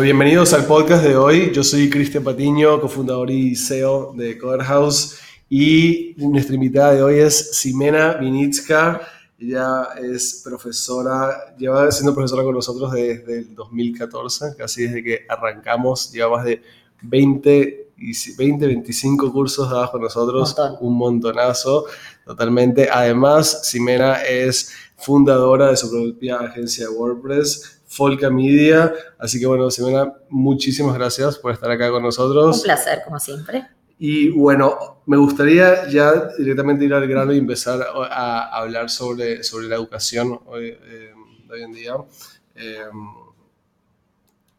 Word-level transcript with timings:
Bienvenidos 0.00 0.54
al 0.54 0.64
podcast 0.64 1.04
de 1.04 1.14
hoy. 1.16 1.52
Yo 1.52 1.62
soy 1.62 1.90
Cristian 1.90 2.24
Patiño, 2.24 2.80
cofundador 2.80 3.30
y 3.30 3.54
CEO 3.54 4.14
de 4.16 4.38
Coderhouse 4.38 5.18
y 5.50 6.14
nuestra 6.16 6.54
invitada 6.54 6.94
de 6.94 7.02
hoy 7.02 7.18
es 7.18 7.50
Simena 7.58 8.14
Vinitska. 8.14 9.02
Ella 9.38 9.88
es 10.02 10.40
profesora, 10.42 11.54
lleva 11.58 11.92
siendo 11.92 12.14
profesora 12.14 12.42
con 12.42 12.54
nosotros 12.54 12.90
desde 12.90 13.40
el 13.40 13.54
2014, 13.54 14.56
casi 14.56 14.84
desde 14.84 15.04
que 15.04 15.20
arrancamos, 15.28 16.10
lleva 16.10 16.38
más 16.38 16.46
de 16.46 16.62
20, 17.02 17.88
20 18.38 18.66
25 18.66 19.30
cursos 19.30 19.70
dados 19.70 19.90
con 19.90 20.00
nosotros, 20.00 20.56
un 20.80 20.96
montonazo, 20.96 21.84
totalmente. 22.24 22.88
Además, 22.90 23.68
Simena 23.68 24.22
es 24.22 24.72
fundadora 24.96 25.68
de 25.68 25.76
su 25.76 25.90
propia 25.90 26.38
agencia 26.38 26.88
de 26.88 26.94
WordPress, 26.94 27.81
Folca 27.92 28.30
Media. 28.30 28.92
Así 29.18 29.38
que 29.38 29.46
bueno, 29.46 29.70
Simena, 29.70 30.14
muchísimas 30.30 30.94
gracias 30.94 31.38
por 31.38 31.52
estar 31.52 31.70
acá 31.70 31.90
con 31.90 32.02
nosotros. 32.02 32.56
Un 32.56 32.62
placer, 32.62 33.02
como 33.04 33.18
siempre. 33.18 33.66
Y 33.98 34.30
bueno, 34.30 35.02
me 35.04 35.18
gustaría 35.18 35.88
ya 35.88 36.30
directamente 36.38 36.86
ir 36.86 36.94
al 36.94 37.06
grano 37.06 37.34
y 37.34 37.38
empezar 37.38 37.86
a, 38.10 38.58
hablar 38.58 38.88
sobre, 38.88 39.44
sobre 39.44 39.68
la 39.68 39.76
educación 39.76 40.40
hoy, 40.46 40.68
eh, 40.68 41.12
de 41.46 41.54
hoy 41.54 41.62
en 41.62 41.72
día. 41.72 41.94
Eh, 42.56 42.80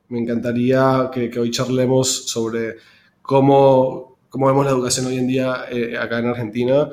me 0.10 0.20
encantaría 0.20 1.10
que, 1.12 1.32
hoy 1.40 1.50
charlemos 1.50 2.30
sobre 2.30 2.76
cómo, 3.24 4.20
cómo, 4.30 4.46
vemos 4.46 4.64
la 4.64 4.72
educación 4.72 5.08
hoy 5.08 5.18
en 5.18 5.28
día 5.28 5.66
eh, 5.72 5.98
acá 5.98 6.20
en 6.20 6.28
Argentina, 6.28 6.90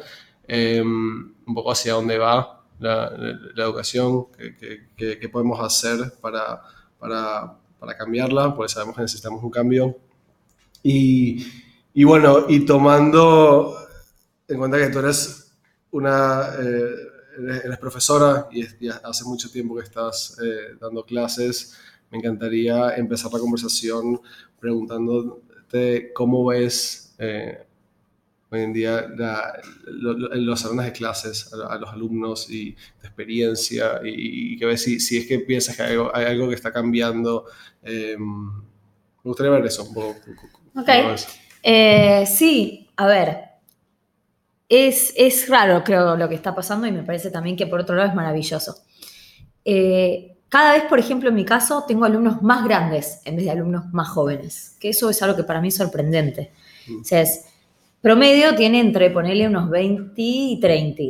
un 0.48 1.54
poco 1.54 1.70
hacia 1.70 1.92
dónde 1.92 2.16
va 2.16 2.59
la, 2.80 3.12
educación, 3.56 4.26
qué 4.96 5.28
podemos 5.30 5.60
hacer 5.60 6.12
para, 6.20 6.62
para, 6.98 7.56
para, 7.78 7.96
cambiarla, 7.96 8.54
porque 8.54 8.72
sabemos 8.72 8.96
que 8.96 9.02
necesitamos 9.02 9.42
un 9.42 9.50
cambio. 9.50 9.96
Y, 10.82 11.46
y, 11.94 12.04
bueno, 12.04 12.46
y 12.48 12.64
tomando 12.64 13.76
en 14.48 14.58
cuenta 14.58 14.78
que 14.78 14.88
tú 14.88 14.98
eres 14.98 15.52
una... 15.92 16.48
Eh, 16.58 17.10
eres, 17.38 17.78
profesora 17.78 18.48
y, 18.50 18.66
hace 18.88 19.24
mucho 19.24 19.50
tiempo 19.50 19.76
que 19.76 19.84
estás 19.84 20.36
eh, 20.42 20.76
dando 20.80 21.04
clases, 21.04 21.76
me 22.10 22.18
encantaría 22.18 22.96
empezar 22.96 23.32
la 23.32 23.38
conversación 23.38 24.20
preguntándote 24.58 26.12
cómo 26.12 26.46
ves 26.46 27.14
eh, 27.18 27.66
hoy 28.50 28.60
en 28.62 28.72
día 28.72 29.06
en 29.06 30.46
los 30.46 30.60
salones 30.60 30.86
de 30.86 30.92
clases 30.92 31.52
a, 31.52 31.76
los 31.76 31.90
alumnos 31.90 32.50
y 32.50 32.72
de 32.72 33.06
experiencia 33.06 34.00
y, 34.04 34.58
que 34.58 34.66
ves 34.66 34.82
si, 34.82 35.00
si, 35.00 35.18
es 35.18 35.26
que 35.26 35.38
piensas 35.38 35.76
que 35.76 35.82
hay 35.82 36.24
algo, 36.24 36.48
que 36.48 36.54
está 36.54 36.72
cambiando. 36.72 37.46
Em, 37.82 38.48
me 38.48 38.62
gustaría 39.22 39.52
ver 39.52 39.66
eso 39.66 39.84
un 39.84 39.94
poco. 39.94 40.16
Ok. 40.76 40.88
Eh, 41.62 42.24
sí, 42.26 42.88
a 42.96 43.06
ver. 43.06 43.38
Es, 44.68 45.12
es, 45.16 45.48
raro, 45.48 45.82
creo, 45.82 46.16
lo 46.16 46.28
que 46.28 46.36
está 46.36 46.54
pasando 46.54 46.86
y 46.86 46.92
me 46.92 47.02
parece 47.02 47.30
también 47.30 47.56
que 47.56 47.66
por 47.66 47.80
otro 47.80 47.96
lado 47.96 48.08
es 48.08 48.14
maravilloso. 48.14 48.76
Eh, 49.64 50.36
cada 50.48 50.74
vez, 50.74 50.84
por 50.84 50.98
ejemplo, 50.98 51.28
en 51.28 51.34
mi 51.34 51.44
caso, 51.44 51.84
tengo 51.86 52.04
alumnos 52.04 52.42
más 52.42 52.64
grandes 52.64 53.20
en 53.24 53.36
vez 53.36 53.44
de 53.44 53.50
alumnos 53.50 53.92
más 53.92 54.08
jóvenes, 54.08 54.76
que 54.80 54.88
eso 54.88 55.10
es 55.10 55.22
algo 55.22 55.36
que 55.36 55.44
para 55.44 55.60
mí 55.60 55.68
es 55.68 55.76
sorprendente. 55.76 56.52
Mm. 56.86 57.00
O 57.00 57.04
sea, 57.04 57.20
es, 57.20 57.49
Promedio 58.00 58.54
tiene 58.54 58.80
entre, 58.80 59.10
ponerle 59.10 59.46
unos 59.46 59.68
20 59.68 60.12
y 60.16 60.58
30, 60.60 61.02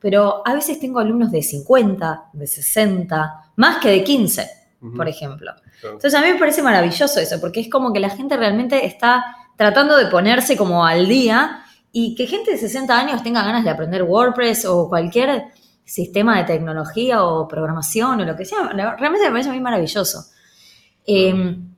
pero 0.00 0.42
a 0.46 0.54
veces 0.54 0.80
tengo 0.80 0.98
alumnos 0.98 1.30
de 1.30 1.42
50, 1.42 2.30
de 2.32 2.46
60, 2.46 3.52
más 3.56 3.76
que 3.78 3.90
de 3.90 4.04
15, 4.04 4.50
por 4.96 5.08
ejemplo. 5.08 5.52
Entonces 5.82 6.14
a 6.14 6.22
mí 6.22 6.32
me 6.32 6.38
parece 6.38 6.62
maravilloso 6.62 7.20
eso, 7.20 7.40
porque 7.40 7.60
es 7.60 7.68
como 7.68 7.92
que 7.92 8.00
la 8.00 8.10
gente 8.10 8.36
realmente 8.36 8.86
está 8.86 9.24
tratando 9.56 9.96
de 9.96 10.06
ponerse 10.06 10.56
como 10.56 10.86
al 10.86 11.06
día 11.06 11.64
y 11.92 12.14
que 12.14 12.26
gente 12.26 12.52
de 12.52 12.58
60 12.58 12.98
años 12.98 13.22
tenga 13.22 13.42
ganas 13.42 13.64
de 13.64 13.70
aprender 13.70 14.04
WordPress 14.04 14.64
o 14.66 14.88
cualquier 14.88 15.44
sistema 15.84 16.38
de 16.38 16.44
tecnología 16.44 17.24
o 17.24 17.48
programación 17.48 18.20
o 18.20 18.24
lo 18.24 18.36
que 18.36 18.44
sea, 18.44 18.68
realmente 18.68 19.26
me 19.26 19.30
parece 19.30 19.50
muy 19.50 19.60
maravilloso. 19.60 20.26
Em, 21.06 21.74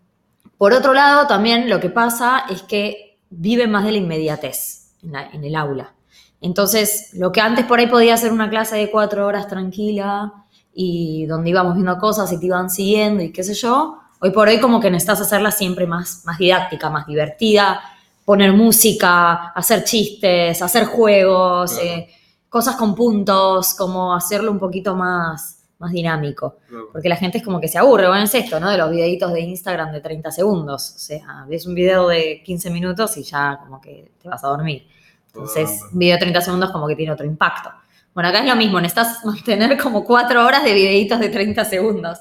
por 0.58 0.72
otro 0.72 0.92
lado, 0.92 1.26
también 1.26 1.70
lo 1.70 1.80
que 1.80 1.90
pasa 1.90 2.44
es 2.50 2.62
que 2.62 3.09
vive 3.30 3.66
más 3.66 3.84
de 3.84 3.92
la 3.92 3.98
inmediatez 3.98 4.92
en, 5.02 5.44
el 5.44 5.54
aula. 5.54 5.94
Entonces, 6.40 7.10
lo 7.14 7.32
que 7.32 7.40
antes 7.40 7.64
por 7.64 7.78
ahí 7.78 7.86
podía 7.86 8.16
ser 8.16 8.32
una 8.32 8.50
clase 8.50 8.76
de 8.76 8.90
cuatro 8.90 9.26
horas 9.26 9.48
tranquila 9.48 10.32
y 10.74 11.26
donde 11.26 11.50
íbamos 11.50 11.74
viendo 11.74 11.96
cosas 11.98 12.32
y 12.32 12.38
te 12.38 12.46
iban 12.46 12.70
siguiendo 12.70 13.22
y 13.22 13.32
qué 13.32 13.42
sé 13.42 13.54
yo, 13.54 13.98
hoy 14.20 14.30
por 14.30 14.48
hoy 14.48 14.58
como 14.60 14.80
que 14.80 14.90
necesitas 14.90 15.20
hacerla 15.20 15.50
siempre 15.50 15.86
más, 15.86 16.22
más 16.24 16.38
didáctica, 16.38 16.90
más 16.90 17.06
divertida, 17.06 17.80
poner 18.24 18.52
música, 18.52 19.48
hacer 19.48 19.84
chistes, 19.84 20.60
hacer 20.62 20.86
juegos, 20.86 21.78
eh, 21.82 22.08
cosas 22.48 22.76
con 22.76 22.94
puntos, 22.94 23.74
como 23.74 24.14
hacerlo 24.14 24.50
un 24.50 24.58
poquito 24.58 24.96
más, 24.96 25.59
más 25.80 25.92
dinámico. 25.92 26.58
Porque 26.92 27.08
la 27.08 27.16
gente 27.16 27.38
es 27.38 27.44
como 27.44 27.60
que 27.60 27.66
se 27.66 27.78
aburre, 27.78 28.06
bueno, 28.06 28.22
es 28.22 28.34
esto, 28.34 28.60
¿no? 28.60 28.70
De 28.70 28.76
los 28.76 28.90
videitos 28.90 29.32
de 29.32 29.40
Instagram 29.40 29.92
de 29.92 30.00
30 30.00 30.30
segundos. 30.30 30.92
O 30.94 30.98
sea, 30.98 31.46
ves 31.48 31.66
un 31.66 31.74
video 31.74 32.06
de 32.06 32.42
15 32.44 32.70
minutos 32.70 33.16
y 33.16 33.22
ya 33.22 33.58
como 33.62 33.80
que 33.80 34.12
te 34.22 34.28
vas 34.28 34.44
a 34.44 34.48
dormir. 34.48 34.86
Entonces, 35.26 35.82
un 35.92 35.98
video 35.98 36.16
de 36.16 36.20
30 36.20 36.40
segundos 36.42 36.70
como 36.70 36.86
que 36.86 36.94
tiene 36.94 37.12
otro 37.12 37.26
impacto. 37.26 37.70
Bueno, 38.12 38.28
acá 38.28 38.40
es 38.40 38.46
lo 38.46 38.56
mismo, 38.56 38.80
necesitas 38.80 39.24
mantener 39.24 39.78
como 39.78 40.04
4 40.04 40.44
horas 40.44 40.62
de 40.62 40.74
videitos 40.74 41.18
de 41.18 41.30
30 41.30 41.64
segundos. 41.64 42.18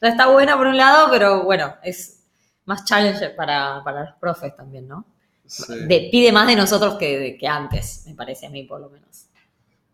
O 0.00 0.06
está 0.06 0.28
bueno 0.28 0.56
por 0.56 0.68
un 0.68 0.76
lado, 0.76 1.08
pero 1.10 1.44
bueno, 1.44 1.74
es 1.82 2.20
más 2.64 2.84
challenge 2.84 3.30
para, 3.30 3.82
para 3.84 4.04
los 4.04 4.14
profes 4.20 4.56
también, 4.56 4.86
¿no? 4.88 5.04
pide 6.10 6.32
más 6.32 6.46
de 6.46 6.56
nosotros 6.56 6.94
que, 6.94 7.36
que 7.38 7.46
antes, 7.46 8.04
me 8.06 8.14
parece 8.14 8.46
a 8.46 8.50
mí 8.50 8.62
por 8.62 8.80
lo 8.80 8.88
menos. 8.88 9.26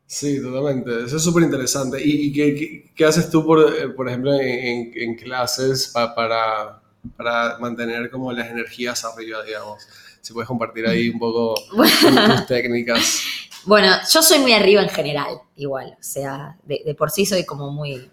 Sí, 0.08 0.41
totalmente. 0.41 1.04
Eso 1.04 1.19
es 1.19 1.22
súper 1.22 1.42
interesante. 1.42 2.00
¿Y, 2.02 2.32
qué, 2.32 2.91
qué, 2.94 3.04
haces 3.04 3.28
tú, 3.28 3.44
por, 3.44 3.60
eh, 3.60 3.91
por 3.91 4.08
ejemplo, 4.08 4.32
en, 4.32 4.91
en 4.94 5.14
clases 5.16 5.92
para, 5.94 6.80
para 7.14 7.58
mantener 7.58 8.10
como 8.10 8.32
las 8.32 8.48
energías 8.48 9.04
arriba, 9.04 9.44
digamos? 9.44 9.86
Si 10.22 10.32
puedes 10.32 10.48
compartir 10.48 10.86
ahí 10.86 11.10
un 11.10 11.19
poco 11.19 11.54
tus 11.70 12.46
técnicas. 12.46 13.22
Bueno, 13.66 13.94
yo 14.10 14.22
soy 14.22 14.38
muy 14.38 14.54
arriba 14.54 14.82
en 14.82 14.88
general, 14.88 15.41
igual. 15.56 15.94
O 16.00 16.02
sea, 16.02 16.56
de, 16.64 16.80
de, 16.86 16.94
por 16.94 17.10
sí 17.10 17.26
soy 17.26 17.44
como 17.44 17.70
muy, 17.70 18.10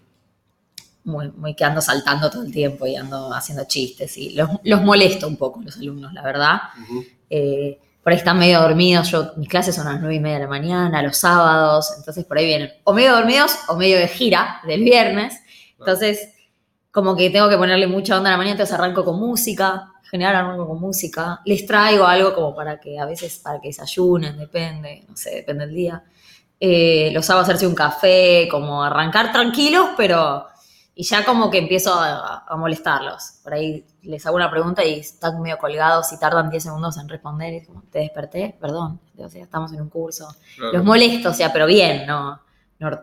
muy, 1.04 1.30
muy 1.30 1.54
que 1.54 1.64
ando 1.64 1.80
saltando 1.80 2.28
todo 2.28 2.42
el 2.42 2.52
tiempo 2.52 2.86
y 2.86 2.96
ando 2.96 3.32
haciendo 3.32 3.64
chistes 3.64 4.18
y 4.18 4.34
los, 4.34 4.50
los 4.64 4.82
molesto 4.82 5.26
un 5.26 5.36
poco 5.36 5.62
los 5.62 5.78
alumnos, 5.78 6.12
la 6.12 6.22
verdad 6.22 6.60
por 8.06 8.12
ahí 8.12 8.18
están 8.20 8.38
medio 8.38 8.60
dormidos. 8.60 9.10
Yo, 9.10 9.32
mis 9.36 9.48
clases 9.48 9.74
son 9.74 9.88
a 9.88 9.94
las 9.94 10.00
nueve 10.00 10.14
y 10.14 10.20
media 10.20 10.36
de 10.36 10.44
la 10.44 10.48
mañana, 10.48 11.02
los 11.02 11.16
sábados, 11.16 11.92
entonces 11.98 12.24
por 12.24 12.38
ahí 12.38 12.46
vienen 12.46 12.70
o 12.84 12.92
medio 12.92 13.12
dormidos 13.12 13.58
o 13.66 13.74
medio 13.74 13.98
de 13.98 14.06
gira 14.06 14.60
del 14.64 14.84
viernes. 14.84 15.34
Entonces, 15.76 16.32
como 16.92 17.16
que 17.16 17.30
tengo 17.30 17.48
que 17.48 17.56
ponerle 17.56 17.88
mucha 17.88 18.16
onda 18.16 18.28
a 18.28 18.34
la 18.34 18.36
mañana, 18.36 18.52
entonces 18.52 18.78
arranco 18.78 19.04
con 19.04 19.18
música, 19.18 19.88
general 20.08 20.36
arranco 20.36 20.68
con 20.68 20.80
música. 20.80 21.40
Les 21.46 21.66
traigo 21.66 22.06
algo 22.06 22.32
como 22.32 22.54
para 22.54 22.78
que 22.78 22.96
a 22.96 23.06
veces, 23.06 23.40
para 23.40 23.60
que 23.60 23.70
desayunen, 23.70 24.38
depende, 24.38 25.04
no 25.08 25.16
sé, 25.16 25.34
depende 25.34 25.66
del 25.66 25.74
día. 25.74 26.04
Eh, 26.60 27.10
los 27.12 27.28
hago 27.28 27.40
hacerse 27.40 27.66
un 27.66 27.74
café, 27.74 28.46
como 28.48 28.84
arrancar 28.84 29.32
tranquilos, 29.32 29.88
pero 29.96 30.46
y 30.98 31.04
ya 31.04 31.26
como 31.26 31.50
que 31.50 31.58
empiezo 31.58 31.92
a, 31.92 32.56
molestarlos. 32.56 33.34
Por 33.44 33.52
ahí 33.52 33.84
les 34.00 34.24
hago 34.24 34.36
una 34.36 34.50
pregunta 34.50 34.82
y 34.82 35.00
están 35.00 35.42
medio 35.42 35.58
colgados 35.58 36.10
y 36.14 36.18
tardan 36.18 36.48
10 36.48 36.62
segundos 36.62 36.96
en 36.96 37.06
responder. 37.06 37.52
Y 37.52 37.66
como, 37.66 37.82
¿te 37.82 37.98
desperté? 37.98 38.56
Perdón, 38.58 38.98
o 39.18 39.28
sea, 39.28 39.42
estamos 39.42 39.70
en 39.74 39.82
un 39.82 39.90
curso. 39.90 40.26
Los 40.56 40.82
molesto, 40.82 41.28
o 41.28 41.34
sea, 41.34 41.52
pero 41.52 41.66
bien, 41.66 42.06
no, 42.06 42.40
no 42.78 43.00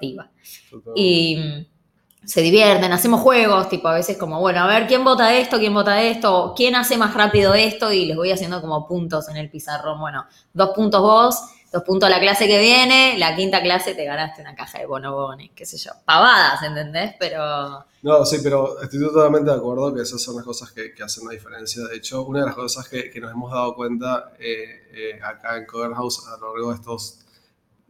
Y 0.96 1.38
mm, 1.38 2.26
se 2.26 2.42
divierten, 2.42 2.92
hacemos 2.92 3.22
juegos, 3.22 3.70
tipo 3.70 3.88
a 3.88 3.94
veces 3.94 4.18
como, 4.18 4.40
bueno, 4.40 4.62
a 4.62 4.68
ver, 4.68 4.88
¿quién 4.88 5.04
vota 5.04 5.32
esto? 5.32 5.60
¿Quién 5.60 5.76
vota 5.76 6.02
esto? 6.02 6.56
¿Quién 6.58 6.76
hace 6.76 6.98
más 6.98 7.14
rápido 7.14 7.54
esto? 7.54 7.94
Y 7.94 8.06
les 8.06 8.18
voy 8.18 8.32
haciendo 8.32 8.60
como 8.60 8.88
puntos 8.88 9.30
en 9.30 9.38
el 9.38 9.52
pizarrón. 9.52 10.00
Bueno, 10.00 10.26
dos 10.52 10.72
puntos 10.72 11.00
vos, 11.00 11.44
dos 11.74 11.84
puntos 11.84 12.08
la 12.08 12.20
clase 12.20 12.48
que 12.48 12.60
viene, 12.60 13.18
la 13.18 13.36
quinta 13.36 13.60
clase 13.60 13.96
te 13.96 14.06
ganaste 14.06 14.42
una 14.42 14.56
caja 14.56 14.78
de 14.78 14.86
bonobones, 14.86 15.50
qué 15.56 15.66
sé 15.66 15.78
yo. 15.78 15.90
Pavadas, 16.06 16.62
¿entendés? 16.62 17.16
Pero... 17.20 17.84
No, 18.04 18.24
sí, 18.26 18.38
pero 18.44 18.80
estoy 18.80 19.00
totalmente 19.00 19.50
de 19.50 19.58
acuerdo 19.58 19.92
que 19.92 20.02
esas 20.02 20.22
son 20.22 20.36
las 20.36 20.46
cosas 20.46 20.72
que, 20.72 20.94
hacen 21.04 21.26
la 21.26 21.32
diferencia. 21.32 21.84
De 21.88 21.96
hecho, 21.96 22.22
una 22.26 22.42
de 22.42 22.46
las 22.46 22.54
cosas 22.54 22.88
que, 22.88 23.12
nos 23.20 23.32
hemos 23.32 23.52
dado 23.52 23.74
cuenta 23.74 24.34
eh, 24.38 24.84
eh, 24.94 25.20
acá 25.24 25.58
en 25.58 25.66
Coder 25.66 25.96
House 25.96 26.28
a 26.28 26.38
lo 26.38 26.54
largo 26.54 26.70
de 26.70 26.76
estos 26.76 27.22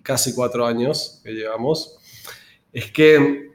casi 0.01 0.33
cuatro 0.33 0.65
años 0.65 1.19
que 1.21 1.31
llevamos, 1.31 1.97
es 2.71 2.89
que 2.89 3.52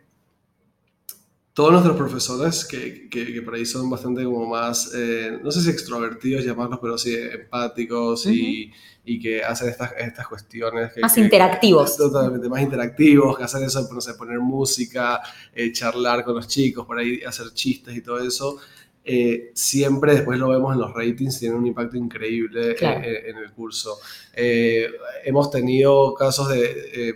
todos 1.59 1.73
nuestros 1.73 1.97
profesores, 1.97 2.65
que, 2.65 3.09
que, 3.11 3.43
por 3.43 3.57
ahí 3.57 3.67
son 3.67 3.91
bastante 3.91 4.23
como 4.23 4.47
más, 4.47 4.93
eh, 4.95 5.41
no 5.43 5.51
sé 5.51 5.61
si 5.61 5.71
extrovertidos 5.71 6.45
llamarlos, 6.45 6.79
pero 6.81 6.97
sí 6.97 7.17
empáticos 7.17 8.27
y, 8.27 8.71
y, 9.05 9.19
que 9.19 9.43
hacen 9.43 9.69
estas, 9.69 9.91
estas 9.99 10.29
cuestiones. 10.29 10.93
más 11.03 11.19
interactivos. 11.19 11.97
Totalmente, 11.97 12.49
más 12.49 12.63
interactivos, 12.63 13.37
que 13.37 13.43
hacen 13.43 13.65
eso, 13.65 13.89
no 13.93 14.01
sé, 14.01 14.15
poner 14.15 14.39
música, 14.39 15.21
eh, 15.53 15.73
charlar 15.73 16.23
con 16.25 16.37
los 16.37 16.47
chicos, 16.47 16.87
por 16.87 16.97
ahí 16.97 17.23
hacer 17.27 17.53
chistes 17.53 17.97
y 17.97 18.03
todo 18.03 18.21
eso. 18.21 18.59
eh, 19.05 19.51
siempre 19.55 20.13
después 20.15 20.39
lo 20.39 20.51
vemos 20.51 20.75
en 20.75 20.81
los 20.81 20.93
ratings, 20.95 21.41
tiene 21.41 21.57
un 21.57 21.67
impacto 21.67 21.97
increíble 21.97 22.77
Claro. 22.77 23.01
en, 23.05 23.31
en 23.31 23.37
el 23.39 23.51
curso. 23.53 23.99
Eh, 24.33 24.87
hemos 25.25 25.51
tenido 25.51 26.15
casos 26.15 26.49
de 26.51 27.09
eh, 27.09 27.15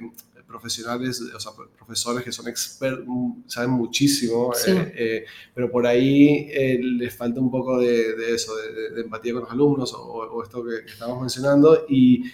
profesionales, 0.53 1.21
o 1.35 1.41
sea, 1.41 1.53
profesores 1.77 2.23
que 2.25 2.31
son 2.31 2.47
expertos, 2.47 3.07
saben 3.47 3.71
muchísimo, 3.71 4.53
Sí. 4.55 4.71
eh, 4.71 4.93
eh, 4.97 5.25
pero 5.55 5.71
por 5.71 5.87
ahí 5.87 6.49
eh, 6.53 6.79
les 6.83 7.15
falta 7.17 7.41
un 7.41 7.51
poco 7.51 7.79
de, 7.81 8.15
de 8.15 8.35
eso, 8.35 8.53
de, 8.57 9.01
empatía 9.01 9.33
con 9.33 9.43
los 9.43 9.51
alumnos 9.51 9.95
o, 9.95 9.99
o 10.03 10.43
esto 10.43 10.63
que, 10.65 10.85
que 10.85 10.93
estábamos 10.93 11.21
mencionando. 11.23 11.87
Y, 11.89 12.25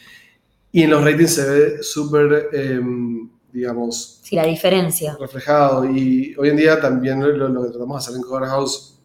y 0.73 0.83
en 0.83 0.91
los 0.91 1.03
ratings 1.05 1.35
se 1.35 1.49
ve 1.49 1.83
súper, 1.83 2.49
em, 2.53 3.31
digamos, 3.53 4.21
Sí, 4.23 4.37
la 4.37 4.45
diferencia. 4.45 5.17
reflejado. 5.19 5.85
Y 5.89 6.35
hoy 6.37 6.49
en 6.51 6.57
día 6.57 6.81
también 6.81 7.21
lo, 7.21 7.49
lo 7.49 7.63
que 7.63 7.71
tratamos 7.71 7.97
de 7.97 7.99
hacer 8.11 8.17
en 8.17 8.23
Cover 8.29 8.49
House 8.49 8.99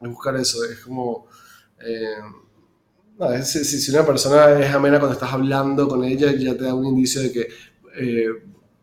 es 0.00 0.08
buscar 0.08 0.36
eso. 0.36 0.64
Es 0.64 0.78
como. 0.80 1.26
es- 3.34 3.50
si, 3.50 3.64
si 3.80 3.90
una 3.90 4.04
persona 4.04 4.58
es 4.60 4.74
amena 4.74 4.98
cuando 4.98 5.14
estás 5.14 5.32
hablando 5.32 5.88
con 5.88 6.04
ella, 6.04 6.32
ya 6.32 6.56
te 6.56 6.64
da 6.64 6.74
un 6.74 6.86
indicio 6.86 7.22
de 7.22 7.32
que 7.32 7.48
eh, 7.98 8.26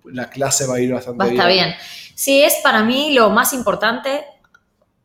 la 0.05 0.29
clase 0.29 0.67
va 0.67 0.75
a 0.75 0.79
ir 0.79 0.93
bastante 0.93 1.23
a 1.23 1.27
estar 1.27 1.47
bien. 1.47 1.73
Sí, 2.15 2.43
es 2.43 2.55
para 2.63 2.83
mí 2.83 3.13
lo 3.13 3.29
más 3.29 3.53
importante, 3.53 4.25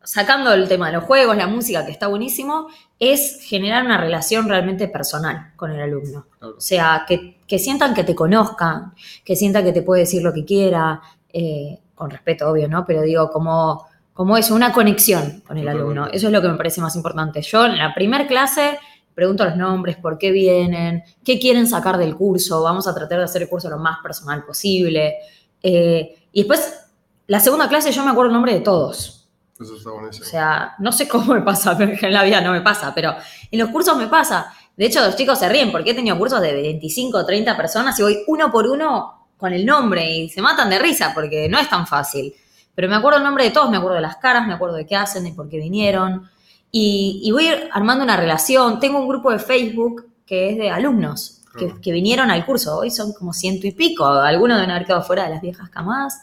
sacando 0.02 0.52
el 0.52 0.68
tema 0.68 0.88
de 0.88 0.94
los 0.94 1.04
juegos, 1.04 1.36
la 1.36 1.46
música, 1.46 1.84
que 1.84 1.92
está 1.92 2.06
buenísimo, 2.08 2.68
es 2.98 3.40
generar 3.42 3.84
una 3.84 3.98
relación 3.98 4.48
realmente 4.48 4.88
personal 4.88 5.52
con 5.56 5.70
el 5.70 5.80
alumno. 5.80 6.26
Claro. 6.38 6.54
O 6.56 6.60
sea, 6.60 7.04
que, 7.06 7.38
que 7.46 7.58
sientan 7.58 7.94
que 7.94 8.04
te 8.04 8.14
conozcan, 8.14 8.94
que 9.24 9.36
sientan 9.36 9.64
que 9.64 9.72
te 9.72 9.82
puede 9.82 10.02
decir 10.02 10.22
lo 10.22 10.32
que 10.32 10.44
quiera, 10.44 11.00
eh, 11.32 11.78
con 11.94 12.10
respeto, 12.10 12.48
obvio, 12.48 12.68
¿no? 12.68 12.84
Pero 12.86 13.02
digo, 13.02 13.30
como, 13.30 13.86
como 14.14 14.36
eso, 14.36 14.54
una 14.54 14.72
conexión 14.72 15.42
con 15.46 15.58
el 15.58 15.68
alumno. 15.68 16.06
Eso 16.06 16.28
es 16.28 16.32
lo 16.32 16.40
que 16.40 16.48
me 16.48 16.56
parece 16.56 16.80
más 16.80 16.94
importante. 16.96 17.42
Yo 17.42 17.66
en 17.66 17.76
la 17.76 17.92
primer 17.94 18.26
clase 18.26 18.78
pregunto 19.18 19.44
los 19.44 19.56
nombres, 19.56 19.96
por 19.96 20.16
qué 20.16 20.30
vienen, 20.30 21.02
qué 21.24 21.40
quieren 21.40 21.66
sacar 21.66 21.98
del 21.98 22.14
curso, 22.14 22.62
vamos 22.62 22.86
a 22.86 22.94
tratar 22.94 23.18
de 23.18 23.24
hacer 23.24 23.42
el 23.42 23.48
curso 23.48 23.68
lo 23.68 23.76
más 23.76 23.98
personal 24.00 24.44
posible. 24.44 25.16
Eh, 25.60 26.28
y 26.30 26.42
después, 26.42 26.86
la 27.26 27.40
segunda 27.40 27.68
clase 27.68 27.90
yo 27.90 28.04
me 28.04 28.12
acuerdo 28.12 28.28
el 28.28 28.34
nombre 28.34 28.54
de 28.54 28.60
todos. 28.60 29.28
Eso 29.60 29.74
está 29.74 29.90
buenísimo. 29.90 30.24
O 30.24 30.30
sea, 30.30 30.76
no 30.78 30.92
sé 30.92 31.08
cómo 31.08 31.34
me 31.34 31.42
pasa, 31.42 31.76
pero 31.76 31.94
en 32.00 32.12
la 32.12 32.22
vida 32.22 32.40
no 32.40 32.52
me 32.52 32.60
pasa, 32.60 32.94
pero 32.94 33.16
en 33.50 33.58
los 33.58 33.70
cursos 33.70 33.96
me 33.96 34.06
pasa. 34.06 34.54
De 34.76 34.86
hecho, 34.86 35.04
los 35.04 35.16
chicos 35.16 35.36
se 35.36 35.48
ríen 35.48 35.72
porque 35.72 35.90
he 35.90 35.94
tenido 35.94 36.16
cursos 36.16 36.40
de 36.40 36.52
25 36.52 37.18
o 37.18 37.26
30 37.26 37.56
personas 37.56 37.98
y 37.98 38.04
voy 38.04 38.18
uno 38.28 38.52
por 38.52 38.68
uno 38.68 39.26
con 39.36 39.52
el 39.52 39.66
nombre 39.66 40.08
y 40.08 40.28
se 40.28 40.40
matan 40.40 40.70
de 40.70 40.78
risa 40.78 41.10
porque 41.12 41.48
no 41.48 41.58
es 41.58 41.68
tan 41.68 41.88
fácil. 41.88 42.32
Pero 42.72 42.88
me 42.88 42.94
acuerdo 42.94 43.18
el 43.18 43.24
nombre 43.24 43.42
de 43.42 43.50
todos, 43.50 43.68
me 43.68 43.78
acuerdo 43.78 43.96
de 43.96 44.02
las 44.02 44.18
caras, 44.18 44.46
me 44.46 44.54
acuerdo 44.54 44.76
de 44.76 44.86
qué 44.86 44.94
hacen, 44.94 45.24
de 45.24 45.32
por 45.32 45.48
qué 45.48 45.56
vinieron. 45.56 46.30
Y, 46.70 47.20
y 47.24 47.30
voy 47.30 47.48
armando 47.72 48.04
una 48.04 48.16
relación. 48.16 48.78
Tengo 48.80 48.98
un 49.00 49.08
grupo 49.08 49.30
de 49.30 49.38
Facebook 49.38 50.06
que 50.26 50.50
es 50.50 50.58
de 50.58 50.70
alumnos 50.70 51.40
que, 51.58 51.66
Claro. 51.66 51.80
que 51.80 51.92
vinieron 51.92 52.30
al 52.30 52.44
curso. 52.44 52.76
Hoy 52.78 52.90
son 52.90 53.12
como 53.12 53.32
ciento 53.32 53.66
y 53.66 53.72
pico. 53.72 54.04
Algunos 54.06 54.58
deben 54.58 54.70
haber 54.70 54.86
quedado 54.86 55.02
fuera 55.02 55.24
de 55.24 55.30
las 55.30 55.40
viejas 55.40 55.70
camadas 55.70 56.18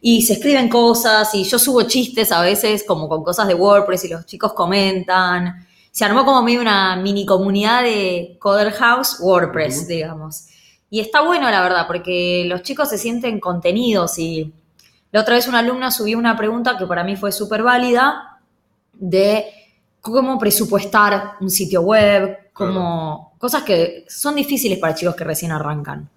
y 0.00 0.22
se 0.22 0.34
escriben 0.34 0.68
cosas 0.68 1.34
y 1.34 1.44
yo 1.44 1.58
subo 1.58 1.82
chistes 1.84 2.30
a 2.30 2.42
veces 2.42 2.84
como 2.86 3.08
con 3.08 3.24
cosas 3.24 3.48
de 3.48 3.54
WordPress 3.54 4.04
y 4.04 4.08
los 4.08 4.26
chicos 4.26 4.52
comentan. 4.52 5.66
Se 5.90 6.04
armó 6.04 6.26
como 6.26 6.42
medio 6.42 6.60
una 6.60 6.94
mini 6.96 7.24
comunidad 7.24 7.82
de 7.82 8.36
Coder 8.38 8.72
House 8.72 9.16
WordPress, 9.20 9.78
Ujú. 9.78 9.88
digamos. 9.88 10.44
Y 10.90 11.00
está 11.00 11.22
bueno, 11.22 11.50
la 11.50 11.62
verdad, 11.62 11.86
porque 11.86 12.44
los 12.46 12.62
chicos 12.62 12.90
se 12.90 12.98
sienten 12.98 13.40
contenidos 13.40 14.18
y 14.18 14.52
la 15.10 15.22
otra 15.22 15.34
vez 15.36 15.48
una 15.48 15.60
alumna 15.60 15.90
subió 15.90 16.18
una 16.18 16.36
pregunta 16.36 16.76
que 16.76 16.86
para 16.86 17.02
mí 17.02 17.16
fue 17.16 17.32
súper 17.32 17.62
válida 17.62 18.38
de 18.92 19.46
cómo 20.12 20.38
presupuestar 20.38 21.34
un 21.40 21.50
sitio 21.50 21.82
web, 21.82 22.50
cómo, 22.52 23.34
cosas 23.38 23.62
que 23.62 24.04
son 24.08 24.34
difíciles 24.34 24.78
para 24.78 24.94
chicos 24.94 25.14
que 25.14 25.24
recién 25.24 25.52
arrancan. 25.52 26.08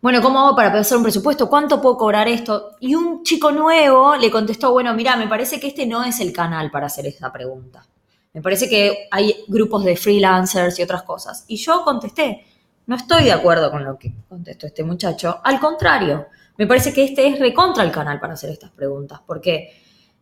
Bueno, 0.00 0.22
¿cómo 0.22 0.40
hago 0.40 0.56
para 0.56 0.78
hacer 0.78 0.96
un 0.96 1.02
presupuesto? 1.02 1.48
¿Cuánto 1.48 1.80
puedo 1.80 1.96
cobrar 1.96 2.28
esto? 2.28 2.76
Y 2.80 2.94
un 2.94 3.22
chico 3.22 3.50
nuevo 3.52 4.16
le 4.16 4.30
contestó, 4.30 4.72
bueno, 4.72 4.94
mira, 4.94 5.16
me 5.16 5.28
parece 5.28 5.58
que 5.58 5.68
este 5.68 5.86
no 5.86 6.04
es 6.04 6.20
el 6.20 6.32
canal 6.32 6.70
para 6.70 6.86
hacer 6.86 7.06
esta 7.06 7.32
pregunta. 7.32 7.86
Me 8.32 8.40
parece 8.40 8.68
que 8.68 9.08
hay 9.10 9.44
grupos 9.48 9.84
de 9.84 9.96
freelancers 9.96 10.78
y 10.78 10.82
otras 10.82 11.02
cosas. 11.02 11.44
Y 11.48 11.56
yo 11.56 11.82
contesté, 11.84 12.46
no 12.86 12.96
estoy 12.96 13.24
de 13.24 13.32
acuerdo 13.32 13.70
con 13.70 13.84
lo 13.84 13.98
que 13.98 14.12
contestó 14.28 14.66
este 14.66 14.84
muchacho. 14.84 15.40
Al 15.42 15.58
contrario, 15.58 16.26
me 16.56 16.66
parece 16.66 16.92
que 16.92 17.04
este 17.04 17.26
es 17.26 17.38
recontra 17.38 17.82
el 17.82 17.90
canal 17.90 18.20
para 18.20 18.34
hacer 18.34 18.50
estas 18.50 18.70
preguntas, 18.70 19.20
porque 19.26 19.72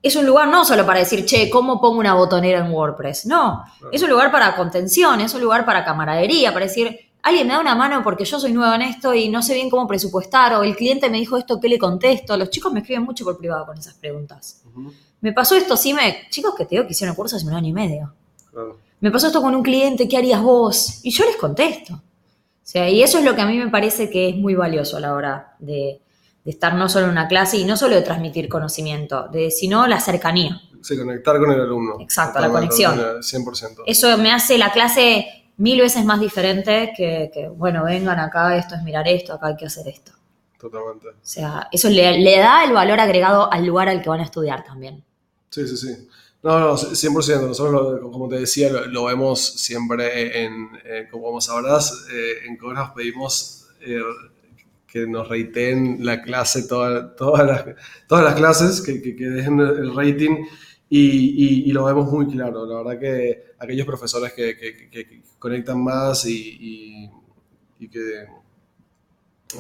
es 0.03 0.15
un 0.17 0.25
lugar 0.27 0.49
no 0.49 0.65
solo 0.65 0.87
para 0.87 1.01
decir, 1.01 1.25
che, 1.25 1.51
¿cómo 1.51 1.81
pongo 1.81 1.99
una 1.99 2.15
botonera 2.15 2.65
en 2.65 2.73
WordPress? 2.73 3.27
No, 3.27 3.65
Claro. 3.79 3.93
es 3.93 4.03
un 4.03 4.11
lugar 4.11 4.31
para 4.31 4.55
contención, 4.57 5.21
es 5.21 5.35
un 5.35 5.41
lugar 5.41 5.65
para 5.65 5.85
camaradería, 5.85 6.53
para 6.53 6.67
decir, 6.67 6.97
alguien 7.23 7.47
me 7.49 7.55
da 7.55 7.61
una 7.61 7.75
mano 7.75 8.03
porque 8.05 8.25
yo 8.25 8.39
soy 8.39 8.53
nueva 8.53 8.77
en 8.77 8.83
esto 8.83 9.13
y 9.13 9.29
no 9.29 9.43
sé 9.43 9.55
bien 9.55 9.69
cómo 9.69 9.87
presupuestar, 9.89 10.55
o 10.55 10.63
el 10.63 10.77
cliente 10.77 11.11
me 11.11 11.19
dijo 11.19 11.37
esto, 11.37 11.61
¿qué 11.61 11.69
le 11.69 11.79
contesto? 11.79 12.37
Los 12.37 12.51
chicos 12.51 12.73
me 12.73 12.81
escriben 12.81 13.03
mucho 13.05 13.25
por 13.25 13.37
privado 13.39 13.67
con 13.67 13.77
esas 13.77 13.95
preguntas. 13.95 14.63
Me 15.21 15.33
pasó 15.33 15.57
esto, 15.57 15.77
sí, 15.77 15.93
me, 15.93 16.29
chicos 16.31 16.55
que 16.57 16.65
te 16.65 16.77
digo 16.77 16.87
que 16.87 16.93
hicieron 16.93 17.17
curso 17.17 17.37
hace 17.37 17.47
un 17.47 17.55
año 17.55 17.69
y 17.69 17.73
medio. 17.73 18.13
Claro. 18.53 18.79
Me 19.01 19.11
pasó 19.11 19.27
esto 19.27 19.43
con 19.43 19.55
un 19.55 19.63
cliente, 19.63 20.09
¿qué 20.09 20.17
harías 20.17 20.41
vos? 20.41 21.01
Y 21.03 21.11
yo 21.11 21.25
les 21.25 21.37
contesto. 21.37 21.95
O 21.95 22.71
sea, 22.71 22.89
y 22.89 23.03
eso 23.03 23.19
es 23.19 23.25
lo 23.25 23.35
que 23.35 23.41
a 23.41 23.47
mí 23.47 23.57
me 23.57 23.69
parece 23.69 24.11
que 24.11 24.29
es 24.29 24.37
muy 24.37 24.55
valioso 24.55 24.97
a 24.97 25.01
la 25.01 25.15
hora 25.15 25.55
de, 25.59 26.01
de 26.45 26.51
estar 26.51 26.75
no 26.75 26.89
solo 26.89 27.07
en 27.07 27.13
una 27.13 27.29
clase 27.29 27.57
y 27.59 27.65
no 27.65 27.77
solo 27.77 27.95
de 27.97 28.03
transmitir 28.03 28.49
conocimiento, 28.49 29.29
de, 29.29 29.51
sino 29.51 29.87
la 29.87 30.01
cercanía. 30.01 30.61
Sí, 30.83 30.97
conectar 30.97 31.39
con 31.39 31.51
el 31.51 31.61
alumno. 31.61 31.97
Exacto, 32.01 32.41
la 32.41 32.51
conexión. 32.51 32.97
100%. 32.99 33.83
Eso 33.87 34.17
me 34.19 34.33
hace 34.33 34.57
la 34.59 34.71
clase 34.73 35.27
mil 35.57 35.81
veces 35.81 36.05
más 36.05 36.21
diferente 36.21 36.93
que, 36.97 37.31
que, 37.35 37.49
bueno, 37.49 37.85
vengan 37.85 38.19
acá, 38.21 38.57
esto 38.57 38.77
es 38.77 38.83
mirar 38.83 39.09
esto, 39.09 39.35
acá 39.35 39.49
hay 39.49 39.57
que 39.57 39.67
hacer 39.67 39.89
esto. 39.89 40.13
Totalmente. 40.59 41.09
O 41.09 41.13
sea, 41.21 41.69
eso 41.73 41.89
le, 41.89 42.19
le 42.19 42.39
da 42.39 42.65
el 42.65 42.73
valor 42.73 43.01
agregado 43.01 43.53
al 43.53 43.67
lugar 43.67 43.89
al 43.89 44.03
que 44.03 44.09
van 44.09 44.21
a 44.21 44.25
estudiar 44.25 44.65
también. 44.65 45.05
Sí, 45.51 45.67
sí, 45.67 45.77
sí. 45.77 46.09
No, 46.43 46.59
no, 46.61 46.77
100%. 46.77 47.47
Nosotros, 47.49 48.01
lo- 48.01 48.11
como 48.13 48.29
te 48.29 48.37
decía, 48.41 48.71
lo, 48.71 48.87
lo 48.87 49.05
vemos 49.07 49.41
siempre 49.41 50.45
en, 50.45 50.69
eh, 50.85 51.09
como 51.11 51.33
vos 51.33 51.45
sabrás, 51.47 52.07
eh, 52.13 52.47
en 52.47 52.57
Cobras 52.57 52.91
pedimos 52.95 53.67
eh, 53.81 54.01
que 54.91 55.07
nos 55.07 55.29
rateen 55.29 56.05
la 56.05 56.23
clase, 56.23 56.67
toda- 56.67 57.15
todas 57.17 57.47
las, 57.47 57.65
todas 58.09 58.25
las 58.25 58.35
clases, 58.35 58.81
que, 58.81 59.03
que, 59.03 59.15
que 59.17 59.27
dejen 59.29 59.61
el 59.61 59.95
rating 59.95 60.47
y, 60.89 61.01
y- 61.65 61.71
y 61.71 61.73
lo 61.73 61.85
vemos 61.85 62.11
muy 62.11 62.27
claro. 62.29 62.67
La 62.67 62.83
verdad 62.83 62.99
que 63.01 63.45
aquellos 63.59 63.87
profesores 63.87 64.33
que, 64.33 64.57
que- 64.91 65.23
conectan 65.39 65.83
más 65.85 66.25
y, 66.27 66.57
y- 66.61 67.11
que 67.89 68.27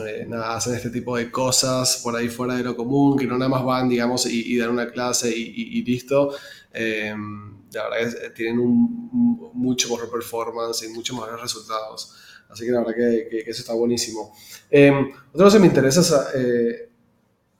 eh, 0.06 0.26
nada, 0.28 0.56
hacen 0.56 0.74
este 0.74 0.90
tipo 0.90 1.16
de 1.16 1.30
cosas 1.30 2.00
por 2.02 2.14
ahí 2.14 2.28
fuera 2.28 2.54
de 2.54 2.62
lo 2.64 2.76
común, 2.76 3.16
que 3.18 3.26
no 3.26 3.38
nada 3.38 3.48
más 3.48 3.64
van, 3.64 3.88
digamos, 3.88 4.26
y, 4.26 4.56
dan 4.58 4.70
una 4.70 4.90
clase 4.90 5.30
y, 5.34 5.78
listo. 5.82 6.34
Eh, 6.72 7.14
la 7.72 7.88
verdad 7.88 8.00
es 8.24 8.34
tienen 8.34 8.58
un- 8.58 9.50
mucho 9.54 9.88
mejor 9.90 10.10
performance 10.10 10.82
y 10.84 10.88
muchos 10.88 11.16
mejores 11.16 11.40
resultados. 11.40 12.14
Así 12.48 12.64
que 12.64 12.72
la 12.72 12.80
verdad 12.80 12.94
que, 12.96 13.44
eso 13.46 13.60
está 13.62 13.74
buenísimo. 13.74 14.32
Eh, 14.70 14.90
otra 15.32 15.44
cosa 15.46 15.56
que 15.58 15.60
me 15.62 15.66
interesa 15.68 16.02
sa- 16.02 16.28
eh, 16.34 16.88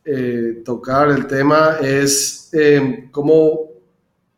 eh, 0.05 0.63
tocar 0.65 1.11
el 1.11 1.27
tema 1.27 1.79
es 1.83 2.51
eh, 2.53 3.09
cómo, 3.11 3.71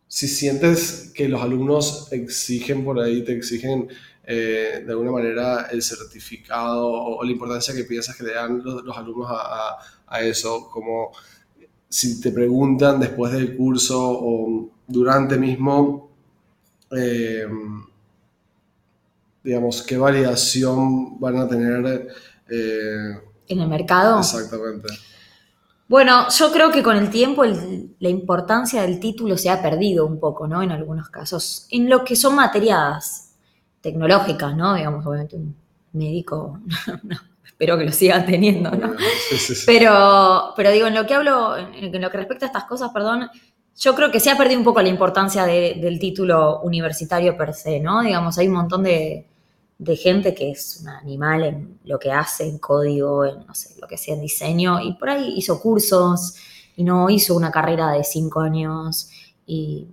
si 0.08 0.28
sientes 0.28 1.12
que 1.14 1.28
los 1.28 1.40
alumnos 1.42 2.08
exigen 2.12 2.84
por 2.84 3.00
ahí, 3.00 3.24
te 3.24 3.32
exigen 3.36 3.88
eh, 4.24 4.82
de 4.84 4.90
alguna 4.92 5.12
manera 5.12 5.68
el 5.70 5.82
certificado 5.82 6.88
o, 6.90 7.24
la 7.24 7.30
importancia 7.32 7.74
que 7.74 7.84
piensas 7.84 8.16
que 8.16 8.24
le 8.24 8.34
dan 8.34 8.62
los, 8.64 8.96
alumnos 8.96 9.28
a, 9.30 9.78
eso, 10.22 10.68
como 10.70 11.12
si 11.88 12.20
te 12.20 12.30
preguntan 12.32 13.00
después 13.00 13.32
del 13.32 13.56
curso 13.56 13.98
o 14.00 14.70
durante 14.86 15.38
mismo, 15.38 16.10
eh, 16.96 17.46
digamos, 19.42 19.82
qué 19.82 19.96
validación 19.96 21.18
van 21.20 21.36
a 21.38 21.48
tener 21.48 22.08
eh, 22.50 23.18
En 23.48 23.60
el 23.60 23.68
mercado. 23.68 24.20
exactamente. 24.20 24.88
Bueno, 25.88 26.28
yo 26.28 26.52
creo 26.52 26.70
que 26.70 26.82
con 26.82 26.96
el 26.96 27.10
tiempo 27.10 27.42
el- 27.44 27.96
la 27.98 28.08
importancia 28.08 28.82
del 28.82 29.00
título 29.00 29.36
se 29.36 29.50
ha 29.50 29.60
perdido 29.60 30.06
un 30.06 30.20
poco, 30.20 30.46
¿no? 30.46 30.62
En 30.62 30.70
algunos 30.70 31.08
casos. 31.08 31.66
En 31.70 31.88
lo 31.90 32.04
que 32.04 32.14
son 32.14 32.36
materias 32.36 33.32
tecnológicas, 33.80 34.54
¿no? 34.56 34.74
Digamos, 34.74 35.04
obviamente 35.04 35.36
un 35.36 35.56
médico, 35.92 36.60
no, 37.02 37.16
espero 37.44 37.76
que 37.76 37.84
lo 37.86 37.92
sigan 37.92 38.24
teniendo, 38.24 38.70
¿no? 38.70 38.92
Sí, 39.30 39.36
sí, 39.38 39.54
sí. 39.56 39.62
Pero, 39.66 40.52
pero 40.56 40.70
digo, 40.70 40.86
en 40.86 40.94
lo 40.94 41.06
que 41.06 41.14
hablo, 41.14 41.56
en 41.56 41.74
en 41.94 42.00
lo 42.00 42.10
que 42.10 42.18
respecta 42.18 42.46
a 42.46 42.48
estas 42.48 42.64
cosas, 42.64 42.90
perdón, 42.92 43.28
yo 43.76 43.94
creo 43.96 44.12
que 44.12 44.20
se 44.20 44.30
ha 44.30 44.36
perdido 44.36 44.58
un 44.60 44.64
poco 44.64 44.82
la 44.82 44.88
importancia 44.90 45.44
de- 45.44 45.78
del 45.80 45.98
título 45.98 46.60
universitario 46.60 47.36
per 47.36 47.52
se, 47.54 47.80
¿no? 47.80 48.02
Digamos, 48.02 48.38
hay 48.38 48.46
un 48.46 48.54
montón 48.54 48.84
de, 48.84 49.26
de 49.80 49.96
gente 49.96 50.34
que 50.34 50.50
es 50.50 50.78
un 50.82 50.88
animal 50.88 51.42
en 51.42 51.80
lo 51.84 51.98
que 51.98 52.12
hace, 52.12 52.46
en 52.46 52.58
código, 52.58 53.24
en 53.24 53.46
no 53.46 53.54
sé, 53.54 53.74
lo 53.80 53.88
que 53.88 53.96
sea, 53.96 54.14
en 54.14 54.20
diseño, 54.20 54.80
y 54.80 54.94
por 54.94 55.10
ahí 55.10 55.34
hizo 55.36 55.60
cursos 55.60 56.36
y 56.76 56.84
no 56.84 57.10
hizo 57.10 57.34
una 57.34 57.50
carrera 57.50 57.90
de 57.92 58.04
cinco 58.04 58.40
años. 58.40 59.10
Y 59.46 59.88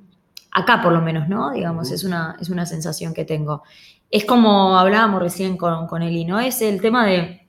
Acá 0.57 0.81
por 0.81 0.91
lo 0.91 1.01
menos, 1.01 1.29
¿no? 1.29 1.51
Digamos, 1.51 1.91
es, 1.91 2.03
una, 2.03 2.35
es 2.41 2.49
una 2.49 2.65
sensación 2.65 3.13
que 3.13 3.25
tengo. 3.25 3.61
Es 4.09 4.25
como 4.25 4.79
hablábamos 4.79 5.21
recién 5.21 5.55
con, 5.55 5.85
con 5.85 6.01
Eli, 6.01 6.25
¿no? 6.25 6.39
Es 6.39 6.63
el 6.63 6.81
tema 6.81 7.05
de, 7.05 7.47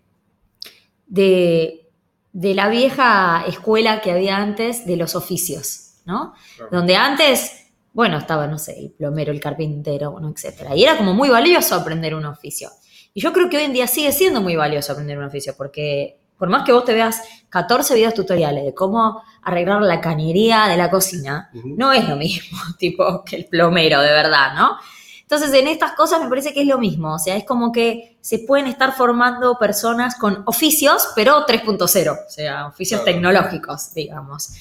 de, 1.06 1.88
de 2.34 2.54
la 2.54 2.68
vieja 2.68 3.44
escuela 3.46 4.02
que 4.02 4.12
había 4.12 4.36
antes 4.36 4.84
de 4.84 4.96
los 4.98 5.14
oficios, 5.14 6.02
¿no? 6.04 6.34
Claro. 6.56 6.70
Donde 6.70 6.96
antes, 6.96 7.67
bueno, 7.98 8.16
estaba, 8.16 8.46
no 8.46 8.58
sé, 8.58 8.78
el 8.78 8.92
plomero, 8.92 9.32
el 9.32 9.40
carpintero, 9.40 10.12
bueno, 10.12 10.28
etcétera. 10.32 10.76
Y 10.76 10.84
era 10.84 10.96
como 10.96 11.14
muy 11.14 11.28
valioso 11.30 11.74
aprender 11.74 12.14
un 12.14 12.26
oficio. 12.26 12.70
Y 13.12 13.20
yo 13.20 13.32
creo 13.32 13.50
que 13.50 13.56
hoy 13.56 13.64
en 13.64 13.72
día 13.72 13.88
sigue 13.88 14.12
siendo 14.12 14.40
muy 14.40 14.54
valioso 14.54 14.92
aprender 14.92 15.18
un 15.18 15.24
oficio, 15.24 15.54
porque 15.58 16.20
por 16.38 16.48
más 16.48 16.62
que 16.64 16.70
vos 16.70 16.84
te 16.84 16.94
veas 16.94 17.20
14 17.48 17.96
videos 17.96 18.14
tutoriales 18.14 18.64
de 18.64 18.72
cómo 18.72 19.20
arreglar 19.42 19.82
la 19.82 20.00
cañería 20.00 20.68
de 20.68 20.76
la 20.76 20.92
cocina, 20.92 21.50
Ujú. 21.52 21.74
no 21.76 21.92
es 21.92 22.08
lo 22.08 22.14
mismo, 22.14 22.56
tipo, 22.78 23.24
que 23.24 23.34
el 23.34 23.46
plomero, 23.46 24.00
de 24.00 24.12
verdad, 24.12 24.54
¿no? 24.54 24.76
Entonces, 25.22 25.52
en 25.52 25.66
estas 25.66 25.94
cosas 25.94 26.22
me 26.22 26.28
parece 26.28 26.54
que 26.54 26.60
es 26.60 26.68
lo 26.68 26.78
mismo, 26.78 27.14
o 27.14 27.18
sea, 27.18 27.34
es 27.36 27.44
como 27.44 27.72
que 27.72 28.16
se 28.20 28.38
pueden 28.46 28.68
estar 28.68 28.92
formando 28.92 29.58
personas 29.58 30.14
con 30.14 30.44
oficios, 30.46 31.08
pero 31.16 31.44
3.0, 31.46 32.12
o 32.12 32.30
sea, 32.30 32.68
oficios 32.68 33.00
Claro. 33.00 33.12
tecnológicos, 33.16 33.92
digamos. 33.92 34.52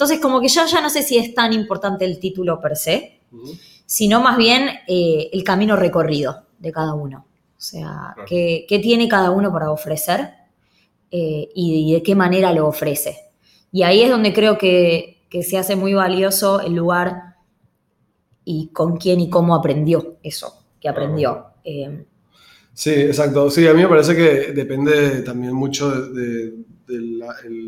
Entonces, 0.00 0.18
como 0.18 0.40
que 0.40 0.48
yo 0.48 0.64
ya 0.64 0.80
no 0.80 0.88
sé 0.88 1.02
si 1.02 1.18
es 1.18 1.34
tan 1.34 1.52
importante 1.52 2.06
el 2.06 2.18
título 2.18 2.58
per 2.58 2.74
se, 2.74 3.20
sino 3.84 4.22
más 4.22 4.38
bien 4.38 4.66
eh, 4.88 5.28
el 5.30 5.44
camino 5.44 5.76
recorrido 5.76 6.46
de 6.58 6.72
cada 6.72 6.94
uno. 6.94 7.26
O 7.28 7.60
sea, 7.60 8.12
Claro. 8.14 8.24
qué, 8.26 8.64
qué 8.66 8.78
tiene 8.78 9.08
cada 9.08 9.30
uno 9.30 9.52
para 9.52 9.70
ofrecer 9.70 10.30
eh, 11.10 11.50
y, 11.54 11.90
y 11.90 11.92
de 11.92 12.02
qué 12.02 12.14
manera 12.14 12.50
lo 12.54 12.66
ofrece. 12.66 13.14
Y 13.72 13.82
ahí 13.82 14.00
es 14.00 14.08
donde 14.08 14.32
creo 14.32 14.56
que, 14.56 15.26
que 15.28 15.42
se 15.42 15.58
hace 15.58 15.76
muy 15.76 15.92
valioso 15.92 16.60
el 16.62 16.74
lugar 16.76 17.36
y 18.42 18.68
con 18.72 18.96
quién 18.96 19.20
y 19.20 19.28
cómo 19.28 19.54
aprendió 19.54 20.16
eso 20.22 20.64
que 20.80 20.88
aprendió. 20.88 21.44
Eh, 21.62 22.06
Sí, 22.72 22.90
exacto. 22.92 23.50
Sí, 23.50 23.66
a 23.66 23.74
mí 23.74 23.82
me 23.82 23.88
parece 23.88 24.16
que 24.16 24.52
depende 24.52 25.20
también 25.20 25.52
mucho 25.52 25.90
del 26.10 26.64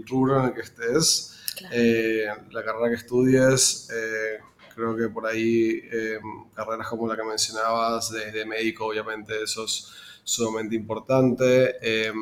rubro 0.09 0.39
en 0.41 0.47
el 0.47 0.55
que 0.55 0.63
estés, 0.63 1.32
Claro. 1.57 1.75
eh, 1.77 2.27
la 2.51 2.65
carrera 2.65 2.89
que 2.89 2.97
estudies. 2.97 3.89
eh, 3.95 4.39
creo 4.75 4.97
que 4.97 5.09
por 5.09 5.27
ahí 5.27 5.81
eh, 5.93 6.19
carreras 6.55 6.89
como 6.89 7.07
la 7.07 7.15
que 7.17 7.23
mencionabas 7.25 8.11
de, 8.11 8.33
de 8.33 8.47
médico, 8.47 8.87
obviamente 8.87 9.43
eso 9.43 9.65
es 9.67 9.87
sumamente 10.25 10.75
importante. 10.77 11.77
Eh, 11.83 12.13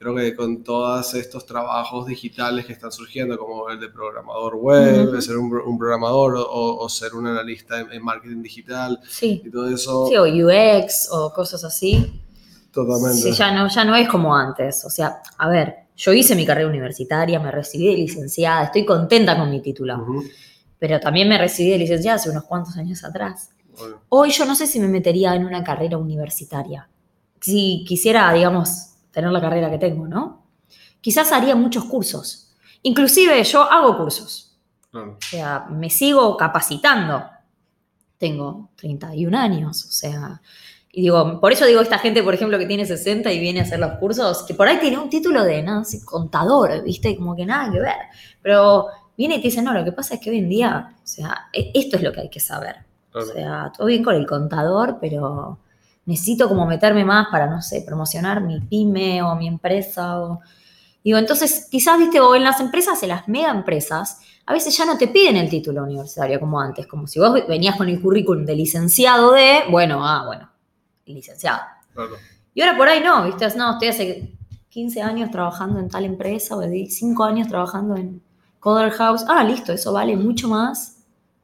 creo 0.00 0.14
que 0.16 0.34
con 0.34 0.64
todos 0.64 1.14
estos 1.14 1.46
trabajos 1.46 2.06
digitales 2.06 2.66
que 2.66 2.72
están 2.72 2.90
surgiendo, 2.90 3.38
como 3.38 3.68
el 3.70 3.78
de 3.78 3.88
programador 3.88 4.56
web, 4.56 5.20
ser 5.20 5.36
un, 5.36 5.52
un 5.64 5.78
programador 5.78 6.34
o, 6.38 6.78
o 6.78 6.88
ser 6.88 7.14
un 7.14 7.26
analista 7.28 7.78
en, 7.80 7.92
en 7.92 8.02
marketing 8.02 8.42
digital 8.42 8.98
sí. 9.08 9.40
y 9.44 9.50
todo 9.50 9.68
eso, 9.68 10.06
Sí, 10.08 10.16
o 10.16 10.24
UX 10.24 11.08
o 11.12 11.32
cosas 11.32 11.62
así. 11.62 12.20
totalmente. 12.72 13.18
Sí, 13.22 13.32
ya 13.32 13.52
no, 13.52 13.68
ya 13.68 13.84
no 13.84 13.94
es 13.94 14.08
como 14.08 14.34
antes. 14.34 14.84
O 14.84 14.90
sea, 14.90 15.22
a 15.38 15.48
ver, 15.48 15.76
yo 15.96 16.12
hice 16.12 16.34
mi 16.34 16.46
carrera 16.46 16.68
universitaria, 16.68 17.38
me 17.38 17.50
recibí 17.50 17.86
de 17.86 17.94
licenciada, 17.94 18.64
estoy 18.64 18.84
contenta 18.84 19.36
con 19.38 19.50
mi 19.50 19.60
título, 19.60 20.06
pero 20.78 20.98
también 21.00 21.28
me 21.28 21.38
recibí 21.38 21.70
de 21.70 21.78
licenciada 21.78 22.16
hace 22.16 22.30
unos 22.30 22.44
cuantos 22.44 22.76
años 22.76 23.04
atrás. 23.04 23.50
Bueno. 23.76 24.00
Hoy 24.08 24.30
yo 24.30 24.44
no 24.44 24.54
sé 24.54 24.66
si 24.66 24.80
me 24.80 24.88
metería 24.88 25.34
en 25.34 25.46
una 25.46 25.62
carrera 25.62 25.96
universitaria. 25.96 26.88
Si 27.40 27.84
quisiera, 27.86 28.32
digamos, 28.32 28.94
tener 29.10 29.30
la 29.30 29.40
carrera 29.40 29.70
que 29.70 29.78
tengo, 29.78 30.06
¿no? 30.06 30.46
Quizás 31.00 31.32
haría 31.32 31.54
muchos 31.54 31.84
cursos. 31.84 32.54
Inclusive 32.82 33.42
yo 33.44 33.62
hago 33.62 33.96
cursos. 33.96 34.58
Claro. 34.90 35.12
O 35.12 35.24
sea, 35.24 35.66
me 35.70 35.90
sigo 35.90 36.36
capacitando. 36.36 37.24
Tengo 38.18 38.70
31 38.76 39.36
años, 39.36 39.84
o 39.84 39.90
sea, 39.90 40.40
y 40.94 41.00
digo, 41.02 41.40
por 41.40 41.52
eso 41.52 41.64
digo 41.64 41.80
esta 41.80 41.98
gente, 41.98 42.22
por 42.22 42.34
ejemplo, 42.34 42.58
que 42.58 42.66
tiene 42.66 42.84
60 42.84 43.32
y 43.32 43.40
viene 43.40 43.60
a 43.60 43.62
hacer 43.62 43.78
los 43.80 43.92
cursos, 43.94 44.42
que 44.42 44.52
por 44.52 44.68
ahí 44.68 44.78
tiene 44.78 44.98
un 44.98 45.08
título 45.08 45.42
de, 45.42 45.62
no 45.62 45.84
sé, 45.84 46.04
contador, 46.04 46.82
¿viste? 46.84 47.16
Como 47.16 47.34
que 47.34 47.46
nada 47.46 47.72
que 47.72 47.80
ver. 47.80 47.96
Pero 48.42 48.88
viene 49.16 49.36
y 49.36 49.38
te 49.38 49.48
dice, 49.48 49.62
no, 49.62 49.72
lo 49.72 49.84
que 49.84 49.92
pasa 49.92 50.14
es 50.14 50.20
que 50.20 50.28
hoy 50.28 50.38
en 50.38 50.50
día, 50.50 50.94
o 51.02 51.06
sea, 51.06 51.48
e- 51.50 51.70
esto 51.74 51.96
es 51.96 52.02
lo 52.02 52.12
que 52.12 52.20
hay 52.20 52.28
que 52.28 52.40
saber. 52.40 52.76
Claro. 53.10 53.26
O 53.26 53.32
sea, 53.32 53.72
todo 53.74 53.86
bien 53.86 54.04
con 54.04 54.14
el 54.14 54.26
contador, 54.26 54.98
pero 55.00 55.58
necesito 56.04 56.46
como 56.46 56.66
meterme 56.66 57.06
más 57.06 57.28
para, 57.30 57.46
no 57.46 57.62
sé, 57.62 57.82
promocionar 57.86 58.42
mi 58.42 58.60
pyme 58.60 59.22
o 59.22 59.34
mi 59.34 59.48
empresa. 59.48 60.20
O... 60.20 60.40
Digo, 61.02 61.16
entonces, 61.16 61.68
quizás, 61.70 61.98
viste, 61.98 62.20
o 62.20 62.34
en 62.34 62.44
las 62.44 62.60
empresas, 62.60 63.02
en 63.02 63.08
las 63.08 63.28
mega 63.28 63.50
empresas, 63.50 64.20
a 64.44 64.52
veces 64.52 64.76
ya 64.76 64.84
no 64.84 64.98
te 64.98 65.08
piden 65.08 65.36
el 65.36 65.48
título 65.48 65.84
universitario 65.84 66.38
como 66.38 66.60
antes, 66.60 66.86
como 66.86 67.06
si 67.06 67.18
vos 67.18 67.32
venías 67.48 67.76
con 67.76 67.88
el 67.88 67.98
currículum 68.00 68.44
de 68.44 68.56
licenciado 68.56 69.32
de, 69.32 69.60
bueno, 69.70 70.06
ah, 70.06 70.24
bueno, 70.26 70.51
licenciado. 71.14 71.60
Claro. 71.94 72.16
Y 72.54 72.60
ahora 72.62 72.76
por 72.76 72.88
ahí 72.88 73.00
no, 73.02 73.24
viste, 73.24 73.48
no, 73.56 73.72
estoy 73.72 73.88
hace 73.88 74.32
15 74.68 75.00
años 75.02 75.30
trabajando 75.30 75.78
en 75.78 75.88
tal 75.88 76.04
empresa 76.04 76.56
o 76.56 76.60
de 76.60 76.86
5 76.90 77.24
años 77.24 77.48
trabajando 77.48 77.96
en 77.96 78.22
Coder 78.60 78.90
House. 78.92 79.24
Ah, 79.28 79.42
listo, 79.44 79.72
eso 79.72 79.92
vale 79.92 80.16
mucho 80.16 80.48
más 80.48 80.96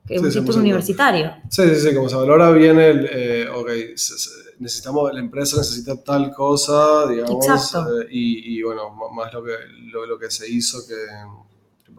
que 0.07 0.19
un 0.19 0.29
título 0.31 0.55
100%. 0.55 0.61
universitario. 0.61 1.33
Sí, 1.51 1.63
sí, 1.75 1.81
sí, 1.89 1.95
como 1.95 2.09
se 2.09 2.17
valora 2.17 2.51
bien 2.51 2.79
el, 2.81 3.09
eh, 3.13 3.49
ok, 3.51 3.69
necesitamos, 4.59 5.13
la 5.13 5.21
empresa 5.21 5.59
necesita 5.59 6.03
tal 6.03 6.33
cosa, 6.33 7.07
digamos, 7.09 7.47
Exacto. 7.47 8.01
eh, 8.03 8.07
y, 8.11 8.59
y, 8.59 8.63
bueno, 8.63 8.91
más 9.13 9.33
lo 9.35 9.45
que, 9.45 9.53
lo, 9.93 10.07
lo 10.07 10.19
que 10.19 10.31
se 10.31 10.49
hizo 10.51 10.79
que, 10.87 10.95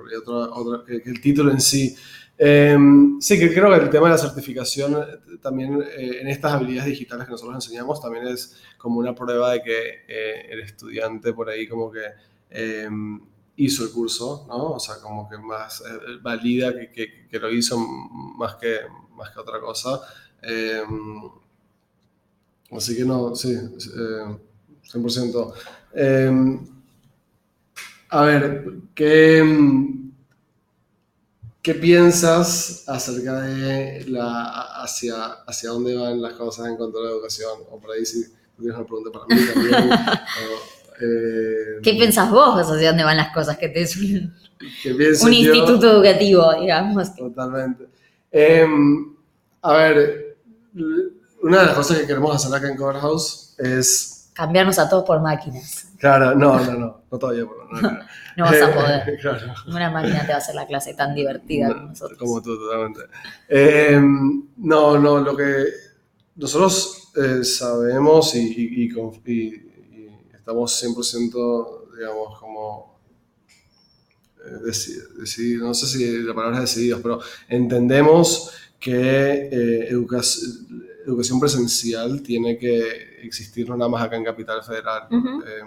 que 0.09 0.17
otra- 0.17 0.51
otra- 0.53 0.83
que 0.85 1.01
el 1.09 1.21
título 1.21 1.51
en 1.51 1.61
sí. 1.61 1.95
Eh, 2.41 2.77
sí, 3.19 3.37
que 3.37 3.53
creo 3.53 3.69
que 3.69 3.83
el 3.83 3.89
tema 3.89 4.07
de 4.07 4.13
la 4.13 4.17
certificación 4.17 4.95
eh, 4.95 5.37
también 5.41 5.81
eh, 5.81 6.19
en 6.21 6.27
estas 6.29 6.53
habilidades 6.53 6.91
digitales 6.91 7.25
que 7.25 7.31
nosotros 7.31 7.55
enseñamos 7.55 8.01
también 8.01 8.27
es 8.27 8.55
como 8.77 8.99
una 8.99 9.13
prueba 9.13 9.51
de 9.51 9.61
que 9.61 9.79
eh, 10.07 10.47
el 10.49 10.61
estudiante 10.61 11.33
por 11.33 11.49
ahí 11.49 11.67
como 11.67 11.91
que 11.91 11.99
eh, 12.51 12.87
hizo 13.57 13.83
el 13.83 13.91
curso, 13.91 14.45
¿no? 14.47 14.71
O 14.71 14.79
sea, 14.79 14.95
como 15.01 15.29
que 15.29 15.37
más 15.37 15.83
valida 16.21 16.73
que, 16.73 16.91
que- 16.91 17.27
que 17.29 17.39
lo 17.39 17.51
hizo 17.51 17.77
más 17.77 18.55
que, 18.55 18.79
más 19.15 19.31
que 19.31 19.39
otra 19.39 19.59
cosa. 19.59 19.99
Eh, 20.41 20.81
así 22.71 22.95
que 22.95 23.05
no, 23.05 23.35
sí, 23.35 23.51
eh, 23.53 24.37
100%. 24.83 25.53
Eh, 25.93 26.31
a 28.09 28.21
ver, 28.23 28.65
¿qué, 28.95 29.43
¿qué 31.61 31.73
piensas 31.75 32.83
acerca 32.87 33.41
de 33.41 34.05
la, 34.07 34.81
hacia, 34.81 35.25
hacia 35.45 35.69
dónde 35.69 35.95
van 35.95 36.21
las 36.21 36.33
cosas 36.33 36.67
en 36.67 36.77
cuanto 36.77 36.99
a 36.99 37.03
la 37.03 37.09
educación? 37.11 37.59
O 37.69 37.79
por 37.79 37.91
ahí 37.91 38.05
si 38.05 38.25
tienes 38.57 38.75
una 38.75 38.85
pregunta 38.85 39.11
para 39.11 39.25
mí 39.27 39.45
también. 39.53 39.91
o, 39.91 40.79
eh, 41.01 41.79
¿Qué 41.81 41.93
pensás 41.93 42.29
vos 42.29 42.59
hacia 42.59 42.89
dónde 42.89 43.03
van 43.03 43.17
las 43.17 43.33
cosas? 43.33 43.57
Que 43.57 43.69
te 43.69 43.81
es 43.81 43.95
un, 43.95 45.33
instituto 45.33 45.91
educativo, 45.91 46.53
digamos. 46.59 47.15
Totalmente. 47.15 47.87
Eh, 48.31 48.67
a 49.61 49.73
ver, 49.73 50.37
una 51.41 51.59
de 51.59 51.65
las 51.65 51.75
cosas 51.75 51.99
que 51.99 52.07
queremos 52.07 52.35
hacer 52.35 52.55
acá 52.55 52.69
en 52.69 52.77
Cover 52.77 52.97
House 52.97 53.55
es. 53.57 54.29
Cambiarnos 54.33 54.79
a 54.79 54.89
todos 54.89 55.03
por 55.05 55.21
máquinas. 55.21 55.88
Claro, 55.99 56.33
no, 56.35 56.59
no, 56.63 56.73
no, 56.73 57.01
no 57.11 57.19
todavía. 57.19 57.43
No, 57.43 57.81
no. 57.81 57.99
No 58.37 58.45
vas 58.45 58.53
a 58.53 58.69
Eh, 58.69 58.73
poder. 58.73 59.19
claro, 59.21 59.53
Una 59.67 59.89
máquina 59.91 60.21
te 60.21 60.29
va 60.29 60.35
a 60.35 60.37
hacer 60.37 60.55
la 60.55 60.65
clase 60.65 60.93
tan 60.93 61.13
divertida 61.13 61.67
como 61.67 61.81
no, 61.81 61.87
nosotros. 61.89 62.17
como 62.17 62.41
tú, 62.41 62.57
totalmente. 62.57 63.01
Eh, 63.49 63.99
no, 64.57 64.97
no, 64.97 65.19
lo 65.19 65.35
que 65.35 65.65
nosotros 66.37 67.11
eh, 67.17 67.43
sabemos 67.43 68.33
y, 68.35 68.39
y- 68.39 68.83
y 68.85 68.89
y- 69.25 69.63
estamos 70.33 70.71
100%, 70.81 71.95
digamos, 71.97 72.39
como 72.39 72.97
eh, 74.45 74.57
deci- 74.65 75.05
decididos, 75.19 75.67
no 75.67 75.73
sé 75.73 75.87
si 75.87 76.19
la 76.19 76.33
palabra 76.33 76.57
es 76.63 76.73
decididos, 76.73 77.01
pero 77.01 77.19
entendemos 77.49 78.51
que 78.79 79.49
eh, 79.51 79.89
educac- 79.91 80.65
educación 81.05 81.39
presencial 81.41 82.21
tiene 82.21 82.57
que 82.57 83.08
existir 83.23 83.69
no 83.69 83.77
nada 83.77 83.89
más 83.89 84.03
acá 84.03 84.15
en 84.15 84.23
Capital 84.23 84.63
Federal. 84.63 85.07
Eh, 85.11 85.61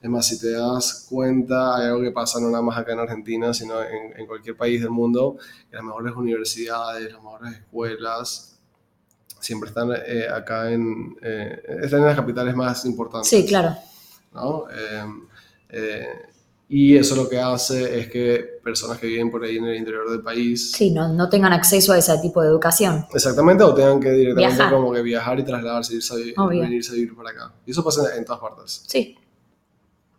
es 0.00 0.10
más, 0.10 0.26
si 0.26 0.38
te 0.38 0.52
das 0.52 1.06
cuenta, 1.08 1.76
hay 1.76 1.86
algo 1.86 2.02
que 2.02 2.12
pasa 2.12 2.40
no 2.40 2.50
nada 2.50 2.62
más 2.62 2.78
acá 2.78 2.92
en 2.92 3.00
Argentina, 3.00 3.52
sino 3.54 3.82
en, 3.82 4.18
en 4.18 4.26
cualquier 4.26 4.56
país 4.56 4.80
del 4.80 4.90
mundo, 4.90 5.36
que 5.70 5.76
las 5.76 5.84
mejores 5.84 6.14
universidades, 6.14 7.12
las 7.12 7.22
mejores 7.22 7.54
escuelas, 7.54 8.56
siempre 9.40 9.68
están 9.68 9.90
eh, 10.06 10.28
acá 10.28 10.70
en, 10.70 11.16
eh, 11.22 11.62
están 11.82 12.00
en 12.00 12.06
las 12.06 12.16
capitales 12.16 12.54
más 12.54 12.84
importantes. 12.84 13.28
Sí, 13.28 13.46
claro. 13.46 13.76
¿no? 14.32 14.64
Eh, 14.70 16.12
y 16.68 16.96
eso 16.96 17.14
lo 17.14 17.28
que 17.28 17.38
hace 17.38 17.98
es 18.00 18.08
que 18.08 18.58
personas 18.62 18.98
que 18.98 19.06
viven 19.06 19.30
por 19.30 19.44
ahí 19.44 19.56
en 19.58 19.64
el 19.66 19.76
interior 19.76 20.10
del 20.10 20.20
país, 20.22 20.72
Sí, 20.72 20.90
no, 20.90 21.12
no 21.12 21.28
tengan 21.28 21.52
acceso 21.52 21.92
a 21.92 21.98
ese 21.98 22.16
tipo 22.18 22.42
de 22.42 22.48
educación. 22.48 23.06
exactamente, 23.14 23.62
o 23.62 23.72
tengan 23.74 24.00
que 24.00 24.10
directamente 24.10 24.56
Viajar. 24.56 24.72
como 24.74 24.92
que 24.92 25.02
viajar 25.02 25.38
y 25.38 25.44
trasladarse, 25.44 25.94
irse 25.94 26.34
a, 26.36 26.46
venirse 26.46 26.90
a 26.92 26.94
vivir 26.94 27.14
para 27.14 27.30
acá. 27.30 27.52
Y 27.64 27.70
eso 27.70 27.84
pasa 27.84 28.12
en, 28.12 28.18
en 28.18 28.24
todas 28.24 28.40
partes. 28.40 28.82
Sí, 28.86 29.16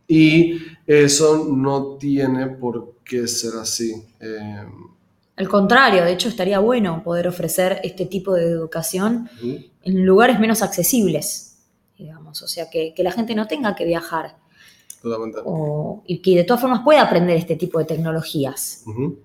Y 0.07 0.57
eso 0.85 1.45
no 1.51 1.97
tiene 1.97 2.47
por 2.47 2.93
qué 3.03 3.27
ser 3.27 3.55
así. 3.59 3.91
Eh, 4.21 4.63
Al 5.35 5.49
contrario, 5.49 6.05
de 6.05 6.13
hecho 6.13 6.29
estaría 6.29 6.59
bueno 6.59 7.03
poder 7.03 7.27
ofrecer 7.27 7.81
este 7.83 8.05
tipo 8.05 8.33
de 8.33 8.45
educación 8.45 9.29
Ujú. 9.37 9.57
en 9.83 10.05
lugares 10.05 10.39
menos 10.39 10.61
accesibles, 10.61 11.57
digamos, 11.97 12.41
o 12.41 12.47
sea, 12.47 12.69
que, 12.69 12.93
que 12.95 13.03
la 13.03 13.11
gente 13.11 13.35
no 13.35 13.47
tenga 13.47 13.75
que 13.75 13.83
viajar 13.83 14.37
Totalmente. 15.01 15.39
o- 15.43 16.01
y 16.07 16.19
que 16.21 16.35
de 16.37 16.43
todas 16.43 16.61
formas 16.61 16.81
pueda 16.83 17.01
aprender 17.03 17.37
este 17.37 17.55
tipo 17.55 17.79
de 17.79 17.85
tecnologías. 17.85 18.83
Ujú. 18.87 19.19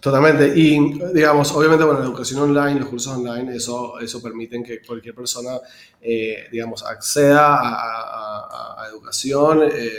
Totalmente. 0.00 0.52
Y, 0.56 0.78
digamos, 1.14 1.50
obviamente, 1.52 1.84
bueno, 1.84 2.00
la 2.00 2.06
educación 2.06 2.40
online, 2.42 2.78
los 2.80 2.88
cursos 2.88 3.16
online, 3.16 3.56
eso, 3.56 3.98
eso 3.98 4.22
permiten 4.22 4.62
que 4.62 4.80
cualquier 4.80 5.14
persona, 5.14 5.58
eh, 6.00 6.44
digamos, 6.52 6.84
acceda 6.84 7.56
a, 7.56 7.74
a- 7.74 8.76
a- 8.76 8.84
a 8.84 8.88
educación 8.88 9.62
eh, 9.64 9.98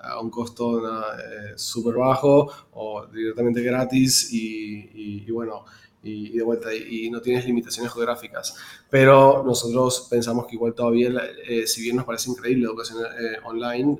a 0.00 0.20
un 0.20 0.30
costo 0.30 0.80
eh, 0.86 1.52
súper 1.56 1.94
bajo 1.94 2.50
o 2.72 3.06
directamente 3.06 3.62
gratis 3.62 4.32
y, 4.32 4.90
y- 4.94 5.24
y 5.26 5.30
bueno, 5.30 5.64
y, 6.02 6.36
de 6.36 6.42
vuelta, 6.42 6.74
y, 6.74 7.06
y 7.06 7.10
no 7.10 7.20
tienes 7.22 7.46
limitaciones 7.46 7.92
geográficas. 7.92 8.56
Pero 8.90 9.42
nosotros 9.46 10.06
pensamos 10.10 10.46
que 10.46 10.56
igual 10.56 10.74
todavía, 10.74 11.10
eh, 11.46 11.66
si 11.66 11.80
bien 11.82 11.96
nos 11.96 12.04
parece 12.04 12.30
increíble 12.30 12.64
la 12.64 12.70
educación 12.70 12.98
eh, 13.04 13.36
online, 13.44 13.98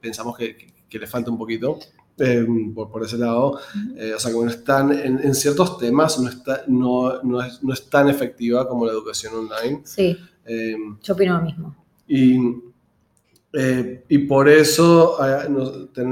pensamos 0.00 0.36
que, 0.36 0.56
que 0.88 0.98
le 0.98 1.06
falta 1.06 1.30
un 1.30 1.38
poquito. 1.38 1.78
eh, 2.18 2.46
por, 2.74 2.90
por 2.90 3.02
ese 3.04 3.18
lado, 3.18 3.58
eh, 3.96 4.12
o 4.14 4.18
sea, 4.20 4.30
no 4.32 4.48
están, 4.48 4.92
en, 4.92 5.18
en 5.20 5.34
ciertos 5.34 5.78
temas 5.78 6.18
no, 6.20 6.28
está, 6.28 6.62
no, 6.68 7.20
no, 7.22 7.42
es, 7.42 7.62
no 7.62 7.72
es 7.74 7.88
tan 7.90 8.08
efectiva 8.08 8.68
como 8.68 8.86
la 8.86 8.92
educación 8.92 9.34
online. 9.34 9.82
Sí, 9.84 10.16
Eh, 10.46 10.76
yo 11.02 11.14
opino 11.14 11.38
lo 11.38 11.42
mismo. 11.44 11.74
y, 12.06 12.38
y 14.08 14.18
por 14.18 14.48
eso 14.48 15.16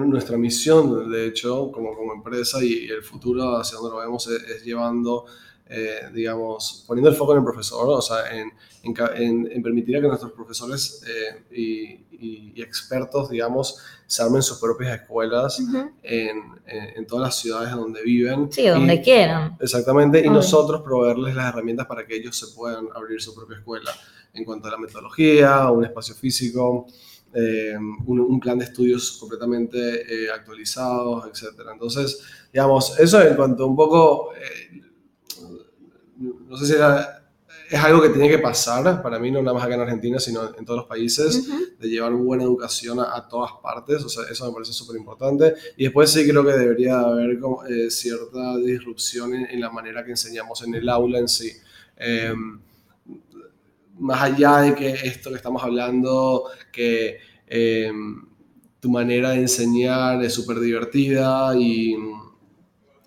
nuestra 0.07 0.37
misión, 0.39 1.11
de 1.11 1.27
hecho, 1.27 1.73
como, 1.73 1.95
como 1.97 2.15
empresa 2.15 2.63
y, 2.63 2.85
y 2.87 2.89
el 2.89 3.03
futuro 3.03 3.57
hacia 3.57 3.79
donde 3.79 3.91
lo 3.97 4.01
vemos 4.01 4.29
es, 4.29 4.43
es 4.45 4.65
llevando, 4.65 5.25
eh, 5.69 6.11
digamos, 6.13 6.85
poniendo 6.87 7.09
el 7.11 7.17
foco 7.17 7.33
en 7.33 7.39
el 7.39 7.45
profesor, 7.45 7.89
o 7.89 8.03
sea, 8.03 8.31
en, 8.37 8.53
en, 8.83 9.51
en- 9.51 9.63
permitir 9.63 9.97
a 9.97 10.01
que 10.01 10.09
nuestros 10.09 10.33
profesores 10.33 11.03
eh, 11.07 11.45
y, 11.51 11.83
y- 12.25 12.53
y 12.57 12.63
expertos, 12.63 13.31
digamos, 13.31 13.79
se 14.07 14.23
armen 14.23 14.43
sus 14.43 14.59
propias 14.59 15.01
escuelas 15.01 15.59
en, 16.03 16.41
en- 16.67 16.97
en 16.97 17.07
todas 17.07 17.29
las 17.29 17.37
ciudades 17.41 17.73
donde 17.73 18.03
viven. 18.03 18.53
Sí, 18.53 18.67
donde 18.67 18.95
Y- 18.97 19.03
quieran. 19.03 19.57
Exactamente, 19.61 20.21
y 20.25 20.29
nosotros 20.29 20.83
proveerles 20.83 21.35
las 21.35 21.49
herramientas 21.49 21.87
para 21.87 22.07
que 22.07 22.17
ellos 22.17 22.37
se 22.37 22.49
puedan 22.55 22.87
abrir 22.95 23.21
su 23.23 23.35
propia 23.35 23.57
escuela 23.59 23.91
en 24.35 24.45
cuanto 24.45 24.69
a 24.69 24.73
la 24.73 24.79
metodología, 24.79 25.71
un 25.71 25.85
espacio 25.85 26.15
físico, 26.15 26.87
eh, 27.35 27.75
un, 28.07 28.21
un 28.21 28.41
plan 28.41 28.59
de 28.59 28.67
estudios 28.67 29.13
completamente 29.13 30.25
eh, 30.27 30.31
actualizados, 30.31 31.25
etc. 31.27 31.61
Entonces, 31.73 32.21
digamos, 32.53 32.99
eso 32.99 33.23
en 33.23 33.35
cuanto 33.37 33.67
un 33.67 33.75
poco, 33.77 34.35
eh, 34.35 34.83
no 36.53 36.59
sé 36.59 36.67
si 36.69 36.75
era- 36.75 37.19
es 37.71 37.81
algo 37.83 38.03
que 38.03 38.11
tiene 38.11 38.29
que 38.29 38.39
pasar, 38.39 39.03
para 39.03 39.19
mí 39.19 39.31
no 39.31 39.41
nada 39.43 39.55
más 39.55 39.65
acá 39.65 39.75
en 39.77 39.81
Argentina, 39.81 40.19
sino 40.21 40.55
en 40.59 40.65
todos 40.65 40.81
los 40.81 40.87
países 40.89 41.49
de 41.79 41.89
llevar 41.89 42.13
buena 42.13 42.45
educación 42.45 43.01
a, 43.01 43.17
a 43.17 43.27
todas 43.29 43.53
partes, 43.63 44.05
o 44.05 44.09
sea, 44.11 44.25
eso 44.31 44.47
me 44.47 44.53
parece 44.53 44.73
súper 44.75 44.97
importante. 44.97 45.55
Y 45.79 45.85
después 45.85 46.11
sí 46.11 46.29
creo 46.29 46.45
que 46.45 46.53
debería 46.53 47.01
haber 47.01 47.39
como, 47.41 47.65
eh, 47.67 47.91
cierta 47.91 48.57
disrupción 48.59 49.35
en, 49.35 49.47
en 49.47 49.61
la 49.61 49.71
manera 49.71 50.05
que 50.05 50.11
enseñamos 50.13 50.63
en 50.63 50.75
el 50.75 50.89
aula 50.89 51.19
en 51.19 51.29
sí. 51.29 51.51
Eh, 51.97 52.35
más 53.99 54.23
allá 54.23 54.59
de 54.59 54.75
que 54.75 54.91
esto 54.91 55.31
que 55.31 55.37
estamos 55.37 55.63
hablando, 55.63 56.45
que 56.73 57.19
eh, 57.47 57.91
tu 58.81 58.91
manera 58.91 59.31
de 59.31 59.41
enseñar 59.41 60.23
es 60.25 60.33
súper 60.35 60.59
divertida 60.61 61.55
y, 61.57 61.95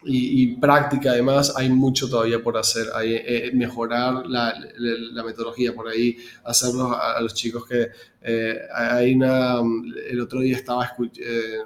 y, 0.06 0.44
y 0.44 0.56
práctica 0.58 1.12
además, 1.12 1.54
hay 1.56 1.70
mucho 1.70 2.08
todavía 2.10 2.42
por 2.42 2.58
hacer, 2.58 2.88
hay, 2.94 3.16
eh, 3.16 3.52
mejorar 3.54 4.26
la, 4.28 4.54
la, 4.78 4.96
la 5.14 5.24
metodología 5.24 5.74
por 5.74 5.88
ahí, 5.88 6.18
hacerlos 6.44 6.92
a, 6.92 7.18
a 7.18 7.22
los 7.22 7.34
chicos 7.34 7.66
que 7.66 7.88
eh, 8.22 8.60
hay 8.74 9.16
una, 9.16 9.60
el 10.10 10.22
otro 10.22 10.40
día 10.40 10.56
estaba 10.56 10.92
eh, 11.18 11.58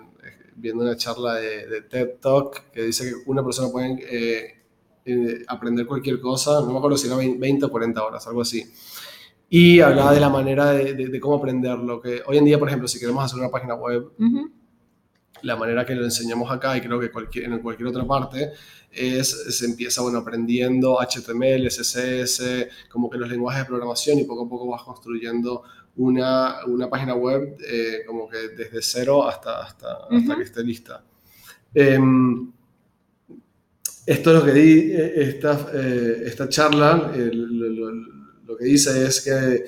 viendo 0.55 0.83
una 0.83 0.95
charla 0.95 1.35
de, 1.35 1.67
de, 1.67 1.81
TED 1.81 2.19
Talk 2.21 2.71
que 2.71 2.83
dice 2.83 3.09
que 3.09 3.29
una 3.29 3.43
persona 3.43 3.69
puede 3.69 3.97
eh, 4.09 4.55
eh, 5.05 5.43
aprender 5.47 5.85
cualquier 5.85 6.19
cosa, 6.19 6.61
no 6.61 6.71
me 6.71 6.77
acuerdo 6.77 6.97
si 6.97 7.07
era 7.07 7.17
20 7.17 7.65
o 7.65 7.69
40 7.69 8.03
horas, 8.03 8.27
algo 8.27 8.41
así. 8.41 8.63
Y 9.49 9.79
hablaba 9.79 10.13
de 10.13 10.19
la 10.19 10.29
manera 10.29 10.71
de, 10.71 10.93
de, 10.93 11.07
de 11.07 11.19
cómo 11.19 11.35
aprenderlo, 11.37 11.99
que 12.01 12.21
hoy 12.27 12.37
en 12.37 12.45
día, 12.45 12.59
por 12.59 12.67
ejemplo, 12.67 12.87
si 12.87 12.99
queremos 12.99 13.23
hacer 13.23 13.39
una 13.39 13.49
página 13.49 13.73
web, 13.73 14.11
Ujú. 14.19 14.51
La 15.43 15.55
manera 15.55 15.85
que 15.85 15.95
lo 15.95 16.03
enseñamos 16.05 16.51
acá 16.51 16.77
y 16.77 16.81
creo 16.81 16.99
que 16.99 17.11
cualquier, 17.11 17.45
en 17.45 17.59
cualquier 17.59 17.87
otra 17.89 18.05
parte 18.05 18.51
es, 18.91 19.29
se 19.55 19.65
empieza, 19.65 20.01
bueno, 20.01 20.19
aprendiendo 20.19 20.99
HTML, 20.99 21.69
CSS, 21.69 22.69
como 22.89 23.09
que 23.09 23.17
los 23.17 23.29
lenguajes 23.29 23.61
de 23.63 23.67
programación 23.67 24.19
y 24.19 24.23
poco 24.23 24.45
a 24.45 24.49
poco 24.49 24.67
vas 24.67 24.83
construyendo 24.83 25.63
una, 25.97 26.65
una 26.65 26.89
página 26.89 27.13
web 27.15 27.57
eh, 27.67 28.03
como 28.07 28.27
que 28.29 28.49
desde 28.49 28.81
cero 28.81 29.27
hasta, 29.27 29.61
hasta, 29.63 29.93
hasta 30.09 30.33
Ujú. 30.33 30.37
que 30.37 30.43
esté 30.43 30.63
lista. 30.63 31.03
Em, 31.73 32.51
esto 34.05 34.31
es 34.31 34.39
lo 34.39 34.45
que 34.45 34.51
di, 34.53 34.91
eh, 34.91 35.13
esta, 35.29 35.67
eh, 35.73 36.23
esta 36.25 36.49
charla, 36.49 37.11
eh, 37.15 37.29
lo, 37.33 37.67
lo- 37.69 38.19
lo 38.45 38.57
que 38.57 38.65
dice 38.65 39.05
es 39.05 39.21
que 39.21 39.65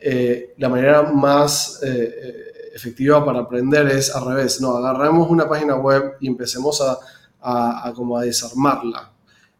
eh, 0.00 0.54
la 0.58 0.68
manera 0.68 1.02
más 1.04 1.80
eh, 1.84 2.14
eh, 2.22 2.52
efectiva 2.74 3.24
para 3.24 3.40
aprender 3.40 3.86
es 3.88 4.14
al 4.14 4.26
revés, 4.26 4.60
no, 4.60 4.76
agarramos 4.76 5.30
una 5.30 5.48
página 5.48 5.76
web 5.76 6.14
y 6.20 6.26
empecemos 6.26 6.80
a, 6.80 6.98
a- 7.40 7.88
a 7.88 7.92
como 7.94 8.18
a 8.18 8.22
desarmarla. 8.24 9.10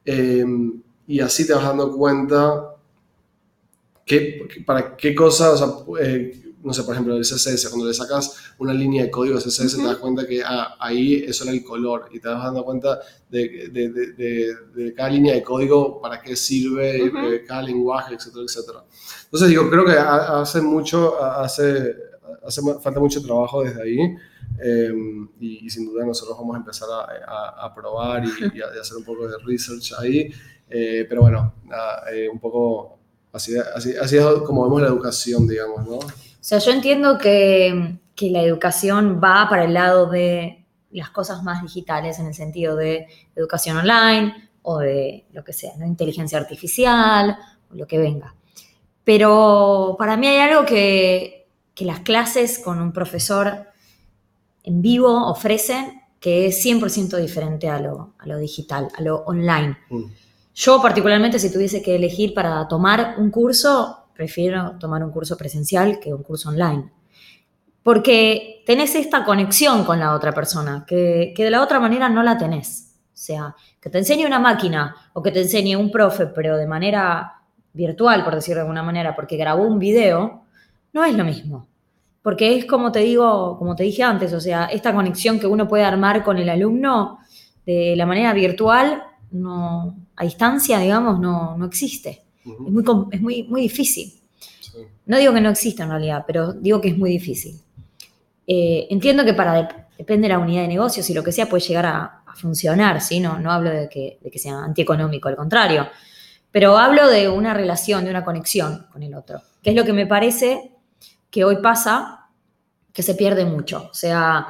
Eh, 0.05 0.45
y 1.07 1.21
así 1.21 1.47
te 1.47 1.55
vas 1.55 1.65
dando 1.65 1.93
cuenta 1.97 2.75
qué, 4.05 4.49
para 4.67 4.97
qué 4.97 5.15
cosas, 5.15 5.61
o 5.61 5.87
sea, 5.97 6.05
eh, 6.07 6.41
no 6.63 6.73
sé, 6.73 6.83
por 6.83 6.95
ejemplo, 6.95 7.15
el 7.15 7.25
CSS, 7.25 7.69
cuando 7.69 7.87
le 7.87 7.93
sacas 7.95 8.37
una 8.59 8.73
línea 8.73 9.05
de 9.05 9.11
código 9.11 9.39
CSS, 9.39 9.75
Ujú. 9.75 9.83
te 9.83 9.89
das 9.89 9.97
cuenta 9.99 10.27
que 10.27 10.43
ah, 10.43 10.77
ahí 10.81 11.17
eso 11.27 11.45
era 11.45 11.53
el 11.53 11.63
color 11.63 12.09
y 12.11 12.21
te 12.21 12.29
vas 12.29 12.43
dando 12.43 12.65
cuenta 12.65 13.01
de, 13.29 13.69
de- 13.71 13.89
de- 13.91 14.57
de- 14.75 14.95
cada 14.95 15.11
línea 15.11 15.35
de 15.35 15.43
código, 15.43 16.01
para 16.01 16.21
qué 16.23 16.35
sirve, 16.35 17.03
Ujú. 17.11 17.19
eh, 17.19 17.45
cada 17.47 17.63
lenguaje, 17.63 18.15
etcétera, 18.15 18.45
etcétera. 18.47 18.85
Entonces, 19.25 19.49
digo, 19.51 19.69
creo 19.69 19.85
que 19.85 19.93
ha- 19.93 20.41
hace 20.41 20.63
mucho, 20.63 21.23
hace, 21.23 21.95
hace 22.47 22.61
falta 22.83 23.01
mucho 23.01 23.23
trabajo 23.23 23.63
desde 23.63 23.83
ahí 23.83 23.99
eh, 24.63 24.93
y, 25.41 25.67
y 25.67 25.71
sin 25.71 25.87
duda 25.87 26.05
nosotros 26.05 26.37
vamos 26.39 26.55
a 26.57 26.59
empezar 26.59 26.89
a, 26.91 27.31
a- 27.33 27.67
a 27.67 27.75
probar 27.75 28.25
y, 28.25 28.29
y 28.57 28.61
a, 28.61 28.67
y 28.75 28.79
hacer 28.81 28.97
un 28.97 29.05
poco 29.05 29.27
de 29.27 29.37
research 29.45 29.93
ahí, 29.99 30.31
eh, 30.71 31.07
pero 31.09 31.23
bueno, 31.23 31.55
eh, 32.13 32.29
un 32.29 32.39
poco 32.39 32.99
así, 33.33 33.53
así, 33.75 33.95
así 33.97 34.17
es 34.17 34.25
como 34.47 34.65
vemos 34.65 34.81
la 34.83 34.89
educación, 34.89 35.47
digamos, 35.49 35.87
¿no? 35.87 35.97
O 35.97 36.03
sea, 36.41 36.59
yo 36.59 36.73
entiendo 36.73 37.17
que, 37.19 37.99
que 38.15 38.31
la 38.31 38.43
educación 38.43 39.21
va 39.23 39.49
para 39.49 39.65
el 39.65 39.75
lado 39.75 40.07
de 40.11 40.65
las 40.91 41.11
cosas 41.11 41.43
más 41.43 41.63
digitales, 41.63 42.19
en 42.19 42.27
el 42.27 42.35
sentido 42.35 42.77
de 42.77 43.07
educación 43.35 43.77
online 43.79 44.51
o 44.63 44.79
de 44.79 45.27
lo 45.33 45.43
que 45.43 45.53
sea, 45.53 45.73
¿no? 45.79 45.87
inteligencia 45.87 46.39
artificial 46.39 47.37
o 47.71 47.75
lo 47.75 47.87
que 47.87 47.99
venga. 47.99 48.35
Pero 49.03 49.97
para 49.99 50.17
mí 50.17 50.27
hay 50.27 50.39
algo 50.51 50.65
que, 50.65 51.44
que 51.75 51.85
las 51.85 52.01
clases 52.01 52.59
con 52.59 52.81
un 52.81 52.93
profesor 52.93 53.67
en 54.63 54.81
vivo 54.81 55.29
ofrecen 55.29 56.03
que 56.21 56.47
es 56.47 56.65
100% 56.65 57.19
diferente 57.19 57.69
a 57.69 57.79
lo, 57.79 58.15
a 58.19 58.27
lo 58.27 58.39
digital, 58.39 58.89
a 58.97 59.03
lo 59.03 59.17
online. 59.27 59.77
Mm. 59.91 60.05
Yo 60.55 60.81
particularmente, 60.81 61.39
si 61.39 61.53
tuviese 61.53 61.83
que 61.83 61.97
elegir 61.97 62.33
para 62.33 62.67
tomar 62.67 63.17
un 63.19 63.31
curso, 63.31 64.07
prefiero 64.15 64.79
tomar 64.79 65.05
un 65.05 65.11
curso 65.11 65.37
presencial 65.37 65.99
que 66.01 66.15
un 66.15 66.23
curso 66.23 66.49
online. 66.49 66.91
Porque 67.83 68.63
tenés 68.65 68.95
esta 68.95 69.25
conexión 69.25 69.85
con 69.85 70.01
la 70.01 70.15
otra 70.15 70.33
persona, 70.33 70.87
que, 70.87 71.35
que 71.37 71.45
de 71.45 71.51
la 71.51 71.63
otra 71.63 71.79
manera 71.79 72.09
no 72.09 72.23
la 72.23 72.39
tenés. 72.39 72.95
O 73.09 73.17
sea, 73.17 73.55
que 73.79 73.91
te 73.91 73.99
enseñe 73.99 74.25
una 74.25 74.39
máquina 74.39 74.97
o 75.13 75.23
que 75.23 75.31
te 75.31 75.43
enseñe 75.43 75.77
un 75.77 75.91
profe, 75.91 76.27
pero 76.29 76.57
de 76.57 76.67
manera 76.67 77.43
virtual, 77.75 78.25
por 78.25 78.35
decirlo 78.35 78.61
de 78.61 78.63
alguna 78.63 78.83
manera, 78.83 79.15
porque 79.15 79.37
grabó 79.37 79.65
un 79.65 79.79
video, 79.79 80.44
no 80.95 81.05
es 81.05 81.15
lo 81.15 81.25
mismo. 81.25 81.69
Porque 82.23 82.57
es 82.57 82.65
como 82.65 82.91
te 82.91 83.01
digo, 83.01 83.59
como 83.59 83.77
te 83.77 83.83
dije 83.83 84.03
antes, 84.03 84.33
o 84.33 84.41
sea, 84.41 84.65
esta 84.67 84.95
conexión 84.95 85.39
que 85.39 85.47
uno 85.47 85.69
puede 85.69 85.85
armar 85.85 86.25
con 86.25 86.39
el 86.39 86.49
alumno 86.49 87.19
de 87.67 87.95
la 87.97 88.07
manera 88.07 88.33
virtual, 88.33 89.03
no, 89.33 89.95
a 90.17 90.25
distancia, 90.25 90.79
digamos, 90.79 91.21
no, 91.21 91.59
no 91.59 91.67
existe. 91.67 92.23
Es, 92.45 92.59
muy, 92.59 92.85
es 93.11 93.21
muy, 93.21 93.43
muy 93.43 93.61
difícil. 93.61 94.15
Sí. 94.61 94.79
No 95.07 95.19
digo 95.19 95.35
que 95.35 95.41
no 95.43 95.51
exista 95.51 95.83
en 95.85 95.91
realidad, 95.91 96.25
pero 96.27 96.53
digo 96.55 96.81
que 96.81 96.89
es 96.89 96.97
muy 96.97 97.11
difícil. 97.11 97.61
Eh, 98.47 98.87
entiendo 98.91 99.25
que 99.25 99.35
para 99.35 99.61
dep- 99.61 99.87
depende 99.99 100.29
de 100.29 100.35
la 100.35 100.39
unidad 100.39 100.63
de 100.63 100.69
negocios 100.69 101.09
y 101.11 101.15
lo 101.15 101.23
que 101.23 101.33
sea 101.33 101.47
puede 101.47 101.63
llegar 101.63 101.87
a, 101.87 102.23
a 102.27 102.35
funcionar, 102.37 103.01
¿sí? 103.01 103.21
No, 103.21 103.39
no 103.39 103.51
hablo 103.51 103.71
de 103.71 103.89
que, 103.89 104.19
de 104.23 104.31
que 104.31 104.39
sea 104.39 104.65
antieconómico, 104.65 105.29
al 105.29 105.37
contrario. 105.37 105.89
Pero 106.51 106.79
hablo 106.79 107.09
de 107.09 107.29
una 107.29 107.53
relación, 107.53 108.05
de 108.05 108.11
una 108.11 108.25
conexión 108.25 108.87
con 108.93 109.03
el 109.03 109.15
otro, 109.15 109.41
que 109.63 109.71
es 109.71 109.77
lo 109.77 109.85
que 109.85 109.93
me 109.93 110.07
parece 110.07 110.71
que 111.35 111.45
hoy 111.45 111.57
pasa, 111.57 112.29
que 112.93 113.03
se 113.03 113.17
pierde 113.17 113.45
mucho. 113.45 113.89
O 113.91 113.95
sea, 113.95 114.47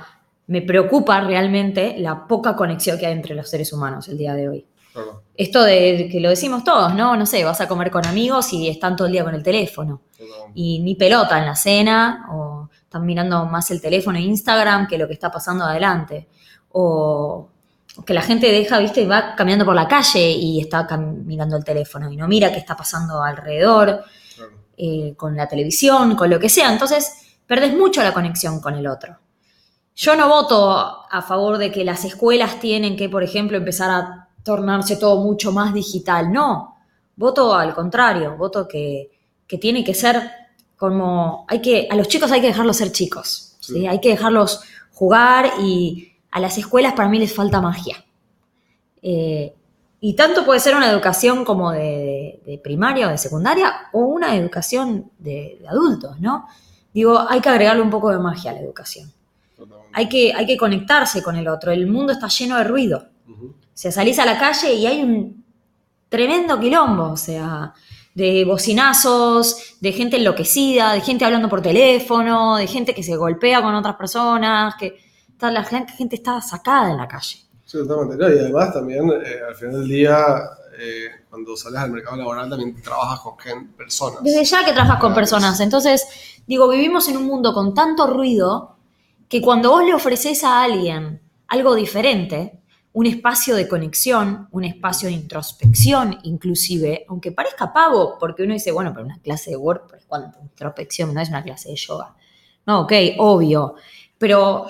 me 0.48 0.60
preocupa 0.60 1.18
realmente 1.22 1.94
la 1.96 2.26
poca 2.26 2.54
conexión 2.54 2.98
que 2.98 3.06
hay 3.06 3.14
entre 3.14 3.34
los 3.34 3.48
seres 3.48 3.72
humanos 3.72 4.06
el 4.08 4.18
día 4.18 4.34
de 4.34 4.50
hoy. 4.50 4.66
Claro, 4.92 5.22
Esto 5.34 5.62
de 5.62 6.10
que 6.12 6.20
lo 6.20 6.28
decimos 6.28 6.62
todos, 6.62 6.94
¿no? 6.94 7.16
No 7.16 7.24
sé, 7.24 7.42
vas 7.42 7.62
a 7.62 7.68
comer 7.68 7.90
con 7.90 8.06
amigos 8.06 8.52
y 8.52 8.68
están 8.68 8.96
todo 8.96 9.06
el 9.06 9.14
día 9.14 9.24
con 9.24 9.34
el 9.34 9.42
teléfono. 9.42 10.02
Y 10.54 10.80
ni 10.80 10.94
pelota 10.94 11.38
en 11.38 11.46
la 11.46 11.56
cena, 11.56 12.26
o 12.30 12.68
están 12.70 13.06
mirando 13.06 13.46
más 13.46 13.70
el 13.70 13.80
teléfono 13.80 14.18
e 14.18 14.20
Instagram 14.20 14.86
que 14.86 14.98
lo 14.98 15.06
que 15.06 15.14
está 15.14 15.30
pasando 15.30 15.64
adelante. 15.64 16.28
O 16.72 17.48
que 18.04 18.12
la 18.12 18.20
gente 18.20 18.52
deja, 18.52 18.78
viste, 18.78 19.06
va 19.06 19.34
caminando 19.34 19.64
por 19.64 19.74
la 19.74 19.88
calle 19.88 20.32
y 20.32 20.60
está 20.60 20.86
mirando 20.98 21.56
el 21.56 21.64
teléfono 21.64 22.12
y 22.12 22.16
no 22.18 22.28
mira 22.28 22.52
qué 22.52 22.58
está 22.58 22.76
pasando 22.76 23.22
alrededor. 23.22 24.04
Eh, 24.76 25.14
con 25.16 25.36
la 25.36 25.48
televisión, 25.48 26.16
con 26.16 26.30
lo 26.30 26.38
que 26.38 26.48
sea. 26.48 26.72
Entonces, 26.72 27.36
perdés 27.46 27.74
mucho 27.74 28.02
la 28.02 28.12
conexión 28.12 28.60
con 28.60 28.74
el 28.74 28.86
otro. 28.86 29.18
Yo 29.96 30.16
no 30.16 30.28
voto 30.28 31.06
a 31.10 31.22
favor 31.22 31.58
de 31.58 31.70
que 31.70 31.84
las 31.84 32.04
escuelas 32.04 32.58
tienen 32.58 32.96
que, 32.96 33.08
por 33.08 33.22
ejemplo, 33.22 33.56
empezar 33.56 33.90
a 33.90 34.28
tornarse 34.42 34.96
todo 34.96 35.22
mucho 35.22 35.52
más 35.52 35.72
digital. 35.72 36.32
No, 36.32 36.76
voto 37.16 37.54
al 37.54 37.74
contrario, 37.74 38.36
voto 38.36 38.66
que, 38.66 39.10
que 39.46 39.58
tiene 39.58 39.84
que 39.84 39.94
ser 39.94 40.30
como, 40.76 41.46
hay 41.48 41.60
que, 41.60 41.88
a 41.90 41.96
los 41.96 42.08
chicos 42.08 42.32
hay 42.32 42.40
que 42.40 42.48
dejarlos 42.48 42.76
ser 42.76 42.92
chicos, 42.92 43.56
¿sí? 43.60 43.74
Sí. 43.74 43.86
hay 43.86 44.00
que 44.00 44.10
dejarlos 44.10 44.60
jugar 44.92 45.52
y 45.60 46.12
a 46.30 46.40
las 46.40 46.58
escuelas 46.58 46.94
para 46.94 47.08
mí 47.08 47.18
les 47.18 47.32
falta 47.32 47.60
magia. 47.60 48.04
Eh, 49.00 49.54
y 50.06 50.14
tanto 50.14 50.44
puede 50.44 50.60
ser 50.60 50.74
una 50.76 50.90
educación 50.90 51.44
como 51.44 51.70
de, 51.72 51.80
de- 51.80 52.40
de 52.52 52.58
primaria 52.58 53.06
o 53.08 53.10
de 53.10 53.18
secundaria 53.18 53.72
o 53.92 54.00
una 54.00 54.36
educación 54.36 55.10
de, 55.18 55.56
de 55.60 55.66
adultos, 55.68 56.20
¿no? 56.20 56.46
Digo, 56.92 57.18
hay 57.28 57.40
que 57.40 57.48
agregarle 57.48 57.80
un 57.82 57.90
poco 57.90 58.10
de 58.10 58.18
magia 58.18 58.50
a 58.50 58.54
la 58.54 58.60
educación. 58.60 59.10
Hay 59.92 60.08
que, 60.08 60.32
hay 60.34 60.44
que 60.46 60.56
conectarse 60.56 61.22
con 61.22 61.36
el 61.36 61.48
otro. 61.48 61.72
El 61.72 61.86
mundo 61.86 62.12
está 62.12 62.28
lleno 62.28 62.56
de 62.58 62.64
ruido. 62.64 63.08
Ujú. 63.28 63.46
O 63.46 63.76
sea, 63.80 63.90
salís 63.92 64.18
a 64.18 64.26
la 64.26 64.36
calle 64.38 64.74
y 64.74 64.86
hay 64.86 65.02
un 65.02 65.44
tremendo 66.08 66.60
quilombo, 66.60 67.10
o 67.12 67.16
sea, 67.16 67.72
de 68.14 68.44
bocinazos, 68.44 69.76
de 69.80 69.92
gente 69.92 70.16
enloquecida, 70.18 70.92
de 70.92 71.00
gente 71.00 71.24
hablando 71.24 71.48
por 71.48 71.62
teléfono, 71.62 72.56
de 72.56 72.66
gente 72.66 72.94
que 72.94 73.02
se 73.02 73.16
golpea 73.16 73.62
con 73.62 73.74
otras 73.74 73.96
personas, 73.96 74.74
que 74.78 74.98
está- 75.32 75.50
la 75.50 75.64
gen- 75.64 75.88
gente 75.88 76.16
está 76.16 76.40
sacada 76.40 76.90
en 76.90 76.96
la 76.98 77.08
calle. 77.08 77.38
Sí, 77.74 77.88
totalmente. 77.88 78.16
No, 78.22 78.32
y 78.32 78.38
además 78.38 78.72
también, 78.72 79.10
eh, 79.10 79.40
al 79.48 79.54
final 79.56 79.80
del 79.80 79.88
día, 79.88 80.16
eh, 80.78 81.06
cuando 81.28 81.56
sales 81.56 81.80
al 81.80 81.90
mercado 81.90 82.16
laboral, 82.16 82.48
también 82.48 82.80
trabajas 82.80 83.18
con 83.20 83.36
gen- 83.38 83.72
personas. 83.72 84.22
Desde 84.22 84.44
ya 84.44 84.64
que 84.64 84.72
trabajas 84.72 85.00
con 85.00 85.12
personas. 85.12 85.58
Entonces, 85.58 86.06
digo, 86.46 86.68
vivimos 86.68 87.08
en 87.08 87.16
un 87.16 87.24
mundo 87.24 87.52
con 87.52 87.74
tanto 87.74 88.06
ruido 88.06 88.76
que 89.28 89.40
cuando 89.40 89.70
vos 89.70 89.84
le 89.84 89.92
ofreces 89.92 90.44
a 90.44 90.62
alguien 90.62 91.20
algo 91.48 91.74
diferente, 91.74 92.60
un 92.92 93.06
espacio 93.06 93.56
de 93.56 93.66
conexión, 93.66 94.46
un 94.52 94.62
espacio 94.62 95.08
de 95.08 95.14
introspección 95.14 96.20
inclusive, 96.22 97.04
aunque 97.08 97.32
parezca 97.32 97.72
pago, 97.72 98.16
porque 98.20 98.44
uno 98.44 98.52
dice, 98.54 98.70
bueno, 98.70 98.92
pero 98.94 99.04
una 99.04 99.18
clase 99.18 99.50
de 99.50 99.56
WordPress, 99.56 100.04
¿cuánto? 100.06 100.38
Introspección, 100.40 101.12
no 101.12 101.20
es 101.20 101.28
una 101.28 101.42
clase 101.42 101.70
de 101.70 101.76
yoga. 101.76 102.14
No, 102.66 102.82
ok, 102.82 102.92
obvio. 103.18 103.74
Pero 104.16 104.66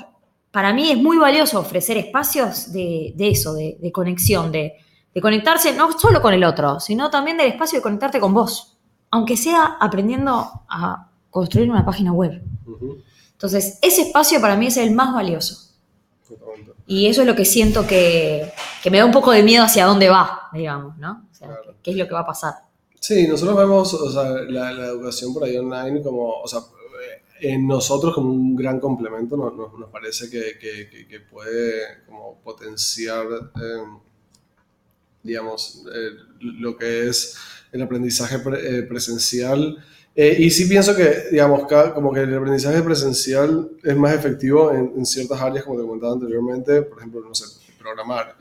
para 0.54 0.72
mí 0.72 0.90
es 0.90 0.96
muy 0.96 1.18
valioso 1.18 1.58
ofrecer 1.58 1.98
espacios 1.98 2.72
de, 2.72 3.12
de 3.14 3.28
eso, 3.28 3.52
de, 3.52 3.76
de 3.80 3.92
conexión, 3.92 4.50
de, 4.52 4.74
de 5.12 5.20
conectarse 5.20 5.74
no 5.74 5.90
solo 5.98 6.22
con 6.22 6.32
el 6.32 6.44
otro, 6.44 6.78
sino 6.80 7.10
también 7.10 7.36
del 7.36 7.48
espacio 7.48 7.80
de 7.80 7.82
conectarte 7.82 8.20
con 8.20 8.32
vos 8.32 8.70
aunque 9.14 9.36
sea 9.36 9.76
aprendiendo 9.80 10.32
a 10.68 11.08
construir 11.30 11.70
una 11.70 11.84
página 11.84 12.12
web. 12.12 12.42
Entonces, 13.30 13.78
ese 13.80 14.02
espacio 14.02 14.40
para 14.40 14.56
mí 14.56 14.66
es 14.66 14.76
el 14.76 14.90
más 14.90 15.14
valioso. 15.14 15.70
Y 16.84 17.06
eso 17.06 17.20
es 17.20 17.26
lo 17.28 17.36
que 17.36 17.44
siento 17.44 17.86
que, 17.86 18.50
que 18.82 18.90
me 18.90 18.98
da 18.98 19.04
un 19.04 19.12
poco 19.12 19.30
de 19.30 19.44
miedo 19.44 19.62
hacia 19.62 19.86
dónde 19.86 20.08
va, 20.08 20.48
digamos, 20.52 20.96
¿no? 20.98 21.26
O 21.30 21.34
sea, 21.34 21.46
Claro. 21.46 21.74
¿qué 21.80 21.92
es 21.92 21.96
lo 21.96 22.08
que 22.08 22.12
va 22.14 22.20
a 22.20 22.26
pasar? 22.26 22.54
Sí, 22.98 23.28
nosotros 23.28 23.56
vemos 23.56 23.94
o 23.94 24.10
sea, 24.10 24.24
la, 24.48 24.72
la 24.72 24.86
educación 24.86 25.32
por 25.32 25.44
ahí 25.44 25.56
online 25.58 26.02
como, 26.02 26.40
o 26.40 26.48
sea, 26.48 26.58
en 27.52 27.66
nosotros 27.66 28.14
como 28.14 28.30
un 28.32 28.56
gran 28.56 28.80
complemento, 28.80 29.36
nos, 29.36 29.54
parece 29.90 30.30
que, 30.30 30.58
que- 30.58 30.88
puede 31.20 32.04
como 32.06 32.38
potenciar, 32.42 33.26
eh, 33.56 33.84
digamos, 35.22 35.82
eh, 35.94 36.10
lo 36.40 36.76
que 36.76 37.08
es 37.08 37.34
el 37.72 37.82
aprendizaje 37.82 38.38
pre- 38.38 38.78
eh, 38.78 38.82
presencial. 38.82 39.78
Eh, 40.14 40.36
y 40.38 40.50
sí 40.50 40.66
pienso 40.66 40.94
que, 40.94 41.24
digamos, 41.32 41.66
como 41.94 42.12
que 42.12 42.20
el 42.20 42.34
aprendizaje 42.36 42.82
presencial 42.82 43.70
es 43.82 43.96
más 43.96 44.14
efectivo 44.14 44.70
en, 44.72 44.92
en 44.96 45.06
ciertas 45.06 45.40
áreas, 45.40 45.64
como 45.64 45.80
te 45.80 45.86
comentaba 45.86 46.12
anteriormente, 46.12 46.82
por 46.82 46.98
ejemplo, 46.98 47.20
no 47.20 47.34
sé, 47.34 47.46
programar 47.84 48.34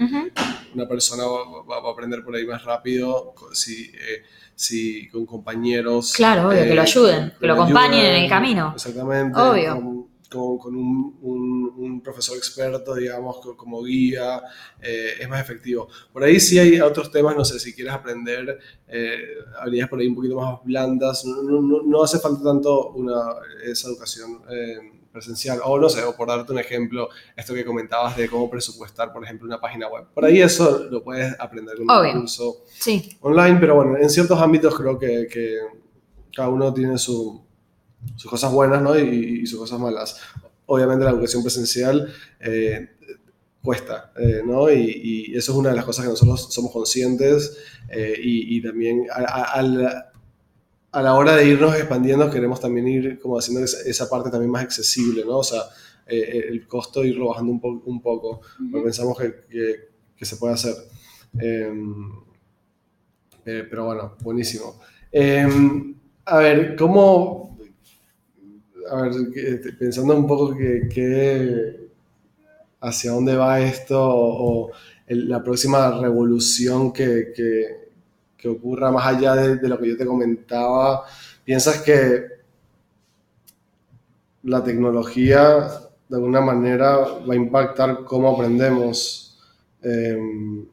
una 0.73 0.87
persona 0.87 1.23
va, 1.25 1.75
a 1.87 1.91
aprender 1.91 2.23
por 2.23 2.33
ahí 2.35 2.45
más 2.45 2.63
rápido 2.63 3.33
si, 3.51 3.91
eh, 3.93 4.23
si 4.55 5.07
con 5.09 5.25
compañeros. 5.25 6.13
Claro, 6.15 6.47
obvio, 6.49 6.63
que 6.63 6.73
lo 6.75 6.81
ayuden, 6.81 7.33
que 7.39 7.47
lo 7.47 7.53
acompañen 7.53 8.05
en 8.05 8.23
el 8.23 8.29
camino. 8.29 8.71
Exactamente. 8.75 9.37
Obvio. 9.39 9.75
Con, 9.75 10.03
con- 10.33 10.57
con 10.57 10.75
un, 10.75 11.17
un- 11.21 11.73
un 11.77 12.01
profesor 12.01 12.35
experto, 12.37 12.95
digamos, 12.95 13.37
co- 13.39 13.55
como 13.55 13.83
guía, 13.83 14.41
eh, 14.81 15.13
es 15.19 15.29
más 15.29 15.39
efectivo. 15.41 15.87
Por 16.11 16.23
ahí 16.23 16.39
sí 16.39 16.57
hay 16.57 16.79
otros 16.81 17.11
temas, 17.11 17.35
no 17.35 17.45
sé, 17.45 17.59
si 17.59 17.71
quieres 17.75 17.93
aprender 17.93 18.57
eh, 18.87 19.21
habilidades 19.59 19.89
por 19.91 19.99
ahí 19.99 20.07
un 20.07 20.15
poquito 20.15 20.35
más 20.37 20.59
blandas, 20.63 21.23
no, 21.25 21.43
no- 21.43 21.61
no- 21.61 21.83
no 21.83 22.03
hace 22.03 22.17
falta 22.19 22.41
tanto 22.43 22.91
una, 22.93 23.21
esa 23.63 23.89
educación. 23.89 24.41
eh, 24.49 24.77
presencial, 25.13 25.59
o 25.63 25.79
no 25.79 25.87
sé, 25.87 26.03
o 26.03 26.13
por 26.15 26.27
darte 26.27 26.51
un 26.51 26.59
ejemplo, 26.59 27.07
esto 27.37 27.53
que 27.53 27.63
comentabas 27.63 28.17
de 28.17 28.27
cómo 28.27 28.49
presupuestar, 28.49 29.13
por 29.13 29.23
ejemplo, 29.23 29.47
una 29.47 29.61
página 29.61 29.87
web. 29.87 30.05
Por 30.13 30.25
ahí 30.25 30.41
eso 30.41 30.87
lo 30.91 31.01
puedes 31.03 31.39
aprender 31.39 31.77
en 31.79 31.89
Obvio. 31.89 32.13
un 32.13 32.19
curso 32.21 32.63
Sí, 32.67 33.15
online, 33.21 33.57
pero 33.59 33.75
bueno, 33.75 33.95
en 33.97 34.09
ciertos 34.09 34.37
ámbitos 34.41 34.75
creo 34.75 34.99
que, 34.99 35.27
que 35.31 35.57
cada 36.35 36.49
uno 36.49 36.73
tiene 36.73 36.97
su- 36.97 37.41
sus 38.17 38.29
cosas 38.29 38.51
buenas 38.51 38.81
¿no? 38.81 38.99
y, 38.99 39.41
y 39.43 39.45
sus 39.47 39.59
cosas 39.59 39.79
malas. 39.79 40.19
Obviamente 40.65 41.05
la 41.05 41.11
educación 41.11 41.41
presencial 41.43 42.11
eh, 42.39 42.89
cuesta, 43.61 44.11
eh, 44.17 44.41
¿no? 44.45 44.69
Y, 44.71 45.29
y 45.31 45.37
eso 45.37 45.51
es 45.53 45.57
una 45.57 45.69
de 45.69 45.75
las 45.75 45.85
cosas 45.85 46.03
que 46.05 46.11
nosotros 46.11 46.53
somos 46.53 46.71
conscientes 46.71 47.57
eh, 47.89 48.15
y, 48.21 48.57
y 48.57 48.61
también 48.61 49.05
a, 49.13 49.59
a- 50.93 51.01
la, 51.01 51.15
hora 51.15 51.35
de 51.35 51.47
irnos 51.47 51.75
expandiendo 51.75 52.29
queremos 52.29 52.59
también 52.61 52.87
ir 52.87 53.19
como 53.19 53.37
haciendo 53.37 53.63
esa, 53.65 54.09
parte 54.09 54.29
también 54.29 54.51
más 54.51 54.63
accesible, 54.63 55.23
¿no? 55.25 55.39
O 55.39 55.43
sea, 55.43 55.61
eh, 56.07 56.45
el 56.49 56.67
costo 56.67 57.03
irlo 57.03 57.27
bajando 57.29 57.51
un, 57.51 57.59
po- 57.61 57.81
un 57.85 58.01
poco, 58.01 58.41
porque 58.71 58.83
pensamos 58.85 59.17
que, 59.17 59.33
que- 59.49 59.75
que 60.15 60.25
se 60.25 60.37
puede 60.37 60.53
hacer. 60.53 60.75
Em, 61.39 62.11
eh, 63.45 63.65
pero 63.69 63.85
bueno, 63.85 64.15
buenísimo. 64.21 64.79
Em, 65.11 65.95
a 66.25 66.37
ver, 66.37 66.75
¿cómo... 66.75 67.57
A 68.91 69.01
ver, 69.03 69.13
que- 69.33 69.71
pensando 69.73 70.15
un 70.15 70.27
poco 70.27 70.55
que, 70.55 70.87
que- 70.93 71.83
hacia 72.81 73.11
dónde 73.11 73.35
va 73.35 73.61
esto 73.61 73.97
o, 74.03 74.67
o 74.67 74.71
el- 75.07 75.29
la 75.29 75.41
próxima 75.43 75.99
revolución 76.01 76.91
que, 76.91 77.31
que- 78.43 78.49
ocurra 78.49 78.91
más 78.91 79.07
allá 79.07 79.35
de, 79.35 79.67
lo 79.69 79.79
que 79.79 79.89
yo 79.89 79.97
te 79.97 80.05
comentaba, 80.05 81.05
¿piensas 81.45 81.81
que 81.81 82.27
la 84.43 84.63
tecnología 84.63 85.69
de 86.09 86.15
alguna 86.15 86.41
manera 86.41 86.97
va 86.97 87.33
a 87.33 87.37
impactar 87.37 88.03
cómo 88.03 88.29
aprendemos? 88.29 89.37
Em, 89.81 90.65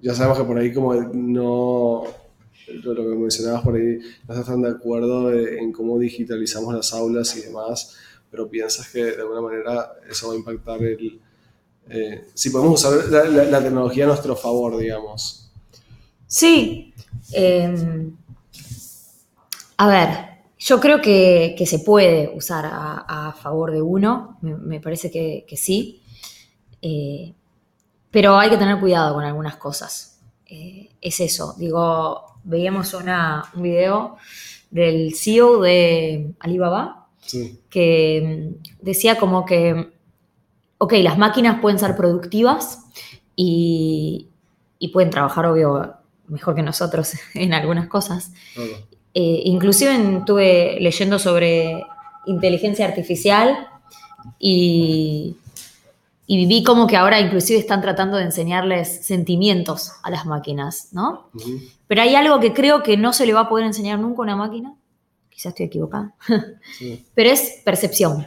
ya 0.00 0.14
sabemos 0.14 0.38
que 0.38 0.44
por 0.44 0.58
ahí 0.58 0.72
como 0.72 0.94
no, 0.94 2.04
lo, 2.82 2.94
que 2.94 3.02
mencionabas 3.16 3.62
por 3.62 3.76
ahí, 3.76 3.98
no 4.28 4.34
estás 4.34 4.46
tan 4.46 4.62
de 4.62 4.70
acuerdo 4.70 5.32
en 5.32 5.72
cómo 5.72 5.98
digitalizamos 5.98 6.74
las 6.74 6.92
aulas 6.92 7.36
y 7.36 7.42
demás, 7.42 7.96
pero 8.30 8.48
piensas 8.48 8.88
que 8.90 9.04
de 9.04 9.20
alguna 9.22 9.40
manera 9.40 9.92
eso 10.10 10.28
va 10.28 10.34
a 10.34 10.36
impactar 10.36 10.82
el... 10.82 11.20
eh, 11.90 12.26
si 12.34 12.50
podemos 12.50 12.80
usar 12.84 13.06
la, 13.10 13.24
la- 13.26 13.44
la 13.44 13.62
tecnología 13.64 14.04
a 14.04 14.08
nuestro 14.08 14.36
favor, 14.36 14.78
digamos. 14.78 15.43
Sí. 16.26 16.94
Eh, 17.32 18.10
a 19.76 19.86
ver, 19.88 20.08
yo 20.58 20.80
creo 20.80 21.00
que, 21.00 21.54
que 21.58 21.66
se 21.66 21.80
puede 21.80 22.30
usar 22.34 22.66
a, 22.66 23.28
a 23.28 23.32
favor 23.32 23.72
de 23.72 23.82
uno, 23.82 24.38
me, 24.40 24.56
me 24.56 24.80
parece 24.80 25.10
que, 25.10 25.44
que 25.48 25.56
sí. 25.56 26.02
Eh, 26.80 27.32
pero 28.10 28.38
hay 28.38 28.50
que 28.50 28.56
tener 28.56 28.78
cuidado 28.78 29.14
con 29.14 29.24
algunas 29.24 29.56
cosas. 29.56 30.20
Eh, 30.46 30.90
es 31.00 31.20
eso, 31.20 31.54
digo, 31.58 32.38
veíamos 32.44 32.94
una, 32.94 33.44
un 33.54 33.62
video 33.62 34.16
del 34.70 35.14
CEO 35.14 35.60
de 35.60 36.34
Alibaba 36.40 37.08
Sí, 37.20 37.58
que 37.70 38.52
mm, 38.60 38.84
decía 38.84 39.16
como 39.18 39.46
que, 39.46 39.92
ok, 40.78 40.92
las 41.02 41.16
máquinas 41.16 41.60
pueden 41.60 41.78
ser 41.78 41.96
productivas 41.96 42.84
y, 43.34 44.28
y 44.78 44.88
pueden 44.88 45.10
trabajar, 45.10 45.46
obvio, 45.46 45.94
mejor 46.28 46.54
que 46.54 46.62
nosotros 46.62 47.12
en 47.34 47.54
algunas 47.54 47.88
cosas. 47.88 48.32
claro. 48.54 48.70
Eh, 49.16 49.42
inclusive 49.44 49.94
estuve 50.18 50.76
leyendo 50.80 51.20
sobre 51.20 51.84
inteligencia 52.26 52.84
artificial 52.84 53.68
y, 54.40 55.36
y 56.26 56.36
viví 56.36 56.64
como 56.64 56.86
que 56.88 56.96
ahora 56.96 57.20
inclusive 57.20 57.58
están 57.60 57.80
tratando 57.80 58.16
de 58.16 58.24
enseñarles 58.24 59.06
sentimientos 59.06 59.92
a 60.02 60.10
las 60.10 60.26
máquinas, 60.26 60.88
¿no? 60.92 61.28
Pero 61.86 62.02
hay 62.02 62.14
algo 62.16 62.40
que 62.40 62.52
creo 62.52 62.82
que 62.82 62.96
no 62.96 63.12
se 63.12 63.24
le 63.26 63.34
va 63.34 63.40
a 63.42 63.48
poder 63.48 63.66
enseñar 63.66 64.00
nunca 64.00 64.22
a 64.22 64.24
una 64.24 64.36
máquina, 64.36 64.74
quizás 65.30 65.50
estoy 65.50 65.66
equivocada, 65.66 66.14
Sí. 66.78 67.04
pero 67.14 67.30
es 67.30 67.60
percepción, 67.64 68.26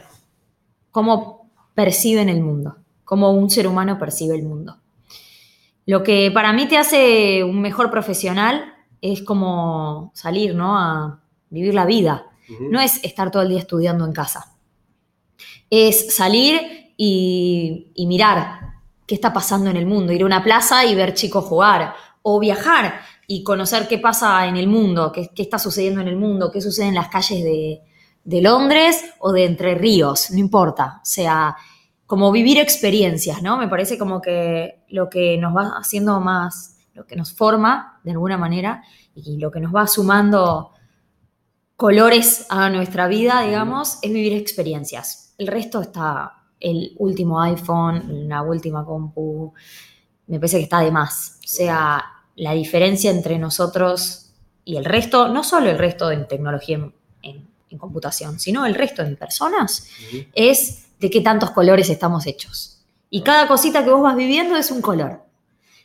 cómo 0.90 1.50
perciben 1.74 2.28
el 2.30 2.40
mundo, 2.40 2.76
cómo 3.04 3.32
un 3.32 3.50
ser 3.50 3.66
humano 3.66 3.98
percibe 3.98 4.36
el 4.36 4.44
mundo. 4.44 4.76
Lo 5.88 6.02
que 6.02 6.30
para 6.30 6.52
mí 6.52 6.68
te 6.68 6.76
hace 6.76 7.42
un 7.42 7.62
mejor 7.62 7.90
profesional 7.90 8.74
es 9.00 9.22
como 9.22 10.12
salir, 10.14 10.54
¿no? 10.54 10.78
A 10.78 11.22
vivir 11.48 11.72
la 11.72 11.86
vida. 11.86 12.26
No 12.70 12.78
es 12.78 13.02
estar 13.02 13.30
todo 13.30 13.42
el 13.42 13.48
día 13.48 13.60
estudiando 13.60 14.04
en 14.04 14.12
casa. 14.12 14.58
Es 15.70 16.14
salir 16.14 16.92
y, 16.98 17.90
y 17.94 18.06
mirar 18.06 18.74
qué 19.06 19.14
está 19.14 19.32
pasando 19.32 19.70
en 19.70 19.78
el 19.78 19.86
mundo, 19.86 20.12
ir 20.12 20.24
a 20.24 20.26
una 20.26 20.44
plaza 20.44 20.84
y 20.84 20.94
ver 20.94 21.14
chicos 21.14 21.46
jugar, 21.46 21.94
o 22.20 22.38
viajar 22.38 23.00
y 23.26 23.42
conocer 23.42 23.88
qué 23.88 23.96
pasa 23.96 24.46
en 24.46 24.58
el 24.58 24.66
mundo, 24.66 25.10
qué, 25.10 25.30
qué 25.34 25.40
está 25.40 25.58
sucediendo 25.58 26.02
en 26.02 26.08
el 26.08 26.16
mundo, 26.16 26.50
qué 26.52 26.60
sucede 26.60 26.88
en 26.88 26.96
las 26.96 27.08
calles 27.08 27.42
de, 27.42 27.80
de 28.24 28.42
Londres 28.42 29.06
o 29.20 29.32
de 29.32 29.46
Entre 29.46 29.74
Ríos, 29.74 30.32
no 30.32 30.38
importa. 30.38 30.98
O 31.02 31.06
sea, 31.06 31.56
como 32.08 32.32
vivir 32.32 32.58
experiencias, 32.58 33.42
¿no? 33.42 33.56
Me 33.58 33.68
parece 33.68 33.98
como 33.98 34.20
que 34.20 34.82
lo 34.88 35.08
que 35.10 35.36
nos 35.38 35.54
va 35.54 35.74
haciendo 35.78 36.18
más, 36.20 36.78
lo 36.94 37.06
que 37.06 37.14
nos 37.14 37.32
forma 37.34 38.00
de 38.02 38.12
alguna 38.12 38.36
manera 38.38 38.82
y 39.14 39.36
lo 39.36 39.50
que 39.52 39.60
nos 39.60 39.72
va 39.74 39.86
sumando 39.86 40.72
colores 41.76 42.46
a 42.48 42.70
nuestra 42.70 43.06
vida, 43.06 43.42
digamos, 43.42 43.98
es 44.02 44.12
vivir 44.12 44.32
experiencias. 44.32 45.34
El 45.38 45.46
resto 45.46 45.80
está 45.80 46.32
el 46.58 46.94
último 46.98 47.40
iPhone, 47.42 48.28
la 48.28 48.42
última 48.42 48.84
compu, 48.84 49.52
me 50.26 50.38
parece 50.40 50.56
que 50.56 50.64
está 50.64 50.80
de 50.80 50.90
más. 50.90 51.38
O 51.44 51.46
sea, 51.48 52.04
la 52.36 52.52
diferencia 52.52 53.10
entre 53.10 53.38
nosotros 53.38 54.32
y 54.64 54.76
el 54.76 54.84
resto, 54.84 55.28
no 55.28 55.44
solo 55.44 55.70
el 55.70 55.78
resto 55.78 56.10
en 56.10 56.26
tecnología 56.26 56.76
en, 56.78 56.94
en- 57.22 57.48
en 57.70 57.78
computación, 57.78 58.40
sino 58.40 58.64
el 58.66 58.74
resto 58.74 59.02
en 59.02 59.14
personas, 59.16 59.88
es 60.34 60.87
de 60.98 61.10
qué 61.10 61.20
tantos 61.20 61.50
colores 61.50 61.90
estamos 61.90 62.26
hechos. 62.26 62.84
Y 63.10 63.22
cada 63.22 63.48
cosita 63.48 63.84
que 63.84 63.90
vos 63.90 64.02
vas 64.02 64.16
viviendo 64.16 64.56
es 64.56 64.70
un 64.70 64.82
color. 64.82 65.22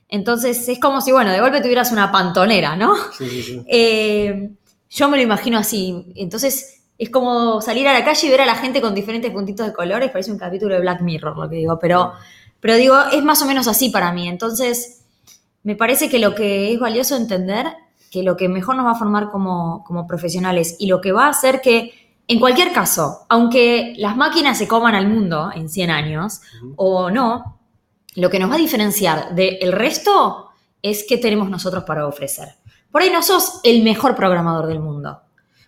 Entonces 0.10 0.68
es 0.68 0.80
como 0.80 1.02
si, 1.02 1.12
bueno, 1.12 1.32
de 1.32 1.40
golpe 1.40 1.62
tuvieras 1.62 1.92
una 1.92 2.12
pantonera, 2.12 2.76
¿no? 2.76 2.96
Sí, 3.18 3.30
sí, 3.30 3.44
sí. 3.44 3.64
Eh, 3.68 4.52
yo 4.90 5.10
me 5.10 5.18
lo 5.18 5.24
imagino 5.24 5.58
así. 5.58 6.14
Entonces 6.16 6.84
es 6.98 7.10
como 7.10 7.62
salir 7.62 7.88
a 7.88 7.94
la 7.94 8.06
calle 8.06 8.28
y 8.28 8.30
ver 8.30 8.42
a 8.42 8.46
la 8.46 8.56
gente 8.56 8.82
con 8.82 8.94
diferentes 8.94 9.32
puntitos 9.32 9.66
de 9.66 9.74
colores. 9.74 10.12
Parece 10.12 10.32
un 10.32 10.38
capítulo 10.38 10.76
de 10.76 10.82
Black 10.82 11.02
Mirror 11.02 11.38
lo 11.38 11.50
que 11.50 11.56
digo, 11.56 11.80
pero, 11.80 12.14
pero 12.60 12.76
digo, 12.76 12.96
es 13.12 13.24
más 13.24 13.42
o 13.42 13.46
menos 13.46 13.68
así 13.68 13.90
para 13.90 14.12
mí. 14.12 14.28
Entonces 14.28 15.04
me 15.64 15.76
parece 15.76 16.10
que 16.10 16.20
lo 16.20 16.36
que 16.36 16.74
es 16.74 16.80
valioso 16.80 17.16
entender, 17.16 17.68
que 18.12 18.22
lo 18.22 18.38
que 18.38 18.48
mejor 18.50 18.76
nos 18.76 18.86
va 18.86 18.92
a 18.92 18.96
formar 18.96 19.32
como, 19.32 19.84
como 19.86 20.06
profesionales 20.06 20.76
y 20.78 20.88
lo 20.88 21.02
que 21.02 21.12
va 21.12 21.26
a 21.26 21.30
hacer 21.30 21.62
que, 21.62 21.92
en 22.28 22.40
cualquier 22.40 22.72
caso, 22.72 23.26
aunque 23.30 23.94
las 23.98 24.16
máquinas 24.16 24.58
se 24.58 24.68
coman 24.68 24.96
al 24.96 25.08
mundo 25.08 25.52
en 25.54 25.70
100 25.70 25.90
años 25.90 26.42
o 26.76 27.12
no, 27.12 27.60
lo 28.16 28.30
que 28.30 28.40
nos 28.40 28.50
va 28.50 28.56
a 28.56 28.60
diferenciar 28.60 29.36
del 29.36 29.72
resto 29.72 30.50
es 30.82 31.06
qué 31.08 31.18
tenemos 31.18 31.50
nosotros 31.50 31.84
para 31.84 32.08
ofrecer. 32.08 32.56
Por 32.92 33.02
ahí 33.02 33.10
no 33.10 33.24
sos 33.24 33.60
el 33.64 33.84
mejor 33.84 34.16
programador 34.16 34.68
del 34.68 34.80
mundo. 34.80 35.22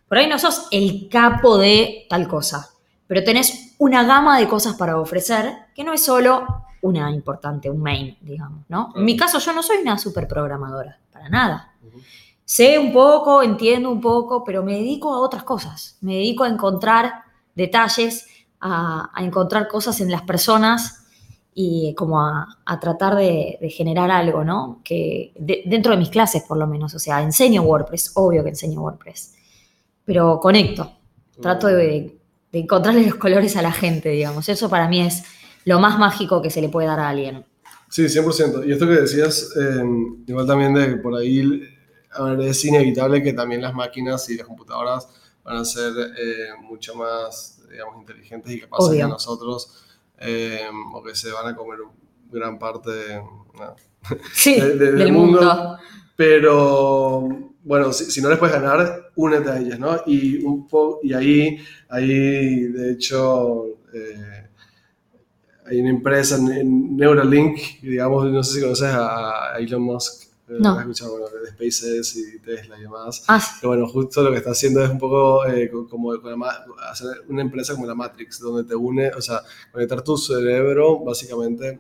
Por 0.08 0.18
ahí 0.18 0.28
no 0.28 0.38
sos 0.38 0.68
el 0.72 1.10
capo 1.10 1.58
de 1.58 2.06
tal 2.10 2.28
cosa. 2.28 2.70
Pero 3.08 3.24
tenés 3.24 3.76
una 3.78 4.04
gama 4.04 4.40
de 4.40 4.48
cosas 4.48 4.76
para 4.76 5.00
ofrecer 5.00 5.54
que 5.74 5.84
no 5.84 5.94
es 5.94 6.04
solo 6.04 6.46
una 6.82 7.10
importante, 7.12 7.70
un 7.70 7.82
main, 7.82 8.16
digamos, 8.22 8.64
¿no? 8.70 8.94
En 8.96 9.04
mi 9.04 9.18
caso 9.18 9.40
yo 9.40 9.54
no 9.54 9.64
soy 9.64 9.78
una 9.78 9.98
super 9.98 10.28
programadora, 10.28 11.00
para 11.12 11.30
nada. 11.30 11.74
Sé 12.46 12.78
un 12.78 12.94
poco, 12.94 13.42
entiendo 13.42 13.90
un 13.90 14.00
poco, 14.00 14.44
pero 14.44 14.64
me 14.64 14.74
dedico 14.74 15.14
a 15.14 15.20
otras 15.20 15.44
cosas. 15.44 15.98
Me 16.02 16.16
dedico 16.16 16.44
a 16.44 16.50
encontrar 16.50 17.12
detalles, 17.56 18.28
a, 18.60 19.10
a 19.14 19.24
encontrar 19.24 19.68
cosas 19.68 20.00
en 20.02 20.12
las 20.12 20.22
personas 20.22 21.02
y 21.56 21.96
como 21.96 22.22
a, 22.22 22.60
a 22.66 22.80
tratar 22.80 23.16
de, 23.16 23.58
de 23.60 23.70
generar 23.70 24.12
algo, 24.12 24.44
¿no? 24.44 24.82
Que 24.84 25.34
de- 25.40 25.64
dentro 25.66 25.92
de 25.94 25.98
mis 25.98 26.10
clases, 26.10 26.44
por 26.44 26.58
lo 26.58 26.68
menos. 26.68 26.94
O 26.94 27.00
sea, 27.00 27.22
enseño 27.22 27.64
WordPress, 27.64 28.12
obvio 28.16 28.44
que 28.44 28.50
enseño 28.50 28.82
WordPress, 28.82 29.34
pero 30.04 30.40
conecto. 30.40 30.92
Trato 31.42 31.68
de, 31.68 32.18
de 32.52 32.60
encontrarle 32.60 33.06
los 33.06 33.16
colores 33.16 33.56
a 33.58 33.62
la 33.62 33.72
gente, 33.72 34.10
digamos. 34.10 34.48
Eso 34.50 34.70
para 34.70 34.88
mí 34.88 35.02
es 35.02 35.24
lo 35.66 35.80
más 35.80 35.98
mágico 36.00 36.42
que 36.42 36.50
se 36.50 36.62
le 36.62 36.70
puede 36.70 36.88
dar 36.88 37.00
a 37.00 37.10
alguien. 37.10 37.44
Sí, 37.90 38.08
100%. 38.08 38.64
Y 38.68 38.72
esto 38.72 38.86
que 38.88 38.94
decías, 38.94 39.52
eh, 39.60 39.84
igual 40.28 40.46
también 40.48 40.74
de 40.74 40.98
por 40.98 41.16
ahí, 41.16 41.62
a 42.16 42.24
ver, 42.24 42.42
es 42.48 42.64
inevitable 42.66 43.22
que 43.22 43.34
también 43.34 43.62
las 43.62 43.74
máquinas 43.74 44.30
y 44.30 44.38
las 44.38 44.48
computadoras 44.48 45.08
van 45.44 45.58
a 45.58 45.66
ser 45.66 45.92
eh, 46.18 46.48
mucho 46.62 46.96
más, 46.96 47.62
digamos, 47.70 47.98
inteligentes 48.00 48.52
y 48.54 48.60
capaces 48.62 48.90
Obvio. 48.90 49.06
que 49.06 49.12
nosotros, 49.12 49.84
eh, 50.20 50.62
o 50.94 51.04
que 51.04 51.16
se 51.16 51.32
van 51.32 51.48
a 51.48 51.56
comer 51.56 51.80
gran 52.32 52.58
parte 52.58 52.90
de- 52.92 53.16
no, 53.16 53.76
Sí, 54.34 54.56
de- 54.60 54.76
de- 54.78 54.92
del 54.94 55.12
mundo. 55.12 55.78
Pero 56.16 57.28
bueno, 57.64 57.92
si, 57.92 58.06
si 58.06 58.22
no 58.22 58.30
les 58.30 58.38
puedes 58.40 58.56
ganar, 58.56 59.12
únete 59.16 59.50
a 59.50 59.60
ellas, 59.60 59.78
¿no? 59.80 59.98
Y, 60.06 60.44
un 60.44 60.68
po- 60.68 61.00
y 61.04 61.14
ahí, 61.14 61.58
ahí, 61.90 62.60
de 62.68 62.94
hecho, 62.94 63.66
eh, 63.94 64.48
hay 65.66 65.80
una 65.82 65.90
empresa, 65.90 66.38
en- 66.38 66.96
Neuralink, 66.96 67.60
digamos, 67.82 68.26
no 68.32 68.44
sé 68.44 68.56
si 68.56 68.62
conoces 68.62 68.88
a 68.92 69.56
Elon 69.60 69.82
Musk. 69.82 70.25
Eh, 70.48 70.58
No. 70.60 70.72
has 70.74 70.80
escuchado, 70.82 71.12
bueno, 71.12 71.28
de 71.28 71.50
SpaceX 71.52 72.16
y 72.18 72.40
Tesla 72.40 72.78
y 72.78 72.82
demás. 72.82 73.24
Ah, 73.28 73.40
sí. 73.40 73.60
Que 73.62 73.68
bueno, 73.68 73.88
justo 73.88 74.22
lo 74.24 74.32
que 74.32 74.38
está 74.38 74.52
haciendo 74.52 74.84
es 74.84 74.90
un 74.90 75.00
poco 75.00 75.46
eh, 75.48 75.70
co- 75.72 75.88
como 75.88 76.14
ma- 76.38 76.64
hacer 76.90 77.24
una 77.30 77.42
empresa 77.42 77.74
como 77.74 77.88
la 77.88 77.96
Matrix, 77.96 78.40
donde 78.40 78.64
te 78.64 78.76
une, 78.76 79.10
o 79.10 79.22
sea, 79.22 79.42
conectar 79.72 80.02
tu 80.04 80.18
cerebro 80.18 81.00
básicamente 81.00 81.80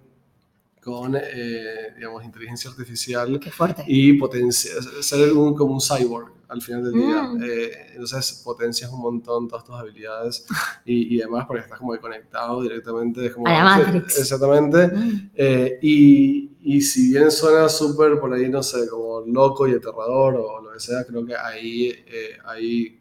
con, 0.86 1.16
eh, 1.16 1.94
digamos, 1.96 2.24
inteligencia 2.24 2.70
artificial 2.70 3.40
Qué 3.40 3.50
fuerte. 3.52 3.84
y 3.88 4.14
potencia, 4.14 4.72
ser 5.02 5.34
un, 5.34 5.56
como 5.56 5.74
un 5.74 5.82
cyborg 5.82 6.32
al 6.48 6.62
final 6.62 6.84
del 6.84 6.94
día. 6.94 7.24
Mm. 7.24 7.44
Eh, 7.44 7.72
entonces 7.94 8.42
potencias 8.46 8.92
un 8.92 9.02
montón 9.02 9.48
todas 9.48 9.66
tus 9.66 9.74
habilidades 9.76 10.46
y, 10.86 11.16
y 11.16 11.18
demás 11.18 11.46
porque 11.48 11.64
estás 11.64 11.80
como 11.80 12.00
conectado 12.00 12.62
directamente. 12.62 13.26
es 13.26 13.34
como- 13.34 13.48
A 13.48 13.52
la 13.54 13.64
Matrix. 13.64 14.20
Exactamente. 14.20 14.88
Mm. 14.90 15.32
Eh, 15.34 15.80
y, 15.82 16.52
y 16.62 16.82
si 16.82 17.10
bien 17.12 17.32
suena 17.32 17.68
súper 17.68 18.20
por 18.20 18.32
ahí, 18.32 18.48
no 18.48 18.62
sé, 18.62 18.88
como 18.88 19.22
loco 19.22 19.68
y 19.68 19.72
aterrador 19.74 20.36
o 20.36 20.62
lo 20.62 20.72
que 20.72 20.80
sea, 20.80 21.04
creo 21.04 21.26
que 21.26 21.36
ahí, 21.36 21.88
eh, 22.06 22.38
ahí 22.46 23.00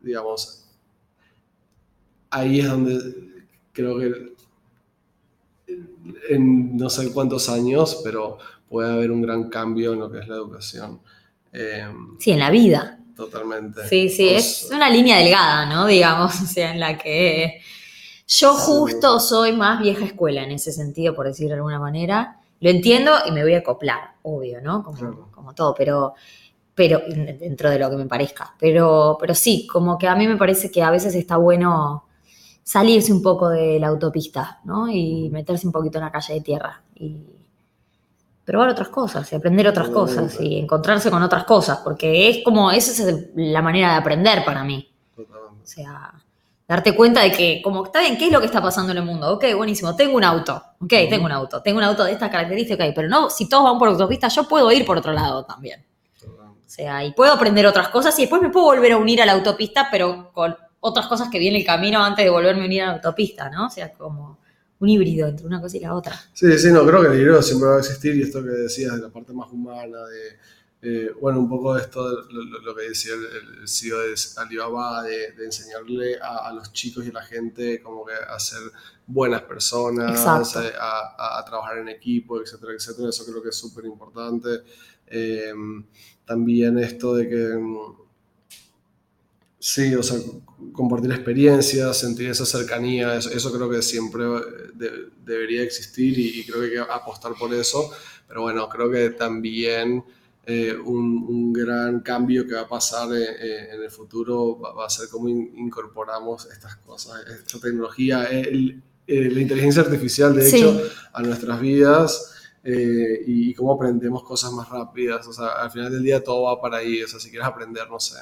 digamos, 0.00 0.64
ahí 2.30 2.60
es 2.60 2.68
donde 2.70 3.44
creo 3.72 3.98
que 3.98 4.32
en 6.28 6.76
no 6.76 6.88
sé 6.90 7.12
cuántos 7.12 7.48
años, 7.48 8.00
pero 8.04 8.38
puede 8.68 8.90
haber 8.92 9.10
un 9.10 9.22
gran 9.22 9.48
cambio 9.48 9.92
en 9.92 10.00
lo 10.00 10.10
que 10.10 10.18
es 10.20 10.28
la 10.28 10.36
educación. 10.36 11.00
Eh, 11.52 11.86
Sí, 12.18 12.32
en 12.32 12.38
la 12.38 12.50
vida. 12.50 12.98
totalmente. 13.16 13.86
Sí, 13.88 14.08
sí, 14.08 14.28
es 14.30 14.70
una 14.72 14.88
línea 14.88 15.18
delgada, 15.18 15.66
¿no? 15.66 15.86
Digamos, 15.86 16.40
o 16.40 16.46
sea, 16.46 16.72
en 16.72 16.80
la 16.80 16.96
que 16.98 17.60
yo 18.26 18.54
Sí. 18.56 18.62
justo 18.64 19.20
soy 19.20 19.52
más 19.52 19.80
vieja 19.80 20.04
escuela 20.06 20.42
en 20.42 20.52
ese 20.52 20.72
sentido, 20.72 21.14
por 21.14 21.26
decirlo 21.26 21.50
de 21.50 21.56
alguna 21.56 21.78
manera. 21.78 22.38
Lo 22.60 22.70
entiendo 22.70 23.12
y 23.26 23.32
me 23.32 23.42
voy 23.42 23.54
a 23.54 23.58
acoplar, 23.58 24.14
obvio, 24.22 24.60
¿no? 24.62 24.82
Como, 24.82 24.96
Claro. 24.98 25.28
como 25.32 25.54
todo, 25.54 25.74
pero, 25.76 26.14
pero 26.74 27.02
dentro 27.06 27.68
de 27.68 27.78
lo 27.78 27.90
que 27.90 27.96
me 27.96 28.06
parezca. 28.06 28.54
Pero, 28.58 29.16
pero 29.20 29.34
sí, 29.34 29.66
como 29.70 29.98
que 29.98 30.08
a 30.08 30.14
mí 30.16 30.26
me 30.26 30.36
parece 30.36 30.70
que 30.70 30.82
a 30.82 30.90
veces 30.90 31.14
está 31.14 31.36
bueno 31.36 32.04
salirse 32.62 33.12
un 33.12 33.22
poco 33.22 33.48
de 33.48 33.78
la 33.80 33.88
autopista, 33.88 34.60
¿no? 34.64 34.88
Y 34.88 35.28
meterse 35.30 35.66
un 35.66 35.72
poquito 35.72 35.98
en 35.98 36.04
la 36.04 36.12
calle 36.12 36.34
de 36.34 36.40
tierra. 36.40 36.82
Y 36.94 37.18
probar 38.44 38.70
otras 38.70 38.88
cosas 38.88 39.32
y 39.32 39.36
aprender 39.36 39.66
otras 39.68 39.88
cosas 39.88 40.36
y 40.40 40.58
encontrarse 40.58 41.10
con 41.10 41.22
otras 41.22 41.44
cosas, 41.44 41.78
porque 41.78 42.28
es 42.28 42.44
como, 42.44 42.70
esa 42.70 42.90
es 43.08 43.30
la 43.34 43.62
manera 43.62 43.92
de 43.92 43.96
aprender 43.96 44.44
para 44.44 44.64
mí. 44.64 44.90
totalmente. 45.14 45.62
O 45.62 45.66
sea, 45.66 46.12
darte 46.66 46.96
cuenta 46.96 47.22
de 47.22 47.32
que, 47.32 47.60
como, 47.62 47.84
está 47.84 48.00
bien, 48.00 48.18
¿qué 48.18 48.26
es 48.26 48.32
lo 48.32 48.40
que 48.40 48.46
está 48.46 48.60
pasando 48.60 48.92
en 48.92 48.98
el 48.98 49.04
mundo? 49.04 49.32
Ok, 49.32 49.44
buenísimo, 49.56 49.94
tengo 49.94 50.16
un 50.16 50.24
auto, 50.24 50.60
ok, 50.80 50.90
tengo 51.08 51.26
un 51.26 51.32
auto, 51.32 51.62
tengo 51.62 51.78
un 51.78 51.84
auto 51.84 52.04
de 52.04 52.12
estas 52.12 52.30
características, 52.30 52.88
ok, 52.88 52.94
pero 52.94 53.08
no, 53.08 53.30
si 53.30 53.48
todos 53.48 53.64
van 53.64 53.78
por 53.78 53.88
autopista, 53.88 54.28
yo 54.28 54.44
puedo 54.48 54.70
ir 54.72 54.84
por 54.84 54.98
otro 54.98 55.12
lado 55.12 55.44
también. 55.44 55.84
totalmente. 56.18 56.66
O 56.66 56.70
sea, 56.70 57.04
y 57.04 57.12
puedo 57.12 57.32
aprender 57.32 57.66
otras 57.66 57.88
cosas 57.90 58.18
y 58.18 58.22
después 58.22 58.42
me 58.42 58.50
puedo 58.50 58.66
volver 58.66 58.92
a 58.92 58.96
unir 58.96 59.22
a 59.22 59.26
la 59.26 59.32
autopista, 59.32 59.88
pero 59.90 60.32
con 60.32 60.56
otras 60.84 61.06
cosas 61.06 61.28
que 61.30 61.38
viene 61.38 61.58
el 61.58 61.64
camino 61.64 62.02
antes 62.02 62.24
de 62.24 62.30
volverme 62.30 62.62
a 62.62 62.66
unir 62.66 62.82
a 62.82 62.86
la 62.86 62.92
autopista, 62.94 63.48
¿no? 63.48 63.66
O 63.66 63.70
sea, 63.70 63.92
como 63.92 64.38
un 64.80 64.88
híbrido 64.88 65.28
entre 65.28 65.46
una 65.46 65.60
cosa 65.60 65.76
y 65.76 65.80
la 65.80 65.94
otra. 65.94 66.20
Sí, 66.32 66.58
sí, 66.58 66.72
no, 66.72 66.84
creo 66.84 67.02
que 67.02 67.08
el 67.08 67.20
híbrido 67.20 67.40
siempre 67.40 67.68
va 67.68 67.76
a 67.76 67.78
existir 67.78 68.16
y 68.16 68.22
esto 68.22 68.42
que 68.42 68.50
decías 68.50 68.96
de 68.96 69.02
la 69.02 69.08
parte 69.08 69.32
más 69.32 69.50
humana, 69.52 69.98
de, 70.06 70.38
eh, 70.84 71.12
bueno, 71.20 71.38
un 71.38 71.48
poco 71.48 71.74
de 71.74 71.82
esto, 71.82 72.02
lo, 72.32 72.60
lo 72.60 72.74
que 72.74 72.88
decía 72.88 73.12
el, 73.14 73.60
el, 73.60 73.68
CEO 73.68 74.00
de 74.00 74.14
Alibaba, 74.38 75.04
de, 75.04 75.30
de 75.30 75.44
enseñarle 75.44 76.18
a, 76.20 76.48
a, 76.48 76.52
los 76.52 76.72
chicos 76.72 77.06
y 77.06 77.10
a 77.10 77.12
la 77.12 77.22
gente 77.22 77.80
como 77.80 78.04
que 78.04 78.14
a 78.14 78.36
ser 78.40 78.62
buenas 79.06 79.42
personas, 79.42 80.26
a, 80.26 80.38
a, 80.38 81.38
a, 81.38 81.44
trabajar 81.44 81.78
en 81.78 81.88
equipo, 81.88 82.40
etcétera, 82.40 82.72
etcétera. 82.72 83.10
Eso 83.10 83.24
creo 83.24 83.40
que 83.40 83.50
es 83.50 83.56
súper 83.56 83.84
importante. 83.84 84.64
Eh, 85.06 85.52
también 86.24 86.78
esto 86.78 87.14
de 87.14 87.28
que, 87.28 87.56
sí, 89.62 89.94
o 89.94 90.02
sea, 90.02 90.18
compartir 90.72 91.12
experiencias, 91.12 91.96
sentir 91.96 92.30
esa 92.30 92.44
cercanía, 92.44 93.14
eso, 93.14 93.30
eso 93.30 93.52
creo 93.52 93.70
que 93.70 93.80
siempre 93.80 94.24
de, 94.74 94.90
debería 95.24 95.62
existir 95.62 96.18
y, 96.18 96.40
y 96.40 96.44
creo 96.44 96.60
que 96.60 96.66
hay 96.66 96.72
que 96.72 96.92
apostar 96.92 97.32
por 97.38 97.54
eso. 97.54 97.90
Pero 98.26 98.42
bueno, 98.42 98.68
creo 98.68 98.90
que 98.90 99.10
también 99.10 100.02
eh, 100.44 100.76
un, 100.76 101.24
un, 101.28 101.52
gran 101.52 102.00
cambio 102.00 102.44
que 102.44 102.54
va 102.54 102.62
a 102.62 102.68
pasar 102.68 103.12
eh, 103.12 103.22
eh, 103.22 103.68
en 103.74 103.82
el 103.84 103.90
futuro 103.90 104.58
va, 104.58 104.72
va, 104.72 104.86
a 104.86 104.90
ser 104.90 105.08
cómo 105.08 105.28
in, 105.28 105.52
incorporamos 105.56 106.46
estas 106.46 106.74
cosas, 106.78 107.24
esta 107.28 107.60
tecnología, 107.60 108.24
el, 108.24 108.82
la 109.06 109.40
inteligencia 109.40 109.82
artificial, 109.82 110.34
de 110.34 110.42
sí. 110.42 110.56
hecho, 110.56 110.82
a 111.12 111.22
nuestras 111.22 111.60
vidas 111.60 112.28
y 112.64 113.52
cómo 113.54 113.72
aprendemos 113.74 114.24
cosas 114.24 114.52
más 114.52 114.68
rápidas. 114.68 115.26
O 115.28 115.32
sea, 115.32 115.48
al 115.48 115.70
final 115.70 115.92
del 115.92 116.02
día 116.02 116.24
todo 116.24 116.44
va 116.44 116.60
para 116.60 116.78
ahí. 116.78 117.02
O 117.02 117.08
sea, 117.08 117.20
si 117.20 117.30
quieres 117.30 117.46
aprender, 117.46 117.88
no 117.88 118.00
sé, 118.00 118.18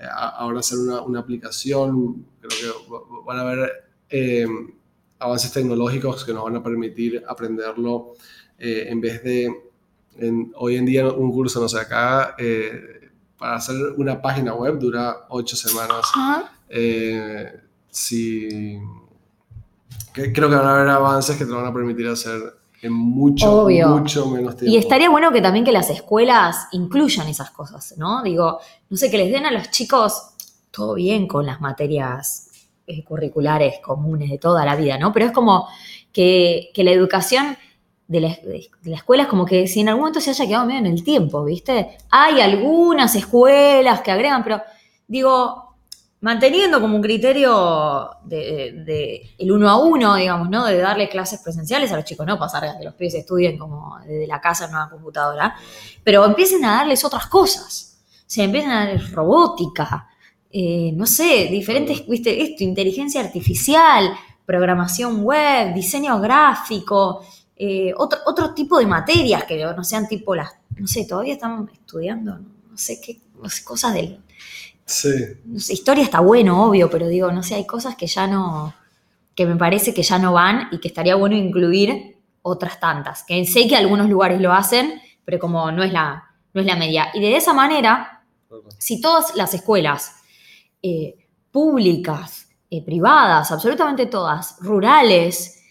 ahora 0.00 0.60
hacer 0.60 0.78
una, 0.78 1.02
una 1.02 1.20
aplicación, 1.20 2.26
creo 2.40 2.72
que 2.72 2.94
van 3.26 3.38
a 3.38 3.40
haber 3.42 3.84
avances 5.18 5.52
tecnológicos 5.52 6.24
que 6.24 6.32
nos 6.32 6.44
van 6.44 6.56
a 6.56 6.62
permitir 6.62 7.22
aprenderlo 7.26 8.12
en 8.58 9.00
vez 9.00 9.22
de 9.22 9.52
en, 10.18 10.52
hoy 10.56 10.76
en 10.76 10.86
día 10.86 11.06
un 11.08 11.32
curso, 11.32 11.60
no 11.60 11.68
sé, 11.68 11.78
acá 11.78 12.34
eh, 12.38 13.10
para 13.38 13.56
hacer 13.56 13.76
una 13.96 14.20
página 14.20 14.54
web 14.54 14.78
dura 14.78 15.26
ocho 15.28 15.56
semanas. 15.56 16.06
Eh, 16.68 17.60
sí, 17.90 18.78
que, 20.12 20.32
creo 20.32 20.48
que 20.48 20.56
van 20.56 20.66
a 20.66 20.76
haber 20.76 20.88
avances 20.88 21.36
que 21.36 21.44
te 21.44 21.52
van 21.52 21.66
a 21.66 21.72
permitir 21.72 22.08
hacer 22.08 22.40
en 22.84 22.92
mucho, 22.92 23.62
Obvio. 23.62 23.88
mucho 23.88 24.26
menos 24.26 24.56
tiempo. 24.56 24.74
Y 24.74 24.78
estaría 24.78 25.08
bueno 25.08 25.32
que 25.32 25.40
también 25.40 25.64
que 25.64 25.72
las 25.72 25.88
escuelas 25.88 26.68
incluyan 26.72 27.26
esas 27.28 27.50
cosas, 27.50 27.94
¿no? 27.96 28.22
Digo, 28.22 28.58
no 28.90 28.96
sé, 28.96 29.10
que 29.10 29.16
les 29.16 29.32
den 29.32 29.46
a 29.46 29.50
los 29.50 29.70
chicos 29.70 30.34
todo 30.70 30.94
bien 30.94 31.26
con 31.26 31.46
las 31.46 31.62
materias 31.62 32.50
eh, 32.86 33.02
curriculares 33.02 33.76
comunes 33.82 34.28
de 34.28 34.36
toda 34.36 34.66
la 34.66 34.76
vida, 34.76 34.98
¿no? 34.98 35.14
Pero 35.14 35.26
es 35.26 35.32
como 35.32 35.66
que, 36.12 36.70
que 36.74 36.84
la 36.84 36.90
educación 36.90 37.56
de 38.06 38.20
la, 38.20 38.28
de 38.28 38.68
la, 38.82 38.96
escuela 38.96 39.22
es 39.22 39.28
como 39.30 39.46
que 39.46 39.66
si 39.66 39.80
en 39.80 39.88
algún 39.88 40.02
momento 40.02 40.20
se 40.20 40.30
haya 40.30 40.46
quedado 40.46 40.66
medio 40.66 40.80
en 40.80 40.86
el 40.86 41.02
tiempo, 41.02 41.42
¿viste? 41.42 41.96
Hay 42.10 42.42
algunas 42.42 43.14
escuelas 43.14 44.02
que 44.02 44.10
agregan, 44.10 44.44
pero 44.44 44.60
digo, 45.08 45.63
manteniendo 46.24 46.80
como 46.80 46.96
un 46.96 47.02
criterio 47.02 48.08
de, 48.24 48.82
de, 48.82 49.34
el 49.36 49.52
uno 49.52 49.68
a 49.68 49.76
uno, 49.76 50.14
digamos, 50.14 50.48
¿no? 50.48 50.64
De 50.64 50.78
darle 50.78 51.06
clases 51.10 51.40
presenciales 51.40 51.92
a 51.92 51.96
los 51.96 52.06
chicos, 52.06 52.26
no 52.26 52.38
pasar 52.38 52.64
a 52.64 52.78
que 52.78 52.84
los 52.84 52.94
pibes 52.94 53.12
estudien 53.12 53.58
como 53.58 53.98
desde 53.98 54.26
la 54.26 54.40
casa 54.40 54.64
en 54.64 54.70
una 54.70 54.88
computadora, 54.88 55.54
pero 56.02 56.24
empiecen 56.24 56.64
a 56.64 56.76
darles 56.76 57.04
otras 57.04 57.26
cosas. 57.26 57.98
O 58.20 58.24
sea, 58.26 58.44
empiecen 58.44 58.70
a 58.70 58.86
darles 58.86 59.12
robótica, 59.12 60.08
eh, 60.50 60.92
no 60.94 61.04
sé, 61.04 61.48
diferentes, 61.50 62.08
viste, 62.08 62.42
esto, 62.42 62.64
inteligencia 62.64 63.20
artificial, 63.20 64.14
programación 64.46 65.24
web, 65.24 65.74
diseño 65.74 66.18
gráfico, 66.22 67.22
eh, 67.54 67.92
otro, 67.98 68.20
otro 68.24 68.54
tipo 68.54 68.78
de 68.78 68.86
materias 68.86 69.44
que 69.44 69.62
no 69.62 69.84
sean 69.84 70.08
tipo 70.08 70.34
las, 70.34 70.52
no 70.78 70.86
sé, 70.86 71.04
todavía 71.04 71.34
están 71.34 71.68
estudiando, 71.70 72.38
no 72.38 72.78
sé 72.78 72.98
qué, 72.98 73.20
cosas 73.62 73.92
del... 73.92 74.20
Sí. 74.86 75.10
Historia 75.70 76.04
está 76.04 76.20
bueno, 76.20 76.64
obvio, 76.64 76.90
pero 76.90 77.08
digo, 77.08 77.32
no 77.32 77.42
sé, 77.42 77.54
hay 77.54 77.66
cosas 77.66 77.96
que 77.96 78.06
ya 78.06 78.26
no, 78.26 78.74
que 79.34 79.46
me 79.46 79.56
parece 79.56 79.94
que 79.94 80.02
ya 80.02 80.18
no 80.18 80.32
van 80.32 80.68
y 80.70 80.78
que 80.78 80.88
estaría 80.88 81.14
bueno 81.16 81.36
incluir 81.36 82.18
otras 82.42 82.78
tantas, 82.78 83.24
que 83.24 83.44
sé 83.46 83.66
que 83.66 83.76
algunos 83.76 84.08
lugares 84.08 84.40
lo 84.40 84.52
hacen, 84.52 85.00
pero 85.24 85.38
como 85.38 85.72
no 85.72 85.82
es 85.82 85.92
la, 85.92 86.24
no 86.52 86.60
es 86.60 86.66
la 86.66 86.76
media. 86.76 87.08
Y 87.14 87.20
de 87.20 87.36
esa 87.36 87.54
manera, 87.54 88.24
si 88.78 89.00
todas 89.00 89.34
las 89.34 89.54
escuelas 89.54 90.16
eh, 90.82 91.16
públicas, 91.50 92.48
eh, 92.70 92.84
privadas, 92.84 93.50
absolutamente 93.50 94.06
todas, 94.06 94.56
rurales, 94.60 95.62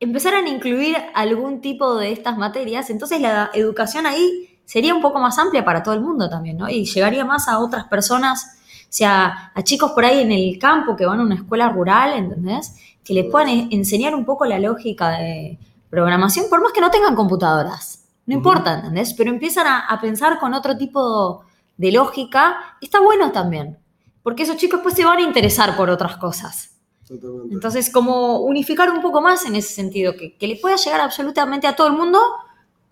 empezaran 0.00 0.46
a 0.46 0.50
incluir 0.50 0.96
algún 1.14 1.60
tipo 1.60 1.96
de 1.96 2.12
estas 2.12 2.38
materias, 2.38 2.88
entonces 2.88 3.20
la 3.20 3.50
educación 3.52 4.06
ahí 4.06 4.53
sería 4.64 4.94
un 4.94 5.02
poco 5.02 5.18
más 5.18 5.38
amplia 5.38 5.64
para 5.64 5.82
todo 5.82 5.94
el 5.94 6.00
mundo 6.00 6.28
también, 6.28 6.56
¿no? 6.56 6.68
Y 6.68 6.84
llegaría 6.84 7.24
más 7.24 7.48
a 7.48 7.58
otras 7.58 7.84
personas, 7.84 8.58
o 8.82 8.86
sea, 8.88 9.52
a 9.54 9.62
chicos 9.62 9.92
por 9.92 10.04
ahí 10.04 10.20
en 10.20 10.32
el 10.32 10.58
campo 10.58 10.96
que 10.96 11.06
van 11.06 11.20
a 11.20 11.22
una 11.22 11.34
escuela 11.34 11.68
rural, 11.68 12.14
¿entendés? 12.14 12.74
Que 13.04 13.14
les 13.14 13.30
puedan 13.30 13.68
enseñar 13.70 14.14
un 14.14 14.24
poco 14.24 14.44
la 14.46 14.58
lógica 14.58 15.10
de 15.10 15.58
programación, 15.90 16.46
por 16.48 16.62
más 16.62 16.72
que 16.72 16.80
no 16.80 16.90
tengan 16.90 17.14
computadoras. 17.14 18.04
No 18.26 18.32
uh 18.32 18.36
-huh. 18.36 18.38
importa, 18.38 18.74
¿entendés? 18.74 19.14
Pero 19.14 19.30
empiezan 19.30 19.66
a, 19.66 19.80
a, 19.86 20.00
pensar 20.00 20.38
con 20.38 20.54
otro 20.54 20.76
tipo 20.76 21.44
de 21.76 21.92
lógica. 21.92 22.56
Está 22.80 23.00
bueno 23.00 23.32
también, 23.32 23.78
porque 24.22 24.44
esos 24.44 24.56
chicos 24.56 24.80
pues 24.82 24.94
se 24.94 25.04
van 25.04 25.18
a 25.18 25.22
interesar 25.22 25.76
por 25.76 25.90
otras 25.90 26.16
cosas. 26.16 26.70
Totalmente. 27.06 27.54
Entonces, 27.54 27.90
como 27.90 28.38
unificar 28.40 28.90
un 28.90 29.02
poco 29.02 29.20
más 29.20 29.44
en 29.44 29.56
ese 29.56 29.74
sentido, 29.74 30.14
que, 30.16 30.36
que, 30.38 30.46
le 30.46 30.56
pueda 30.56 30.76
llegar 30.76 31.00
absolutamente 31.00 31.66
a 31.66 31.76
todo 31.76 31.86
el 31.88 31.92
mundo 31.92 32.18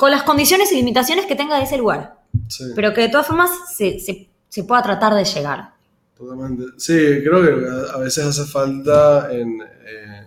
con 0.03 0.11
las 0.11 0.25
condiciones 0.25 0.73
y 0.73 0.75
limitaciones 0.75 1.27
que 1.27 1.37
tenga 1.37 1.63
ese 1.63 1.79
lugar. 1.79 2.17
Sí. 2.49 2.65
Pero 2.75 2.93
que 2.93 3.03
de 3.03 3.09
todas 3.09 3.25
formas 3.25 3.51
se, 3.73 4.01
se, 4.01 4.29
se, 4.49 4.65
pueda 4.65 4.83
tratar 4.83 5.15
de 5.15 5.25
llegar. 5.25 5.75
Totalmente. 6.19 6.65
Sí, 6.77 6.93
creo 7.23 7.41
que 7.41 7.89
a 7.95 7.99
veces 7.99 8.27
hace 8.27 8.45
falta 8.45 9.33
en, 9.33 9.63
eh, 9.63 10.27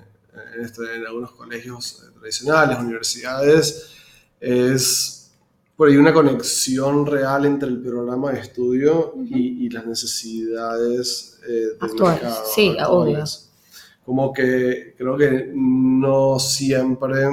en, 0.55 0.63
este, 0.63 0.81
en 0.95 1.05
algunos 1.05 1.31
colegios 1.31 2.05
tradicionales, 2.17 2.79
universidades, 2.79 3.91
es 4.39 5.33
por 5.75 5.89
ahí 5.89 5.97
una 5.97 6.13
conexión 6.13 7.05
real 7.05 7.45
entre 7.45 7.67
el 7.67 7.81
programa 7.81 8.31
de 8.31 8.39
estudio 8.39 9.11
uh 9.13 9.23
-huh. 9.23 9.27
y, 9.29 9.65
y, 9.65 9.69
las 9.71 9.85
necesidades 9.85 11.38
eh, 11.45 11.51
del 11.51 11.77
Actual. 11.81 12.13
mercado. 12.13 12.43
Sí, 12.55 12.69
actuales. 12.79 12.88
obvio 12.88 13.25
como 14.05 14.31
que 14.31 14.93
creo 14.97 15.17
que 15.17 15.51
no 15.53 16.38
siempre 16.38 17.25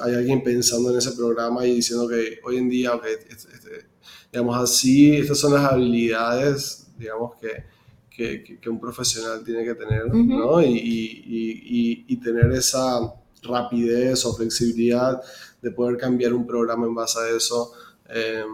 hay 0.00 0.14
alguien 0.14 0.42
pensando 0.42 0.90
en 0.90 0.98
ese 0.98 1.12
programa 1.12 1.66
y 1.66 1.74
diciendo 1.76 2.08
que 2.08 2.40
hoy 2.44 2.58
en 2.58 2.68
día, 2.68 2.94
okay, 2.94 3.14
este, 3.28 3.52
este, 3.52 3.86
digamos 4.32 4.56
así, 4.56 5.16
estas 5.16 5.38
son 5.38 5.54
las 5.54 5.72
habilidades, 5.72 6.88
digamos, 6.98 7.32
que, 7.40 7.64
que, 8.10 8.58
que 8.60 8.70
un 8.70 8.80
profesional 8.80 9.44
tiene 9.44 9.64
que 9.64 9.74
tener, 9.74 10.06
uh 10.06 10.10
-huh. 10.10 10.38
¿no? 10.38 10.62
Y, 10.62 10.76
y, 10.76 12.04
y, 12.08 12.16
tener 12.16 12.50
esa 12.52 13.14
rapidez 13.42 14.24
o 14.24 14.34
flexibilidad 14.34 15.20
de 15.62 15.70
poder 15.70 15.96
cambiar 15.96 16.32
un 16.34 16.46
programa 16.46 16.86
en 16.86 16.94
base 16.94 17.18
a 17.20 17.28
eso. 17.36 17.72
Eh, 18.08 18.44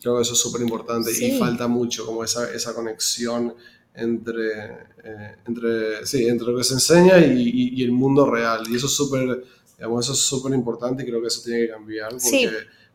creo 0.00 0.16
que 0.16 0.22
eso 0.22 0.32
es 0.32 0.38
súper 0.38 0.62
importante 0.62 1.12
sí. 1.12 1.26
y 1.26 1.38
falta 1.38 1.68
mucho 1.68 2.06
como 2.06 2.24
esa, 2.24 2.50
esa 2.52 2.74
conexión 2.74 3.54
entre, 3.94 4.52
eh, 5.04 5.36
entre, 5.46 6.06
sí, 6.06 6.26
entre 6.26 6.46
lo 6.48 6.56
que 6.56 6.64
se 6.64 6.74
enseña 6.74 7.18
y, 7.18 7.42
y, 7.42 7.80
y 7.80 7.82
el 7.82 7.92
mundo 7.92 8.30
real. 8.30 8.62
Y 8.70 8.76
eso 8.76 8.86
es 8.86 8.92
súper, 8.92 9.44
digamos, 9.78 10.04
eso 10.04 10.12
es 10.12 10.18
súper 10.18 10.52
importante 10.52 11.02
y 11.02 11.06
creo 11.06 11.20
que 11.20 11.28
eso 11.28 11.40
tiene 11.42 11.60
que 11.60 11.72
cambiar 11.72 12.10
porque 12.10 12.20
sí. 12.20 12.48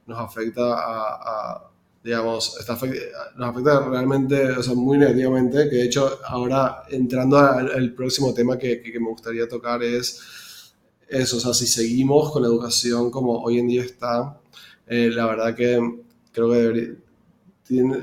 nos 0.06 0.20
afecta 0.20 0.74
a, 0.74 1.14
a 1.56 1.72
digamos, 2.04 2.58
está, 2.60 2.74
nos 3.38 3.50
afecta 3.50 3.80
realmente, 3.88 4.52
o 4.52 4.62
sea, 4.62 4.74
muy 4.74 4.98
negativamente, 4.98 5.70
que 5.70 5.78
de 5.78 5.86
hecho 5.86 6.20
ahora 6.28 6.84
entrando 6.90 7.38
al, 7.38 7.72
al 7.72 7.94
próximo 7.94 8.34
tema 8.34 8.58
que, 8.58 8.82
que, 8.82 8.92
que, 8.92 9.00
me 9.00 9.08
gustaría 9.08 9.48
tocar 9.48 9.82
es 9.82 10.20
eso, 11.08 11.38
o 11.38 11.40
sea, 11.40 11.54
si 11.54 11.66
seguimos 11.66 12.32
con 12.32 12.42
la 12.42 12.50
educación 12.50 13.10
como 13.10 13.42
hoy 13.42 13.60
en 13.60 13.68
día 13.68 13.84
está, 13.84 14.38
eh, 14.86 15.10
la 15.14 15.28
verdad 15.28 15.56
que 15.56 15.80
creo 16.34 16.52
que 16.52 16.58
debería, 16.58 16.96
tiene, 17.66 17.98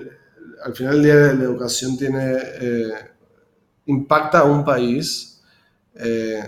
al 0.64 0.74
final 0.74 0.94
del 0.94 1.02
día 1.02 1.14
la 1.34 1.44
educación 1.44 1.98
tiene, 1.98 2.36
eh, 2.60 2.92
impacta 3.86 4.40
a 4.40 4.44
un 4.44 4.64
país, 4.64 5.42
eh, 5.94 6.42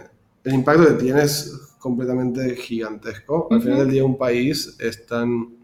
el 0.44 0.54
impacto 0.54 0.86
que 0.86 1.02
tiene 1.02 1.22
es 1.22 1.52
completamente 1.83 2.54
gigantesco. 2.54 3.48
Al 3.50 3.56
uh 3.56 3.60
-huh. 3.60 3.62
final 3.62 3.78
del 3.80 3.90
día 3.90 4.04
un 4.04 4.16
país 4.16 4.76
es 4.78 5.04
tan 5.04 5.56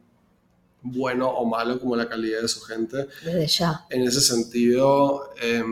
bueno 0.83 1.29
o 1.29 1.47
malo 1.47 1.79
como 1.79 1.95
la 1.95 2.09
calidad 2.09 2.43
de 2.43 2.49
su 2.49 2.61
gente. 2.61 3.07
Desde 3.25 3.47
ya. 3.47 3.87
En 3.89 4.03
ese 4.03 4.21
sentido, 4.21 5.31
eh, 5.41 5.63